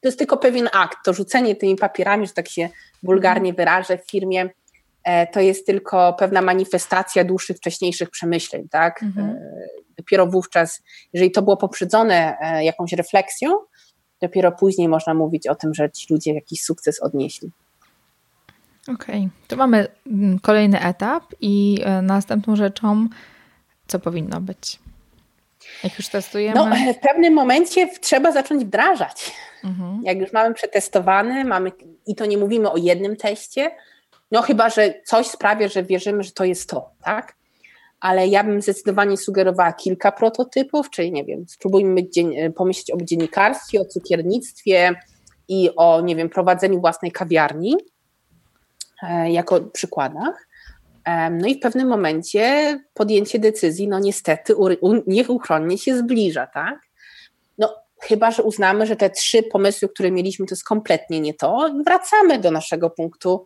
to 0.00 0.08
jest 0.08 0.18
tylko 0.18 0.36
pewien 0.36 0.68
akt, 0.72 0.98
to 1.04 1.12
rzucenie 1.12 1.56
tymi 1.56 1.76
papierami, 1.76 2.26
że 2.26 2.32
tak 2.32 2.48
się 2.48 2.68
wulgarnie 3.02 3.52
wyrażę 3.52 3.98
w 3.98 4.10
firmie, 4.10 4.50
E, 5.04 5.26
to 5.26 5.40
jest 5.40 5.66
tylko 5.66 6.12
pewna 6.12 6.42
manifestacja 6.42 7.24
dłuższych, 7.24 7.56
wcześniejszych 7.56 8.10
przemyśleń, 8.10 8.68
tak? 8.68 9.02
Mhm. 9.02 9.38
E, 10.00 10.02
dopiero 10.02 10.26
wówczas, 10.26 10.82
jeżeli 11.12 11.30
to 11.30 11.42
było 11.42 11.56
poprzedzone 11.56 12.36
e, 12.40 12.64
jakąś 12.64 12.92
refleksją, 12.92 13.50
dopiero 14.20 14.52
później 14.52 14.88
można 14.88 15.14
mówić 15.14 15.46
o 15.46 15.54
tym, 15.54 15.74
że 15.74 15.90
ci 15.90 16.06
ludzie 16.10 16.34
jakiś 16.34 16.62
sukces 16.62 17.02
odnieśli. 17.02 17.50
Okej, 18.82 19.20
okay. 19.20 19.30
to 19.48 19.56
mamy 19.56 19.86
mm, 20.06 20.38
kolejny 20.38 20.80
etap 20.80 21.24
i 21.40 21.78
następną 22.02 22.56
rzeczą, 22.56 23.08
co 23.86 23.98
powinno 23.98 24.40
być? 24.40 24.78
Jak 25.84 25.98
już 25.98 26.08
testujemy? 26.08 26.54
No, 26.54 26.92
w 26.94 26.98
pewnym 26.98 27.34
momencie 27.34 27.88
trzeba 27.98 28.32
zacząć 28.32 28.64
wdrażać. 28.64 29.32
Mhm. 29.64 30.00
Jak 30.04 30.18
już 30.18 30.32
mamy 30.32 30.54
przetestowany, 30.54 31.44
mamy, 31.44 31.72
i 32.06 32.14
to 32.14 32.26
nie 32.26 32.38
mówimy 32.38 32.70
o 32.70 32.76
jednym 32.76 33.16
teście, 33.16 33.70
no 34.30 34.42
chyba, 34.42 34.70
że 34.70 34.94
coś 35.04 35.26
sprawia, 35.26 35.68
że 35.68 35.82
wierzymy, 35.82 36.22
że 36.22 36.32
to 36.32 36.44
jest 36.44 36.70
to, 36.70 36.90
tak? 37.04 37.36
Ale 38.00 38.28
ja 38.28 38.44
bym 38.44 38.62
zdecydowanie 38.62 39.16
sugerowała 39.16 39.72
kilka 39.72 40.12
prototypów, 40.12 40.90
czyli 40.90 41.12
nie 41.12 41.24
wiem, 41.24 41.44
spróbujmy 41.48 42.02
pomyśleć 42.56 42.90
o 42.90 43.04
dziennikarstwie, 43.04 43.80
o 43.80 43.84
cukiernictwie 43.84 44.94
i 45.48 45.70
o, 45.76 46.00
nie 46.00 46.16
wiem, 46.16 46.28
prowadzeniu 46.28 46.80
własnej 46.80 47.12
kawiarni 47.12 47.76
e, 49.02 49.32
jako 49.32 49.60
przykładach. 49.60 50.48
E, 51.04 51.30
no 51.30 51.46
i 51.46 51.54
w 51.54 51.60
pewnym 51.60 51.88
momencie 51.88 52.78
podjęcie 52.94 53.38
decyzji, 53.38 53.88
no 53.88 53.98
niestety, 53.98 54.54
nieuchronnie 55.06 55.78
się 55.78 55.98
zbliża, 55.98 56.46
tak? 56.46 56.80
No, 57.58 57.74
chyba, 58.00 58.30
że 58.30 58.42
uznamy, 58.42 58.86
że 58.86 58.96
te 58.96 59.10
trzy 59.10 59.42
pomysły, 59.42 59.88
które 59.88 60.10
mieliśmy, 60.10 60.46
to 60.46 60.54
jest 60.54 60.64
kompletnie 60.64 61.20
nie 61.20 61.34
to, 61.34 61.70
wracamy 61.86 62.38
do 62.38 62.50
naszego 62.50 62.90
punktu 62.90 63.44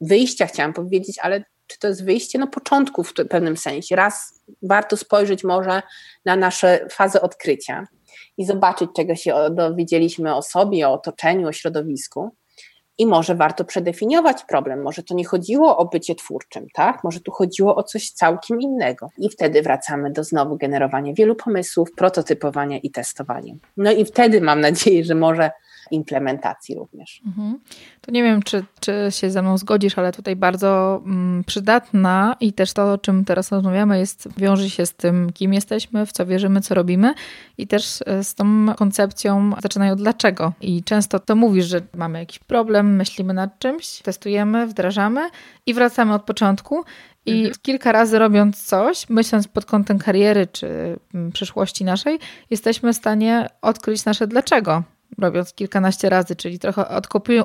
wyjścia 0.00 0.46
chciałam 0.46 0.72
powiedzieć, 0.72 1.18
ale 1.22 1.44
czy 1.66 1.78
to 1.78 1.88
jest 1.88 2.04
wyjście? 2.04 2.38
No 2.38 2.46
początku 2.46 3.04
w 3.04 3.14
pewnym 3.30 3.56
sensie. 3.56 3.96
Raz 3.96 4.42
warto 4.62 4.96
spojrzeć 4.96 5.44
może 5.44 5.82
na 6.24 6.36
nasze 6.36 6.86
fazę 6.90 7.22
odkrycia 7.22 7.86
i 8.38 8.46
zobaczyć, 8.46 8.90
czego 8.96 9.14
się 9.14 9.34
dowiedzieliśmy 9.50 10.34
o 10.34 10.42
sobie, 10.42 10.88
o 10.88 10.92
otoczeniu, 10.92 11.48
o 11.48 11.52
środowisku. 11.52 12.30
I 12.98 13.06
może 13.06 13.34
warto 13.34 13.64
przedefiniować 13.64 14.44
problem. 14.44 14.82
Może 14.82 15.02
to 15.02 15.14
nie 15.14 15.24
chodziło 15.24 15.76
o 15.76 15.84
bycie 15.88 16.14
twórczym, 16.14 16.66
tak? 16.74 17.04
Może 17.04 17.20
tu 17.20 17.32
chodziło 17.32 17.76
o 17.76 17.82
coś 17.82 18.10
całkiem 18.10 18.60
innego. 18.60 19.08
I 19.18 19.30
wtedy 19.30 19.62
wracamy 19.62 20.10
do 20.10 20.24
znowu 20.24 20.56
generowania 20.56 21.12
wielu 21.14 21.34
pomysłów, 21.34 21.92
prototypowania 21.96 22.78
i 22.78 22.90
testowania. 22.90 23.54
No 23.76 23.92
i 23.92 24.04
wtedy 24.04 24.40
mam 24.40 24.60
nadzieję, 24.60 25.04
że 25.04 25.14
może 25.14 25.50
implementacji 25.90 26.74
również. 26.74 27.20
Mhm. 27.26 27.58
To 28.00 28.12
nie 28.12 28.22
wiem, 28.22 28.42
czy, 28.42 28.64
czy 28.80 29.06
się 29.10 29.30
ze 29.30 29.42
mną 29.42 29.58
zgodzisz, 29.58 29.98
ale 29.98 30.12
tutaj 30.12 30.36
bardzo 30.36 31.02
mm, 31.06 31.44
przydatna 31.44 32.36
i 32.40 32.52
też 32.52 32.72
to, 32.72 32.92
o 32.92 32.98
czym 32.98 33.24
teraz 33.24 33.52
rozmawiamy, 33.52 33.98
jest, 33.98 34.28
wiąże 34.38 34.70
się 34.70 34.86
z 34.86 34.94
tym, 34.94 35.32
kim 35.32 35.54
jesteśmy, 35.54 36.06
w 36.06 36.12
co 36.12 36.26
wierzymy, 36.26 36.60
co 36.60 36.74
robimy 36.74 37.14
i 37.58 37.66
też 37.66 38.02
e, 38.06 38.24
z 38.24 38.34
tą 38.34 38.74
koncepcją 38.74 39.52
zaczynają 39.62 39.96
dlaczego. 39.96 40.52
I 40.60 40.82
często 40.84 41.18
to 41.18 41.36
mówisz, 41.36 41.66
że 41.66 41.80
mamy 41.94 42.18
jakiś 42.18 42.38
problem, 42.38 42.96
myślimy 42.96 43.34
nad 43.34 43.58
czymś, 43.58 44.02
testujemy, 44.02 44.66
wdrażamy 44.66 45.30
i 45.66 45.74
wracamy 45.74 46.14
od 46.14 46.22
początku 46.22 46.84
i 47.26 47.38
mhm. 47.38 47.54
kilka 47.62 47.92
razy 47.92 48.18
robiąc 48.18 48.64
coś, 48.64 49.08
myśląc 49.08 49.48
pod 49.48 49.64
kątem 49.64 49.98
kariery 49.98 50.46
czy 50.46 50.98
mm, 51.14 51.32
przyszłości 51.32 51.84
naszej, 51.84 52.18
jesteśmy 52.50 52.92
w 52.92 52.96
stanie 52.96 53.48
odkryć 53.62 54.04
nasze 54.04 54.26
dlaczego 54.26 54.82
robiąc 55.18 55.52
kilkanaście 55.52 56.08
razy, 56.08 56.36
czyli 56.36 56.58
trochę 56.58 56.84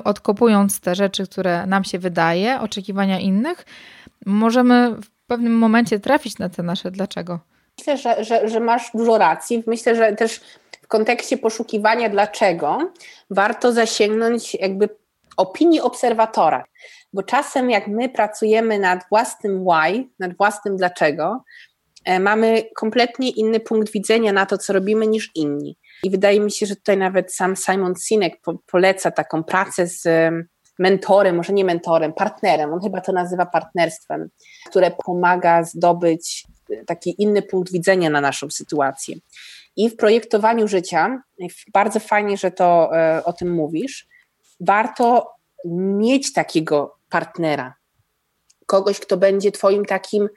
odkopując 0.04 0.80
te 0.80 0.94
rzeczy, 0.94 1.26
które 1.26 1.66
nam 1.66 1.84
się 1.84 1.98
wydaje, 1.98 2.60
oczekiwania 2.60 3.20
innych, 3.20 3.64
możemy 4.26 4.90
w 4.90 5.10
pewnym 5.26 5.58
momencie 5.58 6.00
trafić 6.00 6.38
na 6.38 6.48
te 6.48 6.62
nasze 6.62 6.90
dlaczego. 6.90 7.40
Myślę, 7.78 7.96
że, 7.96 8.24
że, 8.24 8.48
że 8.48 8.60
masz 8.60 8.90
dużo 8.94 9.18
racji. 9.18 9.62
Myślę, 9.66 9.96
że 9.96 10.12
też 10.12 10.40
w 10.82 10.88
kontekście 10.88 11.38
poszukiwania 11.38 12.08
dlaczego 12.08 12.92
warto 13.30 13.72
zasięgnąć 13.72 14.54
jakby 14.54 14.88
opinii 15.36 15.80
obserwatora. 15.80 16.64
Bo 17.12 17.22
czasem 17.22 17.70
jak 17.70 17.88
my 17.88 18.08
pracujemy 18.08 18.78
nad 18.78 19.00
własnym 19.10 19.64
why, 19.64 20.08
nad 20.18 20.36
własnym 20.36 20.76
dlaczego, 20.76 21.44
e, 22.04 22.20
mamy 22.20 22.62
kompletnie 22.76 23.30
inny 23.30 23.60
punkt 23.60 23.92
widzenia 23.92 24.32
na 24.32 24.46
to, 24.46 24.58
co 24.58 24.72
robimy 24.72 25.06
niż 25.06 25.30
inni. 25.34 25.76
I 26.02 26.10
wydaje 26.10 26.40
mi 26.40 26.50
się, 26.50 26.66
że 26.66 26.76
tutaj 26.76 26.96
nawet 26.96 27.34
sam 27.34 27.56
Simon 27.56 27.94
Sinek 27.94 28.40
po, 28.40 28.54
poleca 28.66 29.10
taką 29.10 29.44
pracę 29.44 29.86
z 29.86 30.04
mentorem, 30.78 31.36
może 31.36 31.52
nie 31.52 31.64
mentorem, 31.64 32.12
partnerem, 32.12 32.72
on 32.72 32.80
chyba 32.80 33.00
to 33.00 33.12
nazywa 33.12 33.46
partnerstwem, 33.46 34.28
które 34.66 34.90
pomaga 35.04 35.64
zdobyć 35.64 36.44
taki 36.86 37.22
inny 37.22 37.42
punkt 37.42 37.72
widzenia 37.72 38.10
na 38.10 38.20
naszą 38.20 38.50
sytuację. 38.50 39.16
I 39.76 39.90
w 39.90 39.96
projektowaniu 39.96 40.68
życia, 40.68 41.22
bardzo 41.72 42.00
fajnie, 42.00 42.36
że 42.36 42.50
to 42.50 42.90
e, 42.96 43.24
o 43.24 43.32
tym 43.32 43.54
mówisz, 43.54 44.06
warto 44.60 45.32
mieć 45.74 46.32
takiego 46.32 46.96
partnera, 47.08 47.74
kogoś, 48.66 49.00
kto 49.00 49.16
będzie 49.16 49.52
Twoim 49.52 49.84
takim 49.84 50.28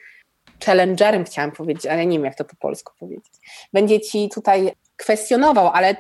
challengerem, 0.65 1.25
chciałam 1.25 1.51
powiedzieć, 1.51 1.85
ale 1.85 2.05
nie 2.05 2.17
wiem, 2.17 2.25
jak 2.25 2.35
to 2.35 2.45
po 2.45 2.55
polsku 2.55 2.93
powiedzieć. 2.99 3.33
Będzie 3.73 4.01
Ci 4.01 4.29
tutaj 4.29 4.71
kwestionował, 4.97 5.67
ale 5.73 5.95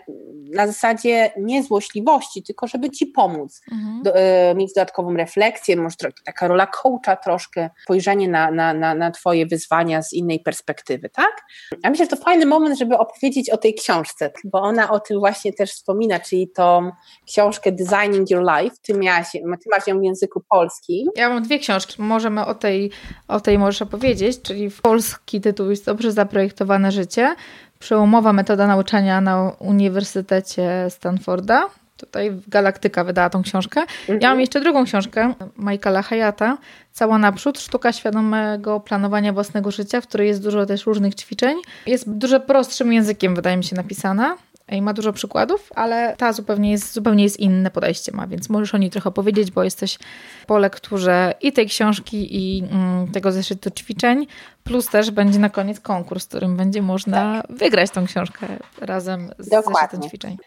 na 0.53 0.67
zasadzie 0.67 1.31
nie 1.37 1.63
złośliwości, 1.63 2.43
tylko 2.43 2.67
żeby 2.67 2.89
ci 2.89 3.05
pomóc, 3.05 3.61
mhm. 3.71 4.03
do, 4.03 4.15
e, 4.15 4.55
mieć 4.55 4.73
dodatkową 4.73 5.13
refleksję, 5.13 5.75
może 5.75 5.95
taka 6.25 6.47
rola 6.47 6.67
coacha 6.67 7.15
troszkę, 7.15 7.69
spojrzenie 7.83 8.27
na, 8.27 8.51
na, 8.51 8.73
na, 8.73 8.95
na 8.95 9.11
twoje 9.11 9.45
wyzwania 9.45 10.01
z 10.01 10.13
innej 10.13 10.39
perspektywy, 10.39 11.09
tak? 11.09 11.41
Ja 11.83 11.89
myślę, 11.89 12.05
że 12.05 12.09
to 12.09 12.23
fajny 12.23 12.45
moment, 12.45 12.79
żeby 12.79 12.97
opowiedzieć 12.97 13.49
o 13.49 13.57
tej 13.57 13.73
książce, 13.73 14.31
bo 14.43 14.61
ona 14.61 14.91
o 14.91 14.99
tym 14.99 15.19
właśnie 15.19 15.53
też 15.53 15.71
wspomina, 15.71 16.19
czyli 16.19 16.49
tą 16.49 16.91
książkę 17.27 17.71
Designing 17.71 18.29
Your 18.29 18.43
Life, 18.43 18.75
ty, 18.81 18.93
miałaś, 18.93 19.31
ty 19.31 19.69
masz 19.71 19.87
ją 19.87 19.99
w 19.99 20.03
języku 20.03 20.43
polskim. 20.49 21.09
Ja 21.15 21.29
mam 21.29 21.43
dwie 21.43 21.59
książki, 21.59 22.01
możemy 22.01 22.45
o 22.45 22.55
tej, 22.55 22.91
o 23.27 23.39
tej 23.39 23.57
możesz 23.57 23.81
opowiedzieć, 23.81 24.41
czyli 24.41 24.71
polski 24.81 25.41
tytuł 25.41 25.69
jest 25.69 25.85
Dobrze 25.85 26.11
zaprojektowane 26.11 26.91
życie, 26.91 27.35
przełomowa 27.79 28.33
metoda 28.33 28.67
nauczania 28.67 29.21
na 29.21 29.51
Uniwersytecie 29.59 30.87
Stanforda. 30.89 31.65
Tutaj 31.97 32.31
Galaktyka 32.47 33.03
wydała 33.03 33.29
tą 33.29 33.43
książkę. 33.43 33.79
Ja 34.07 34.13
mam 34.13 34.15
mhm. 34.15 34.39
jeszcze 34.39 34.61
drugą 34.61 34.85
książkę 34.85 35.33
Michaela 35.57 36.01
Hayata, 36.01 36.57
Cała 36.95 37.17
naprzód, 37.17 37.59
sztuka 37.59 37.93
świadomego 37.93 38.79
planowania 38.79 39.33
własnego 39.33 39.71
życia, 39.71 40.01
w 40.01 40.07
której 40.07 40.27
jest 40.27 40.43
dużo 40.43 40.65
też 40.65 40.85
różnych 40.85 41.15
ćwiczeń. 41.15 41.57
Jest 41.87 42.09
dużo 42.09 42.39
prostszym 42.39 42.93
językiem, 42.93 43.35
wydaje 43.35 43.57
mi 43.57 43.63
się, 43.63 43.75
napisana 43.75 44.37
i 44.71 44.81
ma 44.81 44.93
dużo 44.93 45.13
przykładów, 45.13 45.69
ale 45.75 46.15
ta 46.17 46.33
zupełnie 46.33 46.71
jest, 46.71 46.93
zupełnie 46.93 47.23
jest 47.23 47.39
inne 47.39 47.71
podejście 47.71 48.11
ma, 48.11 48.27
więc 48.27 48.49
możesz 48.49 48.75
o 48.75 48.77
niej 48.77 48.89
trochę 48.89 49.11
powiedzieć, 49.11 49.51
bo 49.51 49.63
jesteś 49.63 49.99
po 50.47 50.57
lekturze 50.57 51.33
i 51.41 51.51
tej 51.51 51.67
książki 51.67 52.27
i 52.35 52.63
mm, 52.63 53.11
tego 53.11 53.31
zeszytu 53.31 53.71
ćwiczeń, 53.71 54.27
plus 54.63 54.87
też 54.87 55.11
będzie 55.11 55.39
na 55.39 55.49
koniec 55.49 55.79
konkurs, 55.79 56.25
w 56.25 56.27
którym 56.27 56.57
będzie 56.57 56.81
można 56.81 57.41
tak. 57.41 57.57
wygrać 57.57 57.91
tą 57.91 58.05
książkę 58.05 58.47
razem 58.81 59.31
z 59.39 59.49
Dokładnie. 59.49 59.79
zeszytem 59.81 60.09
ćwiczeń. 60.09 60.37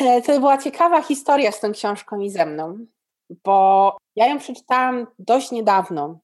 To 0.26 0.40
była 0.40 0.58
ciekawa 0.58 1.02
historia 1.02 1.52
z 1.52 1.60
tą 1.60 1.72
książką 1.72 2.20
i 2.20 2.30
ze 2.30 2.46
mną, 2.46 2.78
bo 3.44 3.96
ja 4.16 4.26
ją 4.26 4.38
przeczytałam 4.38 5.06
dość 5.18 5.50
niedawno 5.50 6.18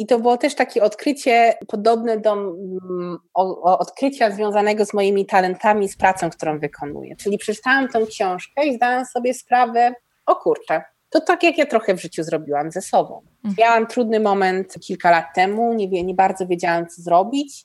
i 0.00 0.06
to 0.06 0.18
było 0.18 0.36
też 0.36 0.54
takie 0.54 0.82
odkrycie 0.82 1.54
podobne 1.68 2.20
do 2.20 2.32
um, 2.32 3.18
o, 3.34 3.62
o 3.62 3.78
odkrycia 3.78 4.30
związanego 4.30 4.84
z 4.84 4.94
moimi 4.94 5.26
talentami, 5.26 5.88
z 5.88 5.96
pracą, 5.96 6.30
którą 6.30 6.58
wykonuję. 6.58 7.16
Czyli 7.16 7.38
przeczytałam 7.38 7.88
tą 7.88 8.06
książkę 8.06 8.66
i 8.66 8.74
zdałam 8.74 9.04
sobie 9.04 9.34
sprawę, 9.34 9.94
o 10.26 10.36
kurczę, 10.36 10.82
to 11.10 11.20
tak 11.20 11.42
jak 11.42 11.58
ja 11.58 11.66
trochę 11.66 11.94
w 11.94 12.02
życiu 12.02 12.22
zrobiłam 12.22 12.70
ze 12.70 12.82
sobą. 12.82 13.22
Mhm. 13.44 13.54
Miałam 13.58 13.86
trudny 13.86 14.20
moment 14.20 14.74
kilka 14.86 15.10
lat 15.10 15.26
temu, 15.34 15.74
nie, 15.74 16.04
nie 16.04 16.14
bardzo 16.14 16.46
wiedziałam, 16.46 16.86
co 16.86 17.02
zrobić. 17.02 17.64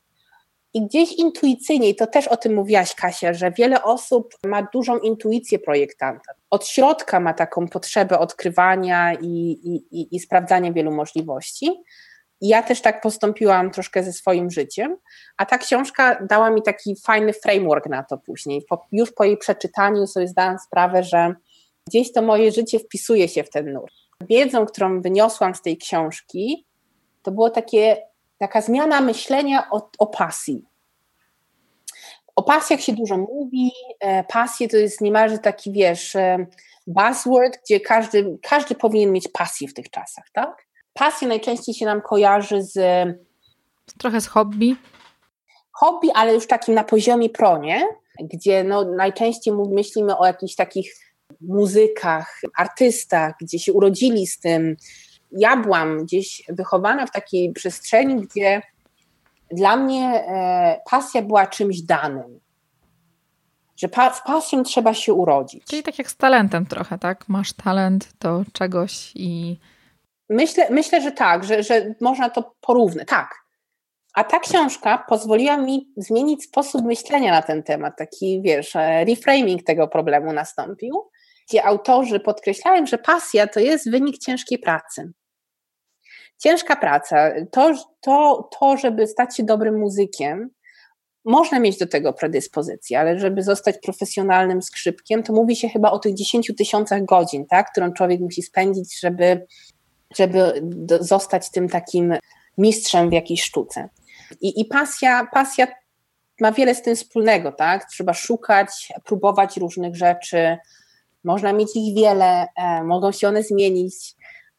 I 0.74 0.86
gdzieś 0.86 1.14
intuicyjnie, 1.14 1.90
i 1.90 1.96
to 1.96 2.08
też 2.08 2.28
o 2.28 2.38
tym 2.38 2.56
mówiłaś, 2.56 2.96
Kasia, 2.96 3.34
że 3.34 3.52
wiele 3.52 3.84
osób 3.84 4.34
ma 4.46 4.68
dużą 4.74 4.98
intuicję 4.98 5.60
projektanta. 5.60 6.34
Od 6.50 6.68
środka 6.68 7.20
ma 7.20 7.34
taką 7.34 7.68
potrzebę 7.68 8.20
odkrywania 8.20 9.14
i, 9.14 9.28
i, 9.64 10.00
i, 10.00 10.16
i 10.16 10.20
sprawdzania 10.20 10.74
wielu 10.74 10.92
możliwości. 10.92 11.84
Ja 12.42 12.64
też 12.64 12.82
tak 12.82 13.02
postąpiłam 13.02 13.72
troszkę 13.72 14.04
ze 14.04 14.14
swoim 14.14 14.52
życiem, 14.52 14.98
a 15.38 15.46
ta 15.46 15.58
książka 15.58 16.26
dała 16.30 16.50
mi 16.50 16.62
taki 16.62 16.96
fajny 16.96 17.34
framework 17.34 17.86
na 17.86 18.04
to 18.04 18.18
później. 18.18 18.66
Po, 18.70 18.86
już 18.92 19.12
po 19.12 19.24
jej 19.24 19.38
przeczytaniu 19.38 20.08
sobie 20.08 20.28
zdałam 20.28 20.60
sprawę, 20.60 21.04
że 21.04 21.36
gdzieś 21.88 22.12
to 22.12 22.22
moje 22.22 22.52
życie 22.52 22.80
wpisuje 22.80 23.28
się 23.28 23.44
w 23.44 23.50
ten 23.50 23.74
nurt. 23.74 23.94
Wiedzą, 24.22 24.66
którą 24.66 25.02
wyniosłam 25.02 25.56
z 25.56 25.62
tej 25.62 25.78
książki, 25.78 26.66
to 27.24 27.32
było 27.32 27.50
takie, 27.50 27.98
taka 28.38 28.62
zmiana 28.62 29.02
myślenia 29.02 29.70
o, 29.72 29.90
o 29.98 30.08
pasji. 30.08 30.66
O 32.36 32.44
pasjach 32.44 32.82
się 32.82 32.94
dużo 32.94 33.18
mówi, 33.18 33.72
e, 34.00 34.24
pasje 34.24 34.68
to 34.68 34.78
jest 34.78 35.02
niemalże 35.02 35.38
taki, 35.38 35.72
wiesz, 35.72 36.16
e, 36.16 36.46
buzzword, 36.88 37.60
gdzie 37.64 37.80
każdy, 37.80 38.38
każdy 38.42 38.76
powinien 38.76 39.12
mieć 39.12 39.28
pasję 39.28 39.68
w 39.68 39.74
tych 39.74 39.90
czasach, 39.90 40.26
tak? 40.34 40.65
Pasja 40.96 41.28
najczęściej 41.28 41.76
się 41.76 41.86
nam 41.86 42.02
kojarzy 42.02 42.64
z. 42.64 42.78
Trochę 43.98 44.22
z 44.22 44.28
hobby. 44.28 44.76
Hobby, 45.72 46.08
ale 46.14 46.34
już 46.34 46.48
takim 46.48 46.76
na 46.76 46.84
poziomie 46.84 47.30
pronie, 47.30 47.88
gdzie 48.20 48.64
no, 48.64 48.86
najczęściej 48.86 49.54
myślimy 49.72 50.18
o 50.18 50.26
jakichś 50.26 50.56
takich 50.56 50.96
muzykach, 51.42 52.42
artystach, 52.58 53.34
gdzie 53.42 53.60
się 53.60 53.74
urodzili 53.74 54.28
z 54.28 54.40
tym. 54.40 54.76
Ja 55.32 55.58
byłam 55.58 56.04
gdzieś 56.06 56.44
wychowana 56.50 57.06
w 57.06 57.12
takiej 57.12 57.54
przestrzeni, 57.54 58.16
gdzie 58.16 58.62
dla 59.52 59.76
mnie 59.76 60.26
e, 60.28 60.82
pasja 60.90 61.22
była 61.22 61.48
czymś 61.48 61.82
danym. 61.82 62.40
Że 63.78 63.88
pa, 63.88 64.14
z 64.14 64.22
pasją 64.24 64.64
trzeba 64.64 64.94
się 64.94 65.14
urodzić. 65.14 65.64
Czyli 65.66 65.84
tak 65.84 65.98
jak 65.98 66.12
z 66.12 66.16
talentem 66.16 66.66
trochę, 66.66 67.00
tak? 67.00 67.30
Masz 67.30 67.54
talent 67.54 68.14
do 68.20 68.44
czegoś 68.54 69.12
i 69.16 69.60
Myślę, 70.30 70.68
myślę 70.70 71.02
że 71.02 71.12
tak, 71.12 71.44
że, 71.44 71.64
że 71.64 71.96
można 72.02 72.30
to 72.30 72.56
porównać. 72.62 73.08
Tak. 73.08 73.36
A 74.14 74.24
ta 74.24 74.40
książka 74.40 75.06
pozwoliła 75.10 75.58
mi 75.58 75.94
zmienić 75.98 76.44
sposób 76.44 76.86
myślenia 76.86 77.32
na 77.32 77.42
ten 77.42 77.64
temat. 77.64 77.94
Taki, 77.98 78.42
wiesz, 78.42 78.76
e, 78.76 79.06
reframing 79.06 79.64
tego 79.64 79.88
problemu 79.88 80.34
nastąpił, 80.34 81.10
gdzie 81.50 81.64
autorzy 81.66 82.20
podkreślają, 82.20 82.86
że 82.86 82.98
pasja 82.98 83.48
to 83.48 83.60
jest 83.60 83.92
wynik 83.92 84.18
ciężkiej 84.18 84.60
pracy. 84.60 85.12
Ciężka 86.38 86.76
praca, 86.76 87.32
to, 87.52 87.74
to, 88.02 88.50
to 88.60 88.78
żeby 88.78 89.08
stać 89.08 89.38
się 89.38 89.44
dobrym 89.44 89.80
muzykiem, 89.80 90.50
można 91.26 91.60
mieć 91.60 91.78
do 91.78 91.88
tego 91.88 92.14
predyspozycję, 92.14 93.00
ale 93.00 93.20
żeby 93.20 93.44
zostać 93.44 93.76
profesjonalnym 93.84 94.62
skrzypkiem, 94.62 95.24
to 95.24 95.34
mówi 95.34 95.56
się 95.56 95.70
chyba 95.70 95.92
o 95.92 96.00
tych 96.00 96.14
10 96.14 96.52
tysiącach 96.58 97.06
godzin, 97.06 97.46
tak, 97.46 97.72
którą 97.72 97.94
człowiek 97.94 98.20
musi 98.20 98.42
spędzić, 98.42 99.00
żeby 99.00 99.46
żeby 100.18 100.64
zostać 101.00 101.52
tym 101.52 101.70
takim 101.70 102.14
mistrzem 102.58 103.10
w 103.10 103.14
jakiejś 103.14 103.44
sztuce. 103.44 103.90
I, 104.42 104.62
i 104.62 104.66
pasja, 104.66 105.28
pasja 105.34 105.68
ma 106.42 106.52
wiele 106.52 106.76
z 106.76 106.82
tym 106.82 106.96
wspólnego, 106.96 107.52
tak? 107.52 107.86
Trzeba 107.86 108.14
szukać, 108.14 108.94
próbować 109.06 109.58
różnych 109.58 109.96
rzeczy, 109.96 110.58
można 111.24 111.54
mieć 111.54 111.70
ich 111.76 111.96
wiele, 111.96 112.48
e, 112.56 112.84
mogą 112.84 113.12
się 113.12 113.28
one 113.28 113.44
zmienić 113.44 114.16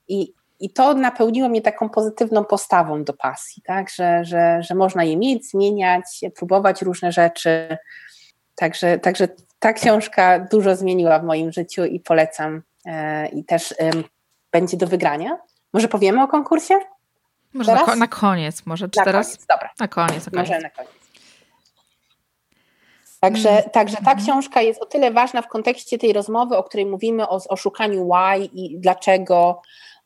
i, 0.09 0.33
i 0.61 0.71
to 0.71 0.95
napełniło 0.95 1.49
mnie 1.49 1.63
taką 1.63 1.89
pozytywną 1.89 2.45
postawą 2.45 3.05
do 3.05 3.13
pasji, 3.13 3.63
tak? 3.63 3.91
Że, 3.91 4.25
że, 4.25 4.63
że 4.63 4.75
można 4.75 5.05
je 5.05 5.17
mieć, 5.17 5.51
zmieniać, 5.51 6.05
próbować 6.37 6.83
różne 6.83 7.13
rzeczy. 7.13 7.77
Także, 8.55 8.99
także 8.99 9.29
ta 9.59 9.73
książka 9.73 10.39
dużo 10.39 10.77
zmieniła 10.77 11.19
w 11.19 11.25
moim 11.25 11.53
życiu 11.53 11.85
i 11.85 12.01
polecam. 12.01 12.63
E, 12.87 13.29
I 13.29 13.45
też 13.45 13.75
będzie 14.61 14.77
do 14.77 14.87
wygrania. 14.87 15.39
Może 15.73 15.89
powiemy 15.89 16.23
o 16.23 16.29
konkursie? 16.29 16.75
Może 17.55 17.75
na, 17.75 17.97
na, 17.97 18.07
koniec, 18.07 18.67
może 18.67 18.89
czy 18.89 18.99
na 19.01 19.05
teraz? 19.05 19.27
Koniec, 19.27 19.47
dobra. 19.47 19.71
Na 19.81 19.89
koniec, 19.89 20.29
okay. 20.29 20.41
Może 20.41 20.59
na 20.61 20.71
koniec. 20.71 20.93
Także, 23.21 23.51
mm. 23.51 23.71
także 23.71 23.97
ta 24.05 24.15
książka 24.15 24.63
jest 24.63 24.83
o 24.83 24.87
tyle 24.87 25.11
ważna 25.11 25.43
w 25.43 25.49
kontekście 25.49 25.99
tej 25.99 26.13
rozmowy, 26.13 26.57
o 26.57 26.65
której 26.65 26.87
mówimy, 26.87 27.29
o, 27.29 27.41
o 27.49 27.57
szukaniu 27.57 28.09
why 28.13 28.45
i 28.45 28.79
dlaczego 28.79 29.63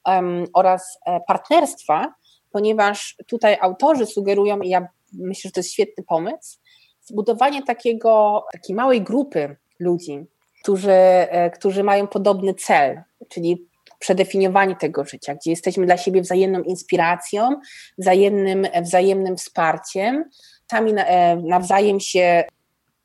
um, 0.07 0.45
oraz 0.55 0.99
e, 1.07 1.21
partnerstwa, 1.27 2.15
ponieważ 2.51 3.17
tutaj 3.27 3.59
autorzy 3.61 4.07
sugerują, 4.07 4.61
i 4.61 4.69
ja 4.69 4.89
myślę, 5.13 5.49
że 5.49 5.53
to 5.53 5.61
jest 5.61 5.73
świetny 5.73 6.05
pomysł, 6.05 6.59
zbudowanie 7.03 7.63
takiego, 7.63 8.45
takiej 8.53 8.77
małej 8.77 9.03
grupy 9.03 9.57
ludzi, 9.79 10.27
którzy, 10.63 10.93
e, 10.93 11.51
którzy 11.51 11.85
mają 11.85 12.07
podobny 12.07 12.55
cel, 12.55 13.03
czyli 13.29 13.70
przedefiniowanie 14.01 14.77
tego 14.77 15.05
życia, 15.05 15.35
gdzie 15.35 15.51
jesteśmy 15.51 15.87
dla 15.87 15.97
siebie 15.97 16.23
wzajemną 16.23 16.63
inspiracją, 16.63 17.61
wzajemnym, 17.99 18.67
wzajemnym 18.83 19.37
wsparciem, 19.37 20.25
sami 20.71 20.93
e, 20.97 21.37
nawzajem 21.37 22.01
się 22.01 22.45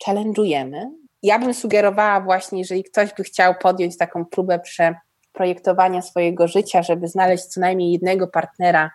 challenge'ujemy. 0.07 0.85
Ja 1.23 1.39
bym 1.39 1.53
sugerowała 1.53 2.21
właśnie, 2.21 2.59
jeżeli 2.59 2.83
ktoś 2.83 3.13
by 3.17 3.23
chciał 3.23 3.55
podjąć 3.61 3.97
taką 3.97 4.25
próbę 4.25 4.59
przeprojektowania 4.59 6.01
swojego 6.01 6.47
życia, 6.47 6.83
żeby 6.83 7.07
znaleźć 7.07 7.43
co 7.43 7.61
najmniej 7.61 7.91
jednego 7.91 8.27
partnera, 8.27 8.91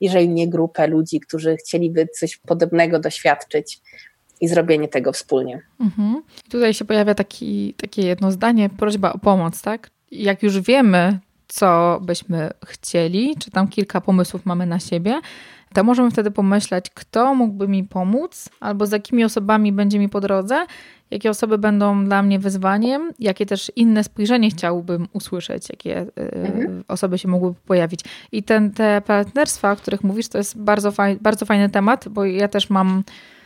jeżeli 0.00 0.28
nie 0.28 0.48
grupę 0.48 0.86
ludzi, 0.86 1.20
którzy 1.20 1.56
chcieliby 1.56 2.08
coś 2.18 2.36
podobnego 2.36 2.98
doświadczyć 2.98 3.80
i 4.40 4.48
zrobienie 4.48 4.88
tego 4.88 5.12
wspólnie. 5.12 5.62
Mhm. 5.80 6.22
Tutaj 6.50 6.74
się 6.74 6.84
pojawia 6.84 7.14
taki, 7.14 7.74
takie 7.76 8.02
jedno 8.02 8.30
zdanie, 8.30 8.70
prośba 8.70 9.12
o 9.12 9.18
pomoc, 9.18 9.62
tak? 9.62 9.90
Jak 10.10 10.42
już 10.42 10.60
wiemy, 10.60 11.18
co 11.48 12.00
byśmy 12.02 12.50
chcieli, 12.66 13.34
czy 13.38 13.50
tam 13.50 13.68
kilka 13.68 14.00
pomysłów 14.00 14.46
mamy 14.46 14.66
na 14.66 14.78
siebie, 14.78 15.20
to 15.74 15.84
możemy 15.84 16.10
wtedy 16.10 16.30
pomyśleć, 16.30 16.90
kto 16.94 17.34
mógłby 17.34 17.68
mi 17.68 17.84
pomóc, 17.84 18.48
albo 18.60 18.86
z 18.86 18.92
jakimi 18.92 19.24
osobami 19.24 19.72
będzie 19.72 19.98
mi 19.98 20.08
po 20.08 20.20
drodze, 20.20 20.66
jakie 21.10 21.30
osoby 21.30 21.58
będą 21.58 22.04
dla 22.04 22.22
mnie 22.22 22.38
wyzwaniem, 22.38 23.12
jakie 23.18 23.46
też 23.46 23.72
inne 23.76 24.04
spojrzenie 24.04 24.50
chciałbym 24.50 25.08
usłyszeć, 25.12 25.68
jakie 25.68 26.00
y, 26.00 26.10
mhm. 26.16 26.84
osoby 26.88 27.18
się 27.18 27.28
mogłyby 27.28 27.56
pojawić. 27.66 28.00
I 28.32 28.42
ten, 28.42 28.70
te 28.70 29.02
partnerstwa, 29.06 29.72
o 29.72 29.76
których 29.76 30.04
mówisz, 30.04 30.28
to 30.28 30.38
jest 30.38 30.58
bardzo, 30.58 30.92
faj, 30.92 31.16
bardzo 31.16 31.46
fajny 31.46 31.70
temat, 31.70 32.08
bo 32.08 32.24
ja 32.24 32.48
też 32.48 32.70
mam 32.70 33.02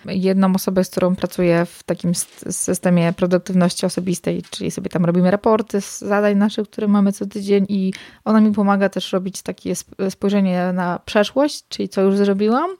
jedną 0.06 0.54
osobę, 0.54 0.84
z 0.84 0.90
którą 0.90 1.16
pracuję 1.16 1.66
w 1.66 1.82
takim 1.82 2.14
systemie 2.50 3.12
produktywności 3.12 3.86
osobistej, 3.86 4.42
czyli 4.50 4.70
sobie 4.70 4.90
tam 4.90 5.04
robimy 5.04 5.30
raporty 5.30 5.80
z 5.80 5.98
zadań 6.00 6.36
naszych, 6.36 6.68
które 6.70 6.88
mamy 6.88 7.12
co 7.12 7.26
tydzień 7.26 7.66
i 7.68 7.92
ona 8.24 8.40
mi 8.40 8.52
pomaga 8.52 8.88
też 8.88 9.12
robić 9.12 9.42
takie 9.42 9.74
spojrzenie 10.10 10.72
na 10.72 10.98
przeszłość, 11.04 11.64
czyli 11.68 11.88
co 11.88 12.02
już 12.02 12.16
zrobiłam. 12.16 12.70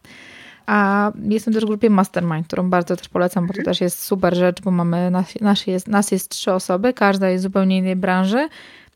A 0.66 1.12
jestem 1.28 1.54
też 1.54 1.64
w 1.64 1.66
grupie 1.66 1.90
Mastermind, 1.90 2.46
którą 2.46 2.70
bardzo 2.70 2.96
też 2.96 3.08
polecam, 3.08 3.46
bo 3.46 3.52
to 3.52 3.58
mhm. 3.58 3.64
też 3.64 3.80
jest 3.80 4.04
super 4.04 4.36
rzecz, 4.36 4.62
bo 4.62 4.70
mamy, 4.70 5.10
nas, 5.10 5.40
nas, 5.40 5.66
jest, 5.66 5.88
nas 5.88 6.10
jest 6.12 6.28
trzy 6.30 6.52
osoby, 6.52 6.92
każda 6.92 7.28
jest 7.28 7.42
zupełnie 7.42 7.76
innej 7.76 7.96
branży 7.96 8.48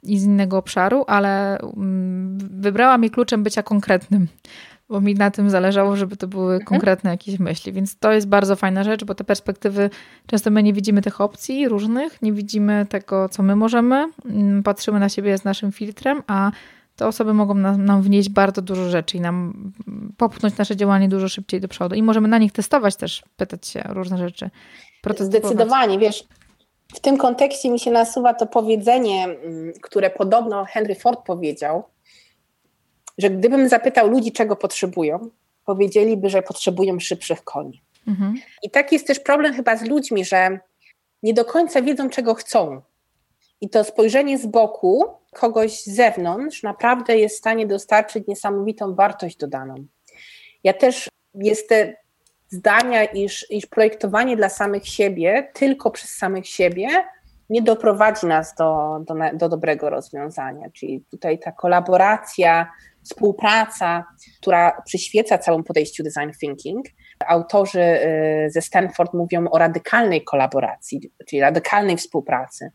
i 0.03 0.19
z 0.19 0.25
innego 0.25 0.59
obszaru, 0.59 1.05
ale 1.07 1.59
mm, 1.59 2.39
wybrałam 2.39 3.03
jej 3.03 3.11
kluczem 3.11 3.43
bycia 3.43 3.63
konkretnym 3.63 4.29
bo 4.89 5.01
mi 5.01 5.15
na 5.15 5.31
tym 5.31 5.51
zależało, 5.51 5.97
żeby 5.97 6.17
to 6.17 6.27
były 6.27 6.55
mhm. 6.55 6.67
konkretne 6.67 7.11
jakieś 7.11 7.39
myśli. 7.39 7.73
Więc 7.73 7.99
to 7.99 8.13
jest 8.13 8.29
bardzo 8.29 8.57
fajna 8.57 8.85
rzecz, 8.85 9.05
bo 9.05 9.15
te 9.15 9.25
perspektywy, 9.25 9.91
często 10.27 10.51
my 10.51 10.63
nie 10.63 10.73
widzimy 10.73 11.03
tych 11.03 11.21
opcji 11.21 11.69
różnych, 11.69 12.23
nie 12.23 12.33
widzimy 12.33 12.87
tego, 12.89 13.29
co 13.29 13.43
my 13.43 13.57
możemy, 13.57 14.09
mm, 14.25 14.63
patrzymy 14.63 15.01
na 15.01 15.09
siebie 15.09 15.39
z 15.39 15.45
naszym 15.45 15.73
filtrem, 15.73 16.23
a 16.27 16.51
te 16.97 17.07
osoby 17.07 17.35
mogą 17.35 17.55
nam, 17.55 17.85
nam 17.85 18.03
wnieść 18.03 18.29
bardzo 18.29 18.63
dużo 18.63 18.91
rzeczy 18.91 19.17
i 19.17 19.21
nam 19.21 19.73
popchnąć 20.17 20.57
nasze 20.57 20.77
działanie 20.77 21.09
dużo 21.09 21.29
szybciej 21.29 21.61
do 21.61 21.69
przodu. 21.69 21.95
I 21.95 22.03
możemy 22.03 22.29
na 22.29 22.39
nich 22.39 22.53
testować 22.53 22.97
też, 22.97 23.23
pytać 23.37 23.67
się 23.67 23.85
o 23.85 23.95
różne 23.95 24.19
rzeczy. 24.19 24.51
Zdecydowanie, 25.19 25.99
wiesz, 25.99 26.25
w 26.95 27.01
tym 27.01 27.17
kontekście 27.17 27.71
mi 27.71 27.81
się 27.81 27.91
nasuwa 27.91 28.35
to 28.35 28.47
powiedzenie, 28.47 29.25
mm, 29.25 29.73
które 29.83 30.11
podobno 30.11 30.65
Henry 30.65 30.95
Ford 30.95 31.21
powiedział, 31.27 31.85
że 33.19 33.31
gdybym 33.31 33.69
zapytał 33.69 34.09
ludzi, 34.09 34.33
czego 34.33 34.57
potrzebują, 34.57 35.31
powiedzieliby, 35.65 36.31
że 36.31 36.43
potrzebują 36.43 37.01
szybszych 37.01 37.45
koni. 37.45 37.83
Mhm. 38.09 38.35
I 38.63 38.71
taki 38.71 38.95
jest 38.95 39.07
też 39.07 39.21
problem 39.21 39.55
chyba 39.55 39.77
z 39.77 39.83
ludźmi, 39.83 40.25
że 40.25 40.59
nie 41.23 41.35
do 41.35 41.45
końca 41.45 41.83
wiedzą, 41.83 42.11
czego 42.11 42.35
chcą. 42.35 42.83
I 43.61 43.69
to 43.69 43.85
spojrzenie 43.85 44.39
z 44.39 44.47
boku 44.47 45.05
kogoś 45.33 45.81
z 45.81 45.87
zewnątrz 45.87 46.63
naprawdę 46.63 47.19
jest 47.19 47.37
w 47.37 47.39
stanie 47.39 47.67
dostarczyć 47.67 48.27
niesamowitą 48.27 48.95
wartość 48.95 49.37
dodaną. 49.37 49.75
Ja 50.65 50.73
też 50.73 51.09
jestem 51.35 51.93
zdania, 52.49 53.05
iż, 53.05 53.51
iż 53.51 53.67
projektowanie 53.67 54.37
dla 54.37 54.49
samych 54.49 54.89
siebie, 54.89 55.51
tylko 55.55 55.91
przez 55.91 56.11
samych 56.11 56.47
siebie, 56.47 56.89
nie 57.51 57.63
doprowadzi 57.63 58.27
nas 58.27 58.55
do, 58.55 59.01
do, 59.07 59.15
do 59.35 59.49
dobrego 59.49 59.91
rozwiązania. 59.91 60.71
Czyli 60.73 61.05
tutaj 61.11 61.39
ta 61.39 61.53
kolaboracja, 61.53 62.73
współpraca, 63.05 64.05
która 64.41 64.83
przyświeca 64.87 65.39
całemu 65.39 65.65
podejściu 65.65 66.03
design 66.03 66.31
thinking. 66.41 66.87
Autorzy 67.27 67.81
y, 67.81 68.51
ze 68.51 68.63
Stanford 68.63 69.15
mówią 69.15 69.49
o 69.51 69.59
radykalnej 69.59 70.25
kolaboracji, 70.25 71.01
czyli 71.27 71.41
radykalnej 71.41 71.97
współpracy, 71.97 72.71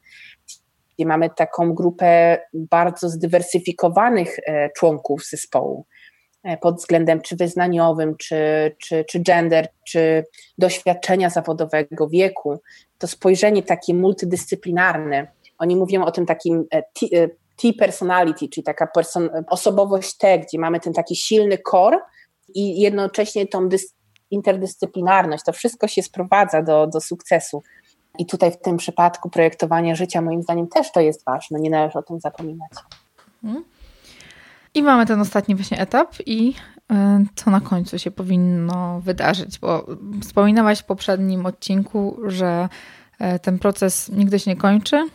mamy 1.06 1.30
taką 1.30 1.74
grupę 1.74 2.40
bardzo 2.54 3.10
zdywersyfikowanych 3.10 4.40
e, 4.40 4.70
członków 4.70 5.26
zespołu 5.30 5.86
e, 6.44 6.58
pod 6.58 6.76
względem 6.76 7.22
czy 7.22 7.36
wyznaniowym, 7.36 8.16
czy, 8.18 8.76
czy, 8.78 9.06
czy 9.10 9.20
gender, 9.20 9.68
czy 9.88 10.24
doświadczenia 10.58 11.30
zawodowego, 11.30 12.10
wieku. 12.10 12.62
To 12.98 13.08
spojrzenie 13.08 13.64
takie 13.64 13.94
multidyscyplinarne. 13.94 15.28
Oni 15.58 15.76
mówią 15.76 16.06
o 16.06 16.12
tym 16.12 16.26
takim 16.26 16.66
T-personality, 17.62 18.50
czyli 18.50 18.64
taka 18.64 18.88
person, 18.88 19.30
osobowość 19.48 20.18
T, 20.18 20.40
gdzie 20.40 20.60
mamy 20.60 20.80
ten 20.80 20.94
taki 20.94 21.16
silny 21.16 21.58
core 21.72 22.00
i 22.54 22.82
jednocześnie 22.82 23.48
tą 23.48 23.70
interdyscyplinarność. 24.32 25.44
To 25.44 25.54
wszystko 25.54 25.88
się 25.88 26.04
sprowadza 26.04 26.62
do, 26.62 26.88
do 26.88 27.02
sukcesu. 27.02 27.64
I 28.20 28.26
tutaj 28.26 28.52
w 28.52 28.58
tym 28.58 28.78
przypadku 28.78 29.30
projektowania 29.30 29.96
życia, 29.96 30.22
moim 30.22 30.44
zdaniem, 30.44 30.68
też 30.68 30.92
to 30.92 31.00
jest 31.00 31.26
ważne, 31.26 31.60
nie 31.60 31.70
należy 31.70 32.00
o 32.00 32.04
tym 32.04 32.20
zapominać. 32.20 32.72
Mhm. 33.44 33.64
I 34.74 34.84
mamy 34.84 35.06
ten 35.06 35.22
ostatni 35.22 35.56
właśnie 35.56 35.80
etap 35.80 36.16
i 36.26 36.54
e, 36.92 37.26
co 37.36 37.52
na 37.52 37.62
końcu 37.62 38.00
się 38.00 38.12
powinno 38.12 39.02
wydarzyć, 39.02 39.60
bo 39.60 39.86
wspominałaś 40.22 40.80
w 40.80 40.86
poprzednim 40.86 41.46
odcinku, 41.46 42.18
że 42.26 42.70
e, 43.20 43.40
ten 43.40 43.60
proces 43.60 44.10
nigdy 44.10 44.40
się 44.40 44.52
nie 44.52 44.58
kończy, 44.58 45.10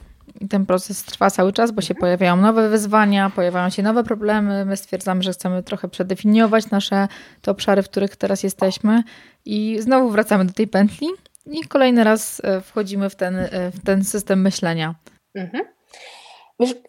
ten 0.51 0.67
proces 0.67 1.05
trwa 1.05 1.31
cały 1.31 1.53
czas, 1.53 1.71
bo 1.71 1.83
się 1.83 1.95
pojawiają 1.95 2.37
nowe 2.37 2.69
wyzwania, 2.69 3.31
pojawiają 3.31 3.71
się 3.71 3.83
nowe 3.83 4.05
problemy. 4.05 4.65
My 4.65 4.77
stwierdzamy, 4.77 5.23
że 5.23 5.33
chcemy 5.33 5.63
trochę 5.63 5.89
przedefiniować 5.89 6.71
nasze 6.71 7.09
te 7.43 7.51
obszary, 7.51 7.83
w 7.83 7.89
których 7.89 8.17
teraz 8.17 8.43
jesteśmy 8.43 9.03
i 9.45 9.77
znowu 9.81 10.11
wracamy 10.11 10.45
do 10.45 10.53
tej 10.53 10.69
pętli 10.69 11.09
i 11.47 11.69
kolejny 11.69 12.05
raz 12.05 12.41
e, 12.45 12.61
wchodzimy 12.61 13.11
w 13.11 13.15
ten, 13.15 13.37
e, 13.37 13.71
w 13.71 13.85
ten 13.85 14.05
system 14.05 14.41
myślenia. 14.41 14.95
Mhm. 15.35 15.65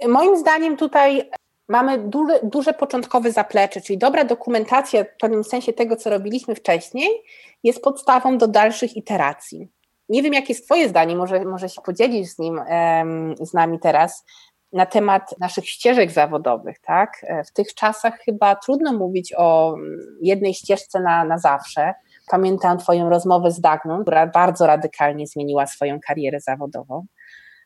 Moim 0.08 0.38
zdaniem 0.38 0.78
tutaj 0.78 1.30
mamy 1.68 1.98
duże, 1.98 2.40
duże 2.44 2.74
początkowe 2.74 3.32
zaplecze, 3.32 3.82
czyli 3.82 4.00
dobra 4.00 4.24
dokumentacja 4.24 5.04
w 5.04 5.18
pewnym 5.20 5.44
sensie 5.44 5.74
tego, 5.74 5.96
co 5.96 6.10
robiliśmy 6.10 6.56
wcześniej, 6.56 7.10
jest 7.64 7.84
podstawą 7.84 8.38
do 8.38 8.48
dalszych 8.48 8.98
iteracji. 8.98 9.68
Nie 10.10 10.24
wiem, 10.24 10.34
jakie 10.34 10.54
jest 10.54 10.66
Twoje 10.66 10.90
zdanie, 10.90 11.16
może, 11.16 11.46
może 11.46 11.70
się 11.70 11.82
podzielić 11.82 12.32
z 12.32 12.40
nim, 12.40 12.62
z 13.42 13.54
nami 13.54 13.80
teraz, 13.80 14.26
na 14.74 14.86
temat 14.86 15.36
naszych 15.40 15.70
ścieżek 15.70 16.12
zawodowych, 16.12 16.80
tak? 16.80 17.18
E, 17.24 17.44
w 17.44 17.52
tych 17.52 17.74
czasach 17.74 18.20
chyba 18.26 18.56
trudno 18.56 18.94
mówić 18.94 19.34
o 19.38 19.74
mm, 19.78 20.00
jednej 20.22 20.54
ścieżce 20.54 21.00
na, 21.00 21.26
na 21.26 21.38
zawsze. 21.38 21.94
Pamiętam 22.32 22.78
Twoją 22.78 23.10
rozmowę 23.10 23.52
z 23.52 23.62
Dagną, 23.62 24.02
która 24.02 24.28
bardzo 24.28 24.68
radykalnie 24.68 25.28
zmieniła 25.28 25.68
swoją 25.68 26.00
karierę 26.08 26.40
zawodową. 26.40 27.06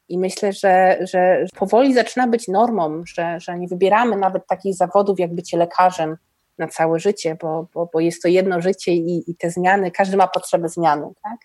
I 0.09 0.19
myślę, 0.19 0.53
że, 0.53 0.97
że 1.01 1.45
powoli 1.59 1.93
zaczyna 1.93 2.27
być 2.27 2.47
normą, 2.47 3.03
że, 3.15 3.39
że 3.39 3.57
nie 3.57 3.67
wybieramy 3.67 4.17
nawet 4.17 4.47
takich 4.47 4.75
zawodów 4.75 5.19
jak 5.19 5.35
bycie 5.35 5.57
lekarzem 5.57 6.17
na 6.57 6.67
całe 6.67 6.99
życie, 6.99 7.37
bo, 7.41 7.67
bo, 7.73 7.89
bo 7.93 7.99
jest 7.99 8.21
to 8.21 8.27
jedno 8.27 8.61
życie 8.61 8.91
i, 8.91 9.31
i 9.31 9.35
te 9.35 9.51
zmiany, 9.51 9.91
każdy 9.91 10.17
ma 10.17 10.27
potrzebę 10.27 10.69
zmiany, 10.69 11.07
tak? 11.23 11.37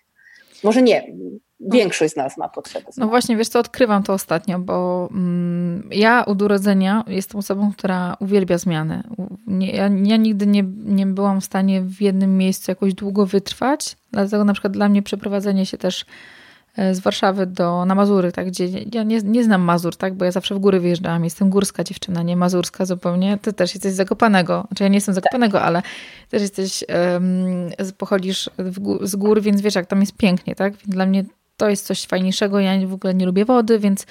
Może 0.63 0.81
nie, 0.81 1.13
większość 1.59 2.13
z 2.13 2.15
nas 2.17 2.37
ma 2.37 2.49
potrzebę. 2.49 2.85
No 2.97 3.07
właśnie, 3.07 3.37
wiesz 3.37 3.47
co, 3.47 3.59
odkrywam 3.59 4.03
to 4.03 4.13
ostatnio, 4.13 4.59
bo 4.59 5.09
mm, 5.11 5.89
ja 5.91 6.25
od 6.25 6.41
urodzenia 6.41 7.03
jestem 7.07 7.39
osobą, 7.39 7.71
która 7.71 8.17
uwielbia 8.19 8.57
zmiany. 8.57 9.03
Nie, 9.47 9.71
ja, 9.71 9.89
ja, 10.03 10.17
nigdy 10.17 10.47
nie, 10.47 10.63
nie 10.85 11.05
byłam 11.05 11.41
w 11.41 11.45
stanie 11.45 11.81
w 11.81 12.01
jednym 12.01 12.37
miejscu 12.37 12.71
jakoś 12.71 12.93
długo 12.93 13.25
wytrwać, 13.25 13.97
dlatego 14.11 14.43
na 14.43 14.53
przykład 14.53 14.73
dla 14.73 14.89
mnie 14.89 15.01
przeprowadzenie 15.01 15.65
się 15.65 15.77
też 15.77 16.05
z 16.77 16.99
Warszawy 16.99 17.45
do, 17.45 17.85
na 17.85 17.95
Mazury, 17.95 18.31
tak, 18.31 18.47
gdzie 18.47 18.67
ja 18.93 19.03
nie, 19.03 19.21
nie 19.21 19.43
znam 19.43 19.61
Mazur, 19.61 19.95
tak, 19.95 20.13
bo 20.13 20.25
ja 20.25 20.31
zawsze 20.31 20.55
w 20.55 20.59
góry 20.59 20.79
wyjeżdżałam, 20.79 21.23
jestem 21.23 21.49
górska 21.49 21.83
dziewczyna, 21.83 22.23
nie 22.23 22.35
mazurska 22.35 22.85
zupełnie, 22.85 23.37
ty 23.41 23.53
też 23.53 23.73
jesteś 23.73 23.93
z 23.93 23.95
Zakopanego, 23.95 24.65
znaczy 24.67 24.83
ja 24.83 24.89
nie 24.89 24.97
jestem 24.97 25.13
z 25.13 25.15
Zakopanego, 25.15 25.57
tak. 25.57 25.67
ale 25.67 25.81
też 26.29 26.41
jesteś, 26.41 26.83
um, 27.13 27.93
pochodzisz 27.97 28.49
z 29.01 29.15
gór, 29.15 29.41
więc 29.41 29.61
wiesz, 29.61 29.75
jak 29.75 29.85
tam 29.85 29.99
jest 29.99 30.17
pięknie, 30.17 30.55
tak, 30.55 30.73
dla 30.73 31.05
mnie 31.05 31.23
to 31.57 31.69
jest 31.69 31.85
coś 31.85 32.05
fajniejszego, 32.05 32.59
ja 32.59 32.87
w 32.87 32.93
ogóle 32.93 33.13
nie 33.13 33.25
lubię 33.25 33.45
wody, 33.45 33.79
więc 33.79 34.05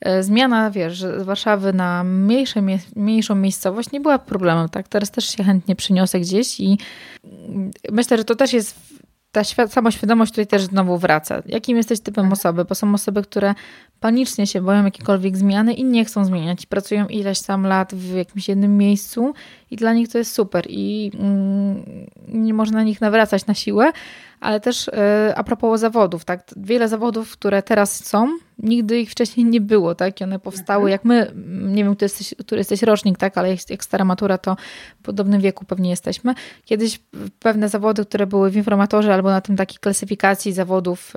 e, 0.00 0.22
zmiana, 0.22 0.70
wiesz, 0.70 1.00
z 1.00 1.22
Warszawy 1.22 1.72
na 1.72 2.04
mniejsze, 2.04 2.62
mniejszą 2.96 3.34
miejscowość 3.34 3.92
nie 3.92 4.00
była 4.00 4.18
problemem, 4.18 4.68
tak, 4.68 4.88
teraz 4.88 5.10
też 5.10 5.28
się 5.28 5.44
chętnie 5.44 5.76
przyniosę 5.76 6.20
gdzieś 6.20 6.60
i 6.60 6.78
mm, 7.24 7.70
myślę, 7.90 8.16
że 8.16 8.24
to 8.24 8.34
też 8.34 8.52
jest 8.52 8.87
ta 9.32 9.42
samoświadomość 9.68 10.32
tutaj 10.32 10.46
też 10.46 10.62
znowu 10.62 10.98
wraca. 10.98 11.42
Jakim 11.46 11.76
jesteś 11.76 12.00
typem 12.00 12.24
mhm. 12.24 12.32
osoby? 12.32 12.64
Bo 12.64 12.74
są 12.74 12.94
osoby, 12.94 13.22
które 13.22 13.54
panicznie 14.00 14.46
się 14.46 14.62
boją 14.62 14.84
jakiejkolwiek 14.84 15.36
zmiany 15.36 15.74
i 15.74 15.84
nie 15.84 16.04
chcą 16.04 16.24
zmieniać. 16.24 16.66
Pracują 16.66 17.06
ileś 17.06 17.42
tam 17.42 17.66
lat 17.66 17.94
w 17.94 18.14
jakimś 18.14 18.48
jednym 18.48 18.76
miejscu 18.76 19.34
i 19.70 19.76
dla 19.76 19.92
nich 19.92 20.08
to 20.08 20.18
jest 20.18 20.34
super 20.34 20.64
i 20.68 21.10
mm, 21.14 21.84
nie 22.28 22.54
można 22.54 22.78
na 22.78 22.84
nich 22.84 23.00
nawracać 23.00 23.46
na 23.46 23.54
siłę, 23.54 23.92
ale 24.40 24.60
też 24.60 24.88
e, 24.88 25.32
a 25.36 25.44
propos 25.44 25.80
zawodów, 25.80 26.24
tak, 26.24 26.44
wiele 26.56 26.88
zawodów, 26.88 27.32
które 27.32 27.62
teraz 27.62 28.04
są, 28.04 28.38
nigdy 28.58 29.00
ich 29.00 29.10
wcześniej 29.10 29.46
nie 29.46 29.60
było, 29.60 29.94
tak, 29.94 30.20
i 30.20 30.24
one 30.24 30.38
powstały, 30.38 30.90
mhm. 30.90 30.92
jak 30.92 31.04
my, 31.04 31.32
nie 31.74 31.84
wiem, 31.84 31.94
który 31.94 32.04
jesteś, 32.04 32.34
który 32.38 32.58
jesteś 32.58 32.82
rocznik, 32.82 33.18
tak, 33.18 33.38
ale 33.38 33.50
jak, 33.50 33.70
jak 33.70 33.84
stara 33.84 34.04
matura, 34.04 34.38
to 34.38 34.56
w 35.00 35.02
podobnym 35.02 35.40
wieku 35.40 35.64
pewnie 35.64 35.90
jesteśmy. 35.90 36.34
Kiedyś 36.64 37.00
pewne 37.38 37.68
zawody, 37.68 38.04
które 38.04 38.26
były 38.26 38.50
w 38.50 38.56
informatorze 38.56 39.14
albo 39.14 39.30
na 39.30 39.40
tym 39.40 39.56
takiej 39.56 39.78
klasyfikacji 39.78 40.52
zawodów 40.52 41.12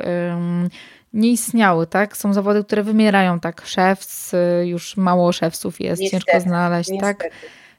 nie 1.14 1.32
istniały, 1.32 1.88
tak? 1.88 2.18
Są 2.18 2.34
zawody, 2.34 2.64
które 2.64 2.84
wymierają, 2.84 3.40
tak? 3.40 3.66
Szewc, 3.66 4.32
już 4.64 4.98
mało 4.98 5.32
szewców 5.32 5.82
jest, 5.82 6.02
niestety, 6.02 6.26
ciężko 6.26 6.42
znaleźć, 6.42 6.90
tak? 6.90 7.00
niestety. 7.00 7.30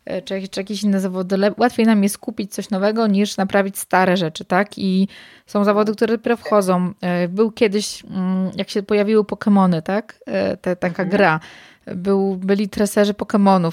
tak? 0.05 0.25
Czy, 0.25 0.49
czy, 0.49 0.61
jakieś 0.61 0.83
inne 0.83 1.01
zawody. 1.01 1.37
Łatwiej 1.57 1.87
nam 1.87 2.03
jest 2.03 2.19
kupić 2.19 2.55
coś 2.55 2.71
nowego 2.71 3.07
niż 3.07 3.37
naprawić 3.37 3.79
stare 3.79 4.17
rzeczy, 4.17 4.45
tak? 4.45 4.79
I 4.79 5.09
są 5.47 5.65
zawody, 5.65 5.95
które 5.95 6.17
dopiero 6.17 6.37
wchodzą. 6.37 6.93
E, 7.01 7.29
był 7.29 7.53
kiedyś, 7.53 8.05
mm, 8.05 8.51
jak 8.57 8.71
się 8.71 8.83
pojawiły 8.83 9.23
Pokémony, 9.23 9.83
tak? 9.83 10.19
Te, 10.61 10.77
taka 10.77 11.03
mhm. 11.03 11.09
gra 11.09 11.41
był, 11.87 12.37
byli 12.37 12.69
treserzy 12.69 13.15
Pokémonów, 13.15 13.73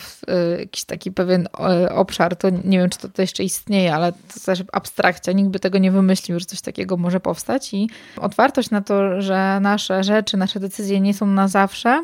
y, 0.55 0.60
jakiś 0.60 0.84
taki 0.84 1.12
pewien 1.12 1.47
y, 1.86 1.93
obszar, 1.93 2.36
to 2.36 2.49
nie 2.49 2.80
wiem, 2.80 2.89
czy 2.89 2.99
to, 2.99 3.10
to 3.10 3.22
jeszcze 3.22 3.43
istnieje, 3.43 3.95
ale 3.95 4.12
to 4.12 4.39
też 4.45 4.64
abstrakcja, 4.72 5.34
nikt 5.34 5.49
by 5.49 5.60
tego 5.60 5.78
nie 5.78 5.91
wymyślił, 5.91 6.39
że 6.39 6.45
coś 6.45 6.62
takiego 6.62 6.97
może 6.97 7.20
powstać 7.20 7.74
i 7.74 7.89
otwartość 8.18 8.70
na 8.70 8.82
to, 8.82 9.22
że 9.22 9.60
nasze 9.62 10.03
rzeczy, 10.03 10.38
nasze 10.38 10.60
decyzje 10.60 10.99
nie 10.99 11.14
są 11.14 11.26
na 11.26 11.47
zawsze, 11.47 12.03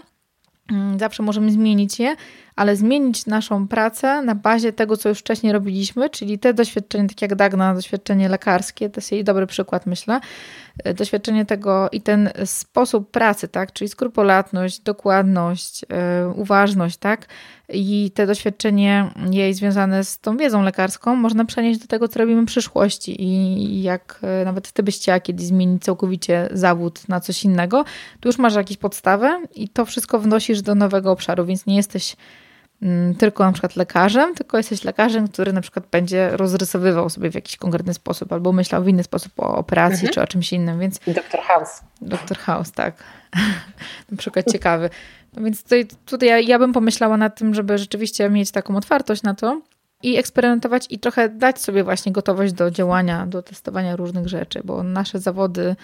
mm, 0.71 0.99
zawsze 0.99 1.23
możemy 1.23 1.51
zmienić 1.51 1.99
je, 1.99 2.15
ale 2.55 2.75
zmienić 2.75 3.25
naszą 3.25 3.67
pracę 3.67 4.21
na 4.21 4.35
bazie 4.35 4.73
tego, 4.73 4.97
co 4.97 5.09
już 5.09 5.19
wcześniej 5.19 5.53
robiliśmy, 5.53 6.09
czyli 6.09 6.39
te 6.39 6.53
doświadczenia, 6.53 7.07
tak 7.07 7.21
jak 7.21 7.35
Dagna, 7.35 7.73
doświadczenie 7.73 8.29
lekarskie, 8.29 8.89
to 8.89 8.97
jest 8.97 9.11
jej 9.11 9.23
dobry 9.23 9.47
przykład, 9.47 9.85
myślę, 9.85 10.19
e, 10.83 10.93
doświadczenie 10.93 11.45
tego 11.45 11.89
i 11.91 12.01
ten 12.01 12.29
sposób 12.45 13.11
pracy, 13.11 13.47
tak, 13.47 13.73
czyli 13.73 13.89
skrupulatność, 13.89 14.79
dokładność, 14.79 15.81
yy, 15.81 16.29
uważność, 16.35 16.97
tak, 16.97 17.27
i 17.69 18.11
te 18.13 18.27
doświadczenie 18.27 19.11
jej 19.31 19.53
związane 19.53 20.03
z 20.03 20.19
tą 20.19 20.37
wiedzą 20.37 20.63
lekarską 20.63 21.15
można 21.15 21.45
przenieść 21.45 21.79
do 21.79 21.87
tego, 21.87 22.07
co 22.07 22.19
robimy 22.19 22.41
w 22.41 22.45
przyszłości. 22.45 23.23
I 23.23 23.81
jak 23.83 24.19
e, 24.21 24.45
nawet 24.45 24.71
ty 24.71 24.83
byś 24.83 24.97
chciała 24.97 25.19
kiedyś 25.19 25.45
zmienić 25.45 25.83
całkowicie 25.83 26.49
zawód 26.51 27.09
na 27.09 27.19
coś 27.19 27.43
innego, 27.43 27.85
tu 28.19 28.29
już 28.29 28.37
masz 28.37 28.55
jakieś 28.55 28.77
podstawy 28.77 29.29
i 29.55 29.69
to 29.69 29.85
wszystko 29.85 30.19
wnosisz 30.19 30.61
do 30.61 30.75
nowego 30.75 31.11
obszaru, 31.11 31.45
więc 31.45 31.65
nie 31.65 31.75
jesteś 31.75 32.15
tylko 33.17 33.45
na 33.45 33.51
przykład 33.51 33.75
lekarzem, 33.75 34.35
tylko 34.35 34.57
jesteś 34.57 34.83
lekarzem, 34.83 35.27
który 35.27 35.53
na 35.53 35.61
przykład 35.61 35.85
będzie 35.91 36.29
rozrysowywał 36.29 37.09
sobie 37.09 37.31
w 37.31 37.35
jakiś 37.35 37.57
konkretny 37.57 37.93
sposób 37.93 38.33
albo 38.33 38.51
myślał 38.51 38.83
w 38.83 38.87
inny 38.87 39.03
sposób 39.03 39.39
o 39.39 39.55
operacji 39.55 40.07
mhm. 40.07 40.13
czy 40.13 40.21
o 40.21 40.27
czymś 40.27 40.53
innym, 40.53 40.79
więc... 40.79 40.99
Doktor 41.07 41.41
House. 41.41 41.81
Doktor 42.01 42.37
House, 42.37 42.71
tak. 42.71 43.03
na 44.11 44.17
przykład 44.17 44.51
ciekawy. 44.51 44.89
No 45.35 45.43
więc 45.43 45.63
tutaj, 45.63 45.87
tutaj 46.05 46.29
ja, 46.29 46.39
ja 46.39 46.59
bym 46.59 46.73
pomyślała 46.73 47.17
nad 47.17 47.39
tym, 47.39 47.53
żeby 47.53 47.77
rzeczywiście 47.77 48.29
mieć 48.29 48.51
taką 48.51 48.75
otwartość 48.75 49.23
na 49.23 49.33
to 49.33 49.61
i 50.03 50.17
eksperymentować 50.17 50.87
i 50.89 50.99
trochę 50.99 51.29
dać 51.29 51.61
sobie 51.61 51.83
właśnie 51.83 52.11
gotowość 52.11 52.53
do 52.53 52.71
działania, 52.71 53.25
do 53.25 53.43
testowania 53.43 53.95
różnych 53.95 54.27
rzeczy, 54.27 54.61
bo 54.63 54.83
nasze 54.83 55.19
zawody 55.19 55.75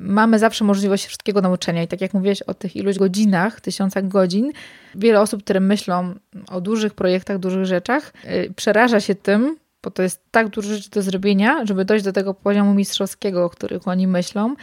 mamy 0.00 0.38
zawsze 0.38 0.64
możliwość 0.64 1.06
wszystkiego 1.06 1.40
nauczenia. 1.40 1.82
I 1.82 1.88
tak 1.88 2.00
jak 2.00 2.14
mówiłeś 2.14 2.42
o 2.42 2.54
tych 2.54 2.76
iluś 2.76 2.98
godzinach, 2.98 3.60
tysiącach 3.60 4.08
godzin, 4.08 4.52
wiele 4.94 5.20
osób, 5.20 5.42
które 5.42 5.60
myślą 5.60 6.14
o 6.48 6.60
dużych 6.60 6.94
projektach, 6.94 7.38
dużych 7.38 7.64
rzeczach, 7.64 8.12
yy, 8.24 8.52
przeraża 8.56 9.00
się 9.00 9.14
tym, 9.14 9.56
bo 9.82 9.90
to 9.90 10.02
jest 10.02 10.22
tak 10.30 10.48
dużo 10.48 10.74
rzeczy 10.74 10.90
do 10.90 11.02
zrobienia, 11.02 11.66
żeby 11.66 11.84
dojść 11.84 12.04
do 12.04 12.12
tego 12.12 12.34
poziomu 12.34 12.74
mistrzowskiego, 12.74 13.44
o 13.44 13.50
których 13.50 13.88
oni 13.88 14.06
myślą. 14.06 14.54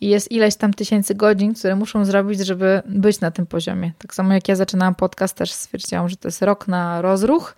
I 0.00 0.08
jest 0.08 0.32
ileś 0.32 0.56
tam 0.56 0.74
tysięcy 0.74 1.14
godzin, 1.14 1.54
które 1.54 1.76
muszą 1.76 2.04
zrobić, 2.04 2.46
żeby 2.46 2.82
być 2.86 3.20
na 3.20 3.30
tym 3.30 3.46
poziomie. 3.46 3.92
Tak 3.98 4.14
samo 4.14 4.34
jak 4.34 4.48
ja 4.48 4.56
zaczynałam 4.56 4.94
podcast, 4.94 5.36
też 5.36 5.52
stwierdziłam, 5.52 6.08
że 6.08 6.16
to 6.16 6.28
jest 6.28 6.42
rok 6.42 6.68
na 6.68 7.02
rozruch 7.02 7.54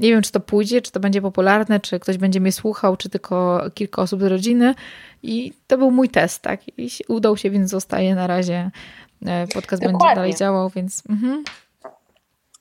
nie 0.00 0.10
wiem, 0.10 0.22
czy 0.22 0.32
to 0.32 0.40
pójdzie, 0.40 0.82
czy 0.82 0.92
to 0.92 1.00
będzie 1.00 1.22
popularne, 1.22 1.80
czy 1.80 2.00
ktoś 2.00 2.18
będzie 2.18 2.40
mnie 2.40 2.52
słuchał, 2.52 2.96
czy 2.96 3.08
tylko 3.08 3.60
kilka 3.74 4.02
osób 4.02 4.20
z 4.20 4.24
rodziny. 4.24 4.74
I 5.22 5.52
to 5.66 5.78
był 5.78 5.90
mój 5.90 6.08
test, 6.08 6.42
tak? 6.42 6.60
I 6.78 6.90
udał 7.08 7.36
się, 7.36 7.50
więc 7.50 7.70
zostaje 7.70 8.14
na 8.14 8.26
razie. 8.26 8.70
E, 9.26 9.46
podcast 9.46 9.82
Dokładnie. 9.82 9.98
będzie 9.98 10.14
dalej 10.14 10.34
działał, 10.34 10.68
więc. 10.68 11.02
Mhm. 11.08 11.44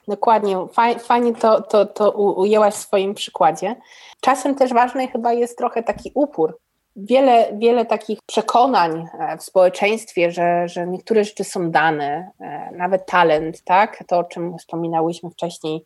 Dokładnie. 0.08 0.58
Fajnie 1.00 1.34
to, 1.36 1.62
to, 1.62 1.86
to 1.86 2.12
ujęłaś 2.12 2.74
w 2.74 2.78
swoim 2.78 3.14
przykładzie. 3.14 3.76
Czasem 4.22 4.56
też 4.56 4.74
ważny 4.74 5.08
chyba 5.08 5.34
jest 5.34 5.58
trochę 5.58 5.84
taki 5.84 6.12
upór. 6.14 6.60
Wiele, 6.96 7.50
wiele 7.58 7.86
takich 7.86 8.20
przekonań 8.26 9.06
e, 9.20 9.38
w 9.38 9.44
społeczeństwie, 9.44 10.32
że, 10.32 10.68
że 10.68 10.88
niektóre 10.88 11.24
rzeczy 11.24 11.44
są 11.44 11.72
dane, 11.72 12.32
e, 12.40 12.72
nawet 12.76 13.06
talent, 13.06 13.64
tak? 13.64 14.04
To, 14.08 14.18
o 14.18 14.24
czym 14.24 14.58
wspominałyśmy 14.58 15.30
wcześniej, 15.30 15.86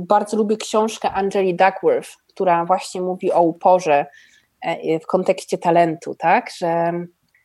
bardzo 0.00 0.36
lubię 0.36 0.56
książkę 0.56 1.10
Angeli 1.10 1.54
Duckworth, 1.54 2.10
która 2.28 2.64
właśnie 2.64 3.00
mówi 3.00 3.32
o 3.32 3.42
uporze 3.42 4.06
e, 4.60 5.00
w 5.00 5.06
kontekście 5.06 5.58
talentu, 5.58 6.14
tak? 6.14 6.50
Że, 6.58 6.92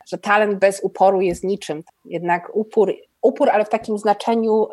że 0.07 0.17
talent 0.17 0.59
bez 0.59 0.83
uporu 0.83 1.21
jest 1.21 1.43
niczym. 1.43 1.83
Jednak 2.05 2.51
upór, 2.53 2.93
upór 3.21 3.49
ale 3.49 3.65
w 3.65 3.69
takim 3.69 3.97
znaczeniu 3.97 4.67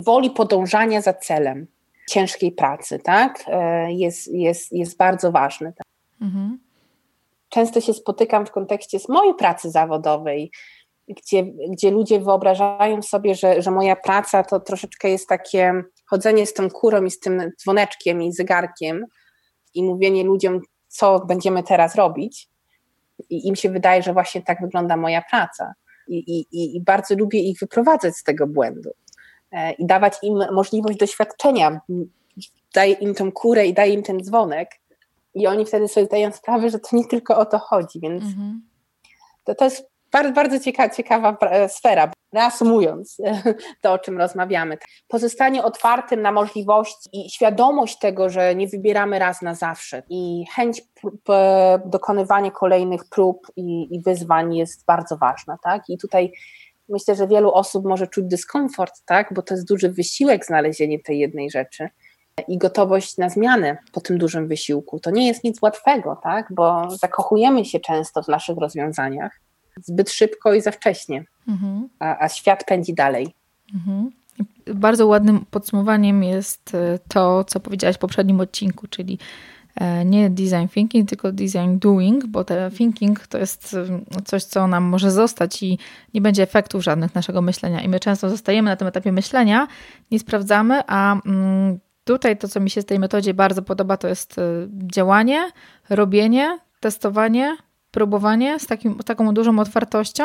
woli 0.00 0.30
podążania 0.30 1.00
za 1.00 1.12
celem 1.12 1.66
ciężkiej 2.10 2.52
pracy, 2.52 2.98
tak? 2.98 3.44
E, 3.46 3.92
jest, 3.92 4.34
jest, 4.34 4.72
jest 4.72 4.96
bardzo 4.96 5.32
ważny. 5.32 5.72
Tak? 5.72 5.86
Mhm. 6.22 6.58
Często 7.48 7.80
się 7.80 7.94
spotykam 7.94 8.46
w 8.46 8.50
kontekście 8.50 8.98
z 8.98 9.08
mojej 9.08 9.34
pracy 9.34 9.70
zawodowej, 9.70 10.50
gdzie, 11.08 11.44
gdzie 11.70 11.90
ludzie 11.90 12.20
wyobrażają 12.20 13.02
sobie, 13.02 13.34
że, 13.34 13.62
że 13.62 13.70
moja 13.70 13.96
praca 13.96 14.42
to 14.42 14.60
troszeczkę 14.60 15.10
jest 15.10 15.28
takie 15.28 15.82
chodzenie 16.10 16.46
z 16.46 16.54
tą 16.54 16.70
kurą 16.70 17.04
i 17.04 17.10
z 17.10 17.20
tym 17.20 17.52
dzwoneczkiem 17.58 18.22
i 18.22 18.32
zegarkiem 18.32 19.06
i 19.74 19.82
mówienie 19.82 20.24
ludziom, 20.24 20.60
co 20.88 21.20
będziemy 21.26 21.62
teraz 21.62 21.94
robić. 21.94 22.48
I 23.30 23.48
im 23.48 23.56
się 23.56 23.70
wydaje, 23.70 24.02
że 24.02 24.12
właśnie 24.12 24.42
tak 24.42 24.60
wygląda 24.60 24.96
moja 24.96 25.22
praca. 25.30 25.74
I, 26.08 26.18
i, 26.18 26.76
i 26.76 26.80
bardzo 26.80 27.14
lubię 27.14 27.38
ich 27.38 27.58
wyprowadzać 27.58 28.16
z 28.16 28.22
tego 28.22 28.46
błędu 28.46 28.90
e, 29.52 29.72
i 29.72 29.86
dawać 29.86 30.14
im 30.22 30.38
możliwość 30.52 30.98
doświadczenia. 30.98 31.80
Daję 32.74 32.92
im 32.92 33.14
tą 33.14 33.32
kurę 33.32 33.66
i 33.66 33.74
daję 33.74 33.94
im 33.94 34.02
ten 34.02 34.20
dzwonek, 34.20 34.80
i 35.34 35.46
oni 35.46 35.66
wtedy 35.66 35.88
sobie 35.88 36.06
zdają 36.06 36.32
sprawę, 36.32 36.70
że 36.70 36.78
to 36.78 36.96
nie 36.96 37.04
tylko 37.04 37.38
o 37.38 37.46
to 37.46 37.58
chodzi. 37.58 38.00
Więc 38.00 38.24
mhm. 38.24 38.62
to, 39.44 39.54
to 39.54 39.64
jest 39.64 39.89
bardzo, 40.12 40.32
bardzo 40.32 40.60
ciekawa, 40.60 40.94
ciekawa 40.94 41.36
sfera. 41.68 42.12
Reasumując 42.32 43.16
to, 43.82 43.92
o 43.92 43.98
czym 43.98 44.18
rozmawiamy, 44.18 44.78
pozostanie 45.08 45.64
otwartym 45.64 46.22
na 46.22 46.32
możliwości 46.32 47.08
i 47.12 47.30
świadomość 47.30 47.98
tego, 47.98 48.28
że 48.28 48.54
nie 48.54 48.68
wybieramy 48.68 49.18
raz 49.18 49.42
na 49.42 49.54
zawsze 49.54 50.02
i 50.10 50.44
chęć 50.54 50.82
dokonywania 51.86 52.50
kolejnych 52.50 53.04
prób 53.10 53.46
i, 53.56 53.94
i 53.94 54.02
wyzwań 54.02 54.54
jest 54.56 54.84
bardzo 54.86 55.16
ważna. 55.16 55.58
Tak? 55.62 55.82
I 55.88 55.98
tutaj 55.98 56.32
myślę, 56.88 57.14
że 57.14 57.28
wielu 57.28 57.52
osób 57.52 57.84
może 57.84 58.06
czuć 58.06 58.24
dyskomfort, 58.24 58.94
tak? 59.06 59.34
bo 59.34 59.42
to 59.42 59.54
jest 59.54 59.68
duży 59.68 59.92
wysiłek 59.92 60.46
znalezienie 60.46 61.02
tej 61.02 61.18
jednej 61.18 61.50
rzeczy 61.50 61.88
i 62.48 62.58
gotowość 62.58 63.16
na 63.16 63.28
zmianę 63.28 63.78
po 63.92 64.00
tym 64.00 64.18
dużym 64.18 64.48
wysiłku. 64.48 65.00
To 65.00 65.10
nie 65.10 65.26
jest 65.26 65.44
nic 65.44 65.62
łatwego, 65.62 66.20
tak? 66.22 66.46
bo 66.50 66.90
zakochujemy 66.90 67.64
się 67.64 67.80
często 67.80 68.22
w 68.22 68.28
naszych 68.28 68.58
rozwiązaniach 68.58 69.40
zbyt 69.76 70.10
szybko 70.10 70.54
i 70.54 70.60
za 70.60 70.70
wcześnie, 70.70 71.24
mhm. 71.48 71.88
a, 71.98 72.24
a, 72.24 72.28
świat 72.28 72.64
pędzi 72.64 72.94
dalej. 72.94 73.34
Mhm. 73.74 74.10
Bardzo 74.74 75.06
ładnym 75.06 75.44
podsumowaniem 75.50 76.22
jest 76.22 76.74
e, 76.74 76.98
to, 77.08 77.44
co 77.44 77.60
powiedziałaś 77.60 77.96
w 77.96 77.98
poprzednim 77.98 78.40
odcinku, 78.40 78.86
czyli 78.86 79.18
e, 79.76 80.04
nie 80.04 80.30
design 80.30 80.68
thinking, 80.74 81.08
tylko 81.08 81.32
design 81.32 81.78
doing, 81.78 82.26
bo 82.26 82.44
te 82.44 82.70
thinking 82.70 83.26
to 83.26 83.38
jest 83.38 83.76
e, 84.18 84.22
coś, 84.24 84.44
co 84.44 84.66
nam 84.66 84.84
może 84.84 85.10
zostać 85.10 85.62
i 85.62 85.78
nie 86.14 86.20
będzie 86.20 86.42
efektów 86.42 86.82
żadnych 86.82 87.14
naszego 87.14 87.42
myślenia. 87.42 87.80
I 87.80 87.88
my 87.88 88.00
często 88.00 88.30
zostajemy 88.30 88.70
na 88.70 88.76
tym 88.76 88.88
etapie 88.88 89.12
myślenia, 89.12 89.68
nie 90.10 90.18
sprawdzamy, 90.18 90.82
a 90.86 91.20
mm, 91.26 91.78
tutaj 92.04 92.38
to, 92.38 92.48
co 92.48 92.60
mi 92.60 92.70
się 92.70 92.82
z 92.82 92.84
tej 92.84 92.98
metodzie 92.98 93.34
bardzo 93.34 93.62
podoba, 93.62 93.96
to 93.96 94.08
jest 94.08 94.36
działanie, 94.94 95.50
robienie, 95.90 96.58
testowanie, 96.80 97.56
próbowanie 97.90 98.58
z 98.58 98.66
takim, 98.66 98.98
taką 98.98 99.34
dużą 99.34 99.58
otwartością, 99.58 100.24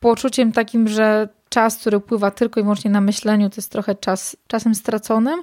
poczuciem 0.00 0.52
takim, 0.52 0.88
że 0.88 1.28
czas, 1.48 1.78
który 1.78 2.00
pływa 2.00 2.30
tylko 2.30 2.60
i 2.60 2.62
wyłącznie 2.62 2.90
na 2.90 3.00
myśleniu, 3.00 3.50
to 3.50 3.56
jest 3.56 3.72
trochę 3.72 3.94
czas, 3.94 4.36
czasem 4.46 4.74
straconym, 4.74 5.42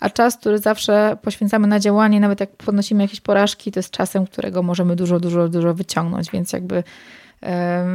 a 0.00 0.10
czas, 0.10 0.36
który 0.36 0.58
zawsze 0.58 1.16
poświęcamy 1.22 1.66
na 1.66 1.80
działanie, 1.80 2.20
nawet 2.20 2.40
jak 2.40 2.56
podnosimy 2.56 3.02
jakieś 3.02 3.20
porażki, 3.20 3.72
to 3.72 3.78
jest 3.78 3.90
czasem, 3.90 4.26
którego 4.26 4.62
możemy 4.62 4.96
dużo, 4.96 5.20
dużo, 5.20 5.48
dużo 5.48 5.74
wyciągnąć, 5.74 6.30
więc 6.30 6.52
jakby 6.52 6.82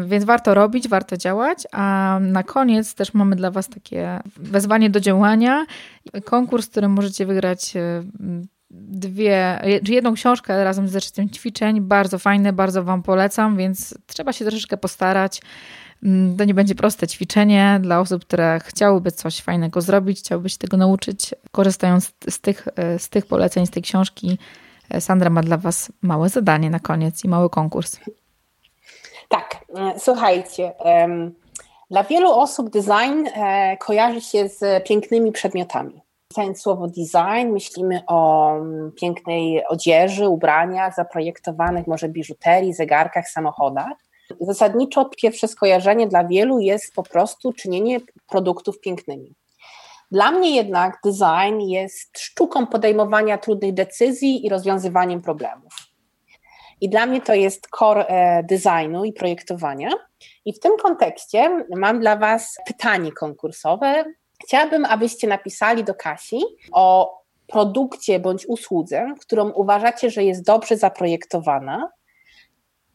więc 0.05 0.23
warto 0.23 0.53
robić, 0.53 0.87
warto 0.87 1.17
działać, 1.17 1.67
a 1.71 2.17
na 2.21 2.43
koniec 2.43 2.95
też 2.95 3.13
mamy 3.13 3.35
dla 3.35 3.51
Was 3.51 3.69
takie 3.69 4.19
wezwanie 4.37 4.89
do 4.89 4.99
działania, 4.99 5.65
konkurs, 6.25 6.67
który 6.67 6.87
możecie 6.87 7.25
wygrać 7.25 7.73
dwie, 8.71 9.61
jedną 9.87 10.13
książkę 10.13 10.63
razem 10.63 10.87
z 10.87 10.91
zeszytem 10.91 11.29
ćwiczeń. 11.29 11.81
Bardzo 11.81 12.19
fajne, 12.19 12.53
bardzo 12.53 12.83
Wam 12.83 13.03
polecam, 13.03 13.57
więc 13.57 13.97
trzeba 14.07 14.33
się 14.33 14.45
troszeczkę 14.45 14.77
postarać. 14.77 15.41
Mm, 16.03 16.37
to 16.37 16.45
nie 16.45 16.53
będzie 16.53 16.75
proste 16.75 17.07
ćwiczenie 17.07 17.79
dla 17.81 17.99
osób, 17.99 18.25
które 18.25 18.59
chciałyby 18.63 19.11
coś 19.11 19.41
fajnego 19.41 19.81
zrobić, 19.81 20.19
chciałyby 20.19 20.49
się 20.49 20.57
tego 20.57 20.77
nauczyć. 20.77 21.35
Korzystając 21.51 22.13
z 22.29 22.39
tych, 22.39 22.67
z 22.97 23.09
tych 23.09 23.25
poleceń, 23.25 23.65
z 23.65 23.69
tej 23.69 23.83
książki, 23.83 24.37
Sandra 24.99 25.29
ma 25.29 25.41
dla 25.41 25.57
Was 25.57 25.91
małe 26.01 26.29
zadanie 26.29 26.69
na 26.69 26.79
koniec 26.79 27.23
i 27.23 27.27
mały 27.27 27.49
konkurs. 27.49 27.99
Tak, 29.29 29.65
e, 29.75 29.99
słuchajcie. 29.99 30.71
Dla 31.91 32.03
wielu 32.03 32.31
osób 32.31 32.69
design 32.69 33.27
e, 33.35 33.77
kojarzy 33.77 34.21
się 34.21 34.49
z 34.49 34.87
pięknymi 34.87 35.31
przedmiotami. 35.31 36.01
Czytając 36.33 36.61
słowo 36.61 36.87
design, 36.87 37.51
myślimy 37.51 38.01
o 38.07 38.51
mm, 38.55 38.91
pięknej 38.91 39.65
odzieży, 39.67 40.27
ubraniach 40.27 40.95
zaprojektowanych, 40.95 41.87
może 41.87 42.09
biżuterii, 42.09 42.73
zegarkach, 42.73 43.29
samochodach. 43.29 43.93
Zasadniczo 44.39 45.09
pierwsze 45.21 45.47
skojarzenie 45.47 46.07
dla 46.07 46.23
wielu 46.23 46.59
jest 46.59 46.93
po 46.93 47.03
prostu 47.03 47.53
czynienie 47.53 47.99
produktów 48.27 48.79
pięknymi. 48.79 49.35
Dla 50.11 50.31
mnie 50.31 50.55
jednak 50.55 50.99
design 51.05 51.59
jest 51.59 52.19
sztuką 52.19 52.67
podejmowania 52.67 53.37
trudnych 53.37 53.73
decyzji 53.73 54.45
i 54.45 54.49
rozwiązywaniem 54.49 55.21
problemów. 55.21 55.73
I 56.81 56.89
dla 56.89 57.05
mnie 57.05 57.21
to 57.21 57.33
jest 57.33 57.67
core 57.79 58.05
e, 58.07 58.43
designu 58.43 59.05
i 59.05 59.13
projektowania. 59.13 59.89
I 60.45 60.53
w 60.53 60.59
tym 60.59 60.71
kontekście 60.77 61.65
mam 61.77 61.99
dla 61.99 62.15
Was 62.15 62.57
pytanie 62.67 63.11
konkursowe. 63.11 64.05
Chciałabym, 64.43 64.85
abyście 64.85 65.27
napisali 65.27 65.83
do 65.83 65.95
Kasi 65.95 66.41
o 66.71 67.19
produkcie 67.47 68.19
bądź 68.19 68.45
usłudze, 68.45 69.13
którą 69.21 69.49
uważacie, 69.49 70.09
że 70.09 70.23
jest 70.23 70.45
dobrze 70.45 70.77
zaprojektowana 70.77 71.89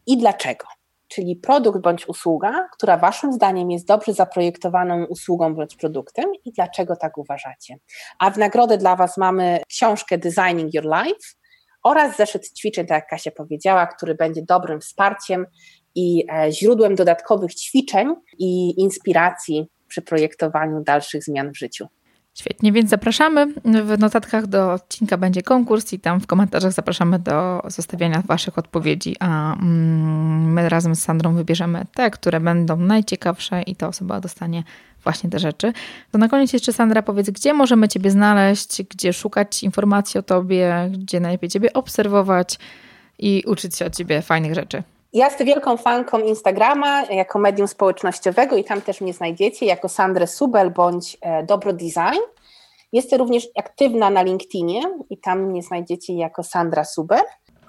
i 0.06 0.18
dlaczego. 0.18 0.66
Czyli 1.08 1.36
produkt 1.36 1.80
bądź 1.80 2.08
usługa, 2.08 2.68
która 2.72 2.96
Waszym 2.96 3.32
zdaniem 3.32 3.70
jest 3.70 3.86
dobrze 3.86 4.12
zaprojektowaną 4.12 5.04
usługą 5.04 5.54
bądź 5.54 5.76
produktem 5.76 6.24
i 6.44 6.52
dlaczego 6.52 6.96
tak 6.96 7.18
uważacie. 7.18 7.76
A 8.18 8.30
w 8.30 8.38
nagrodę 8.38 8.78
dla 8.78 8.96
Was 8.96 9.16
mamy 9.16 9.60
książkę 9.68 10.18
Designing 10.18 10.74
Your 10.74 10.84
Life 10.84 11.28
oraz 11.82 12.16
zeszyt 12.16 12.52
ćwiczeń, 12.58 12.86
tak 12.86 12.96
jak 12.96 13.08
Kasia 13.08 13.30
powiedziała, 13.30 13.86
który 13.86 14.14
będzie 14.14 14.42
dobrym 14.42 14.80
wsparciem 14.80 15.46
i 15.94 16.24
e, 16.32 16.52
źródłem 16.52 16.94
dodatkowych 16.94 17.54
ćwiczeń 17.54 18.14
i 18.38 18.80
inspiracji 18.80 19.66
przy 19.94 20.02
projektowaniu 20.02 20.82
dalszych 20.84 21.24
zmian 21.24 21.52
w 21.52 21.58
życiu. 21.58 21.86
Świetnie, 22.34 22.72
więc 22.72 22.90
zapraszamy. 22.90 23.46
W 23.64 23.98
notatkach 23.98 24.46
do 24.46 24.72
odcinka 24.72 25.16
będzie 25.16 25.42
konkurs 25.42 25.92
i 25.92 26.00
tam 26.00 26.20
w 26.20 26.26
komentarzach 26.26 26.72
zapraszamy 26.72 27.18
do 27.18 27.62
zostawiania 27.66 28.22
Waszych 28.26 28.58
odpowiedzi, 28.58 29.16
a 29.20 29.54
mm, 29.54 30.52
my 30.52 30.68
razem 30.68 30.94
z 30.94 31.02
Sandrą 31.02 31.34
wybierzemy 31.34 31.84
te, 31.94 32.10
które 32.10 32.40
będą 32.40 32.76
najciekawsze 32.76 33.62
i 33.62 33.76
ta 33.76 33.88
osoba 33.88 34.20
dostanie 34.20 34.62
właśnie 35.02 35.30
te 35.30 35.38
rzeczy. 35.38 35.72
To 36.10 36.18
na 36.18 36.28
koniec 36.28 36.52
jeszcze 36.52 36.72
Sandra 36.72 37.02
powiedz, 37.02 37.30
gdzie 37.30 37.54
możemy 37.54 37.88
Ciebie 37.88 38.10
znaleźć, 38.10 38.82
gdzie 38.82 39.12
szukać 39.12 39.62
informacji 39.62 40.20
o 40.20 40.22
Tobie, 40.22 40.90
gdzie 40.92 41.20
najlepiej 41.20 41.50
Ciebie 41.50 41.72
obserwować 41.72 42.58
i 43.18 43.42
uczyć 43.46 43.76
się 43.76 43.86
od 43.86 43.96
Ciebie 43.96 44.22
fajnych 44.22 44.54
rzeczy. 44.54 44.82
Ja 45.14 45.24
jestem 45.24 45.46
wielką 45.46 45.76
fanką 45.76 46.18
Instagrama 46.18 47.04
jako 47.04 47.38
medium 47.38 47.68
społecznościowego 47.68 48.56
i 48.56 48.64
tam 48.64 48.80
też 48.80 49.00
mnie 49.00 49.12
znajdziecie 49.12 49.66
jako 49.66 49.88
Sandrę 49.88 50.26
Subel 50.26 50.70
bądź 50.70 51.16
e, 51.20 51.42
Dobro 51.42 51.72
Design. 51.72 52.20
Jestem 52.92 53.18
również 53.18 53.48
aktywna 53.58 54.10
na 54.10 54.22
LinkedInie 54.22 54.82
i 55.10 55.18
tam 55.18 55.42
mnie 55.42 55.62
znajdziecie 55.62 56.14
jako 56.14 56.42
Sandra 56.42 56.84
Subel. 56.84 57.22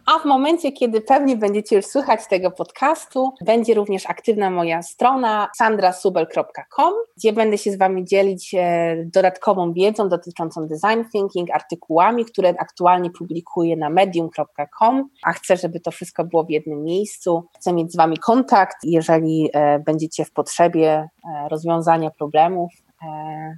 A 0.05 0.19
w 0.19 0.25
momencie, 0.25 0.71
kiedy 0.71 1.01
pewnie 1.01 1.37
będziecie 1.37 1.75
już 1.75 1.85
słuchać 1.85 2.27
tego 2.27 2.51
podcastu, 2.51 3.33
będzie 3.45 3.73
również 3.73 4.05
aktywna 4.05 4.49
moja 4.49 4.83
strona 4.83 5.49
sandrasubel.com, 5.57 6.93
gdzie 7.17 7.33
będę 7.33 7.57
się 7.57 7.71
z 7.71 7.77
Wami 7.77 8.05
dzielić 8.05 8.55
e, 8.57 8.95
dodatkową 9.05 9.73
wiedzą 9.73 10.09
dotyczącą 10.09 10.67
design 10.67 11.09
thinking, 11.11 11.51
artykułami, 11.51 12.25
które 12.25 12.49
aktualnie 12.49 13.11
publikuję 13.11 13.77
na 13.77 13.89
medium.com, 13.89 15.09
a 15.23 15.33
chcę, 15.33 15.57
żeby 15.57 15.79
to 15.79 15.91
wszystko 15.91 16.23
było 16.23 16.43
w 16.43 16.49
jednym 16.49 16.83
miejscu. 16.83 17.43
Chcę 17.55 17.73
mieć 17.73 17.91
z 17.91 17.95
Wami 17.95 18.17
kontakt, 18.17 18.77
jeżeli 18.83 19.49
e, 19.53 19.79
będziecie 19.79 20.25
w 20.25 20.31
potrzebie 20.31 20.89
e, 20.89 21.49
rozwiązania 21.49 22.11
problemów, 22.11 22.71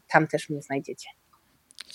tam 0.09 0.27
też 0.27 0.49
mnie 0.49 0.61
znajdziecie. 0.61 1.09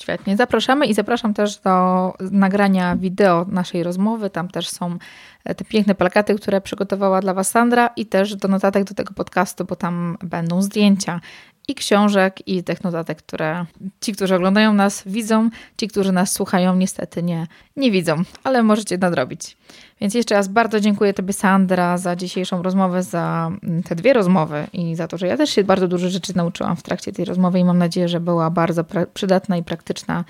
Świetnie, 0.02 0.36
zapraszamy 0.36 0.86
i 0.86 0.94
zapraszam 0.94 1.34
też 1.34 1.58
do 1.58 2.12
nagrania 2.20 2.96
wideo 2.96 3.46
naszej 3.48 3.82
rozmowy. 3.82 4.30
Tam 4.30 4.48
też 4.48 4.68
są 4.68 4.98
e, 5.44 5.54
te 5.54 5.64
piękne 5.64 5.94
plakaty, 5.94 6.34
które 6.34 6.60
przygotowała 6.60 7.20
dla 7.20 7.34
Was 7.34 7.50
Sandra 7.50 7.90
i 7.96 8.06
też 8.06 8.36
do 8.36 8.48
notatek 8.48 8.84
do 8.84 8.94
tego 8.94 9.14
podcastu, 9.14 9.64
bo 9.64 9.76
tam 9.76 10.16
będą 10.22 10.62
zdjęcia 10.62 11.20
i 11.68 11.74
książek, 11.74 12.48
i 12.48 12.64
tych 12.64 12.84
notatek, 12.84 13.18
które 13.18 13.66
ci, 14.00 14.12
którzy 14.12 14.34
oglądają 14.34 14.72
nas, 14.72 15.02
widzą, 15.06 15.50
ci, 15.76 15.88
którzy 15.88 16.12
nas 16.12 16.32
słuchają, 16.32 16.76
niestety 16.76 17.22
nie, 17.22 17.46
nie 17.76 17.90
widzą, 17.90 18.16
ale 18.44 18.62
możecie 18.62 18.98
nadrobić. 18.98 19.56
Więc 20.00 20.14
jeszcze 20.14 20.34
raz 20.34 20.48
bardzo 20.48 20.80
dziękuję 20.80 21.14
Tobie, 21.14 21.32
Sandra, 21.32 21.98
za 21.98 22.16
dzisiejszą 22.16 22.62
rozmowę, 22.62 23.02
za 23.02 23.50
mm, 23.62 23.82
te 23.82 23.94
dwie 23.94 24.12
rozmowy 24.12 24.66
i 24.72 24.94
za 24.94 25.08
to, 25.08 25.18
że 25.18 25.26
ja 25.26 25.36
też 25.36 25.50
się 25.50 25.64
bardzo 25.64 25.88
dużo 25.88 26.08
rzeczy 26.08 26.36
nauczyłam 26.36 26.76
w 26.76 26.82
trakcie 26.82 27.12
tej 27.12 27.24
rozmowy 27.24 27.58
i 27.58 27.64
mam 27.64 27.78
nadzieję, 27.78 28.08
że 28.08 28.20
była 28.20 28.50
bardzo 28.50 28.84
przydatna 29.14 29.56
i 29.56 29.62
praktyczna 29.62 30.24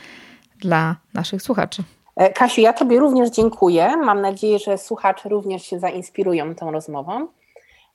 dla 0.61 0.97
naszych 1.14 1.43
słuchaczy. 1.43 1.83
E, 2.16 2.33
Kasiu, 2.33 2.61
ja 2.61 2.72
Tobie 2.72 2.99
również 2.99 3.30
dziękuję. 3.30 3.97
Mam 3.97 4.20
nadzieję, 4.20 4.59
że 4.59 4.78
słuchacze 4.78 5.28
również 5.28 5.62
się 5.62 5.78
zainspirują 5.78 6.55
tą 6.55 6.70
rozmową. 6.70 7.28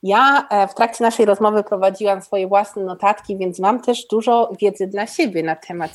Ja 0.04 0.48
e, 0.50 0.68
w 0.68 0.74
trakcie 0.74 1.04
naszej 1.04 1.26
rozmowy 1.26 1.64
prowadziłam 1.64 2.22
swoje 2.22 2.48
własne 2.48 2.84
notatki, 2.84 3.38
więc 3.38 3.60
mam 3.60 3.82
też 3.82 4.06
dużo 4.12 4.52
wiedzy 4.62 4.88
dla 4.88 5.08
siebie 5.08 5.44
na 5.44 5.56
temat. 5.56 5.92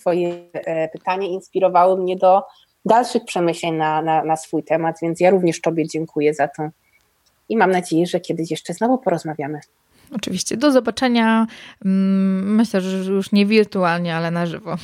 Twoje 0.00 0.34
e, 0.52 0.88
pytanie 0.88 1.28
inspirowało 1.28 1.96
mnie 1.96 2.16
do 2.16 2.42
dalszych 2.84 3.24
przemyśleń 3.24 3.74
na, 3.74 4.02
na, 4.02 4.24
na 4.24 4.36
swój 4.36 4.64
temat, 4.64 4.96
więc 5.02 5.20
ja 5.20 5.30
również 5.30 5.60
Tobie 5.60 5.88
dziękuję 5.88 6.34
za 6.34 6.48
to 6.48 6.68
i 7.48 7.56
mam 7.56 7.70
nadzieję, 7.70 8.06
że 8.06 8.20
kiedyś 8.20 8.50
jeszcze 8.50 8.74
znowu 8.74 8.98
porozmawiamy. 8.98 9.60
Oczywiście. 10.16 10.56
Do 10.56 10.72
zobaczenia. 10.72 11.46
Mm, 11.84 12.54
myślę, 12.54 12.80
że 12.80 13.12
już 13.12 13.32
nie 13.32 13.46
wirtualnie, 13.46 14.16
ale 14.16 14.30
na 14.30 14.46
żywo. 14.46 14.76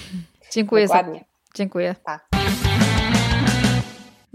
Dziękuję. 0.52 0.86
Dokładnie. 0.86 1.18
Za... 1.18 1.54
Dziękuję. 1.54 1.94
Pa. 2.04 2.20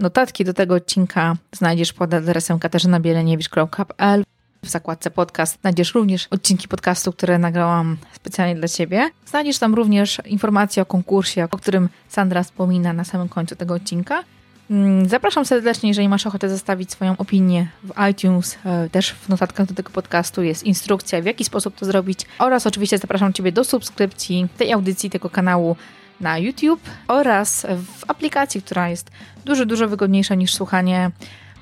Notatki 0.02 0.44
do 0.44 0.54
tego 0.54 0.74
odcinka 0.74 1.36
znajdziesz 1.52 1.92
pod 1.92 2.14
adresem 2.14 2.58
katarzynabiereniewicz.pl 2.58 4.24
w 4.62 4.68
zakładce 4.68 5.10
podcast 5.10 5.60
znajdziesz 5.60 5.94
również 5.94 6.28
odcinki 6.30 6.68
podcastu, 6.68 7.12
które 7.12 7.38
nagrałam 7.38 7.96
specjalnie 8.12 8.54
dla 8.54 8.68
Ciebie. 8.68 9.10
Znajdziesz 9.26 9.58
tam 9.58 9.74
również 9.74 10.22
informacje 10.26 10.82
o 10.82 10.86
konkursie, 10.86 11.48
o 11.50 11.58
którym 11.58 11.88
Sandra 12.08 12.42
wspomina 12.42 12.92
na 12.92 13.04
samym 13.04 13.28
końcu 13.28 13.56
tego 13.56 13.74
odcinka. 13.74 14.24
Mm, 14.70 15.08
zapraszam 15.08 15.44
serdecznie, 15.44 15.88
jeżeli 15.90 16.08
masz 16.08 16.26
ochotę 16.26 16.48
zostawić 16.48 16.92
swoją 16.92 17.16
opinię 17.16 17.68
w 17.84 17.92
iTunes, 18.10 18.58
e, 18.64 18.88
też 18.88 19.12
w 19.12 19.28
notatkach 19.28 19.66
do 19.66 19.74
tego 19.74 19.90
podcastu 19.90 20.42
jest 20.42 20.64
instrukcja, 20.64 21.22
w 21.22 21.24
jaki 21.24 21.44
sposób 21.44 21.76
to 21.76 21.86
zrobić. 21.86 22.26
Oraz 22.38 22.66
oczywiście 22.66 22.98
zapraszam 22.98 23.32
Ciebie 23.32 23.52
do 23.52 23.64
subskrypcji 23.64 24.48
tej 24.58 24.72
audycji, 24.72 25.10
tego 25.10 25.30
kanału 25.30 25.76
na 26.22 26.38
YouTube 26.38 26.80
oraz 27.08 27.66
w 27.86 28.10
aplikacji, 28.10 28.62
która 28.62 28.88
jest 28.88 29.10
dużo, 29.44 29.66
dużo 29.66 29.88
wygodniejsza 29.88 30.34
niż 30.34 30.54
słuchanie 30.54 31.10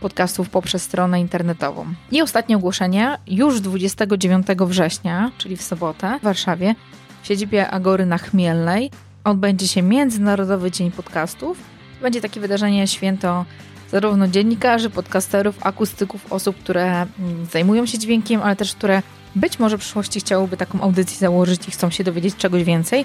podcastów 0.00 0.50
poprzez 0.50 0.82
stronę 0.82 1.20
internetową. 1.20 1.86
I 2.10 2.22
ostatnie 2.22 2.56
ogłoszenie, 2.56 3.18
już 3.26 3.60
29 3.60 4.46
września, 4.46 5.30
czyli 5.38 5.56
w 5.56 5.62
sobotę 5.62 6.18
w 6.20 6.22
Warszawie, 6.22 6.74
w 7.22 7.26
siedzibie 7.26 7.70
Agory 7.70 8.06
na 8.06 8.18
Chmielnej 8.18 8.90
odbędzie 9.24 9.68
się 9.68 9.82
Międzynarodowy 9.82 10.70
Dzień 10.70 10.90
Podcastów. 10.90 11.58
Będzie 12.02 12.20
takie 12.20 12.40
wydarzenie, 12.40 12.86
święto 12.86 13.44
zarówno 13.90 14.28
dziennikarzy, 14.28 14.90
podcasterów, 14.90 15.66
akustyków, 15.66 16.32
osób, 16.32 16.56
które 16.56 16.86
mm, 16.92 17.46
zajmują 17.52 17.86
się 17.86 17.98
dźwiękiem, 17.98 18.42
ale 18.42 18.56
też 18.56 18.74
które 18.74 19.02
być 19.36 19.58
może 19.58 19.78
w 19.78 19.80
przyszłości 19.80 20.20
chciałyby 20.20 20.56
taką 20.56 20.80
audycję 20.80 21.18
założyć 21.18 21.68
i 21.68 21.70
chcą 21.70 21.90
się 21.90 22.04
dowiedzieć 22.04 22.36
czegoś 22.36 22.64
więcej. 22.64 23.04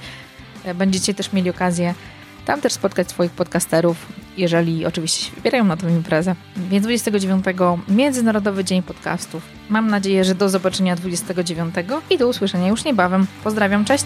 E, 0.65 0.73
będziecie 0.73 1.13
też 1.13 1.33
mieli 1.33 1.49
okazję 1.49 1.93
tam 2.45 2.61
też 2.61 2.73
spotkać 2.73 3.09
swoich 3.09 3.31
podcasterów, 3.31 4.05
jeżeli 4.37 4.85
oczywiście 4.85 5.25
się 5.25 5.35
wybierają 5.35 5.63
na 5.63 5.77
tę 5.77 5.89
imprezę. 5.89 6.35
Więc 6.57 6.83
29 6.83 7.45
Międzynarodowy 7.87 8.63
Dzień 8.63 8.83
Podcastów. 8.83 9.43
Mam 9.69 9.87
nadzieję, 9.87 10.23
że 10.23 10.35
do 10.35 10.49
zobaczenia 10.49 10.95
29 10.95 11.75
i 12.09 12.17
do 12.17 12.27
usłyszenia 12.27 12.67
już 12.67 12.85
niebawem. 12.85 13.27
Pozdrawiam, 13.43 13.85
cześć! 13.85 14.05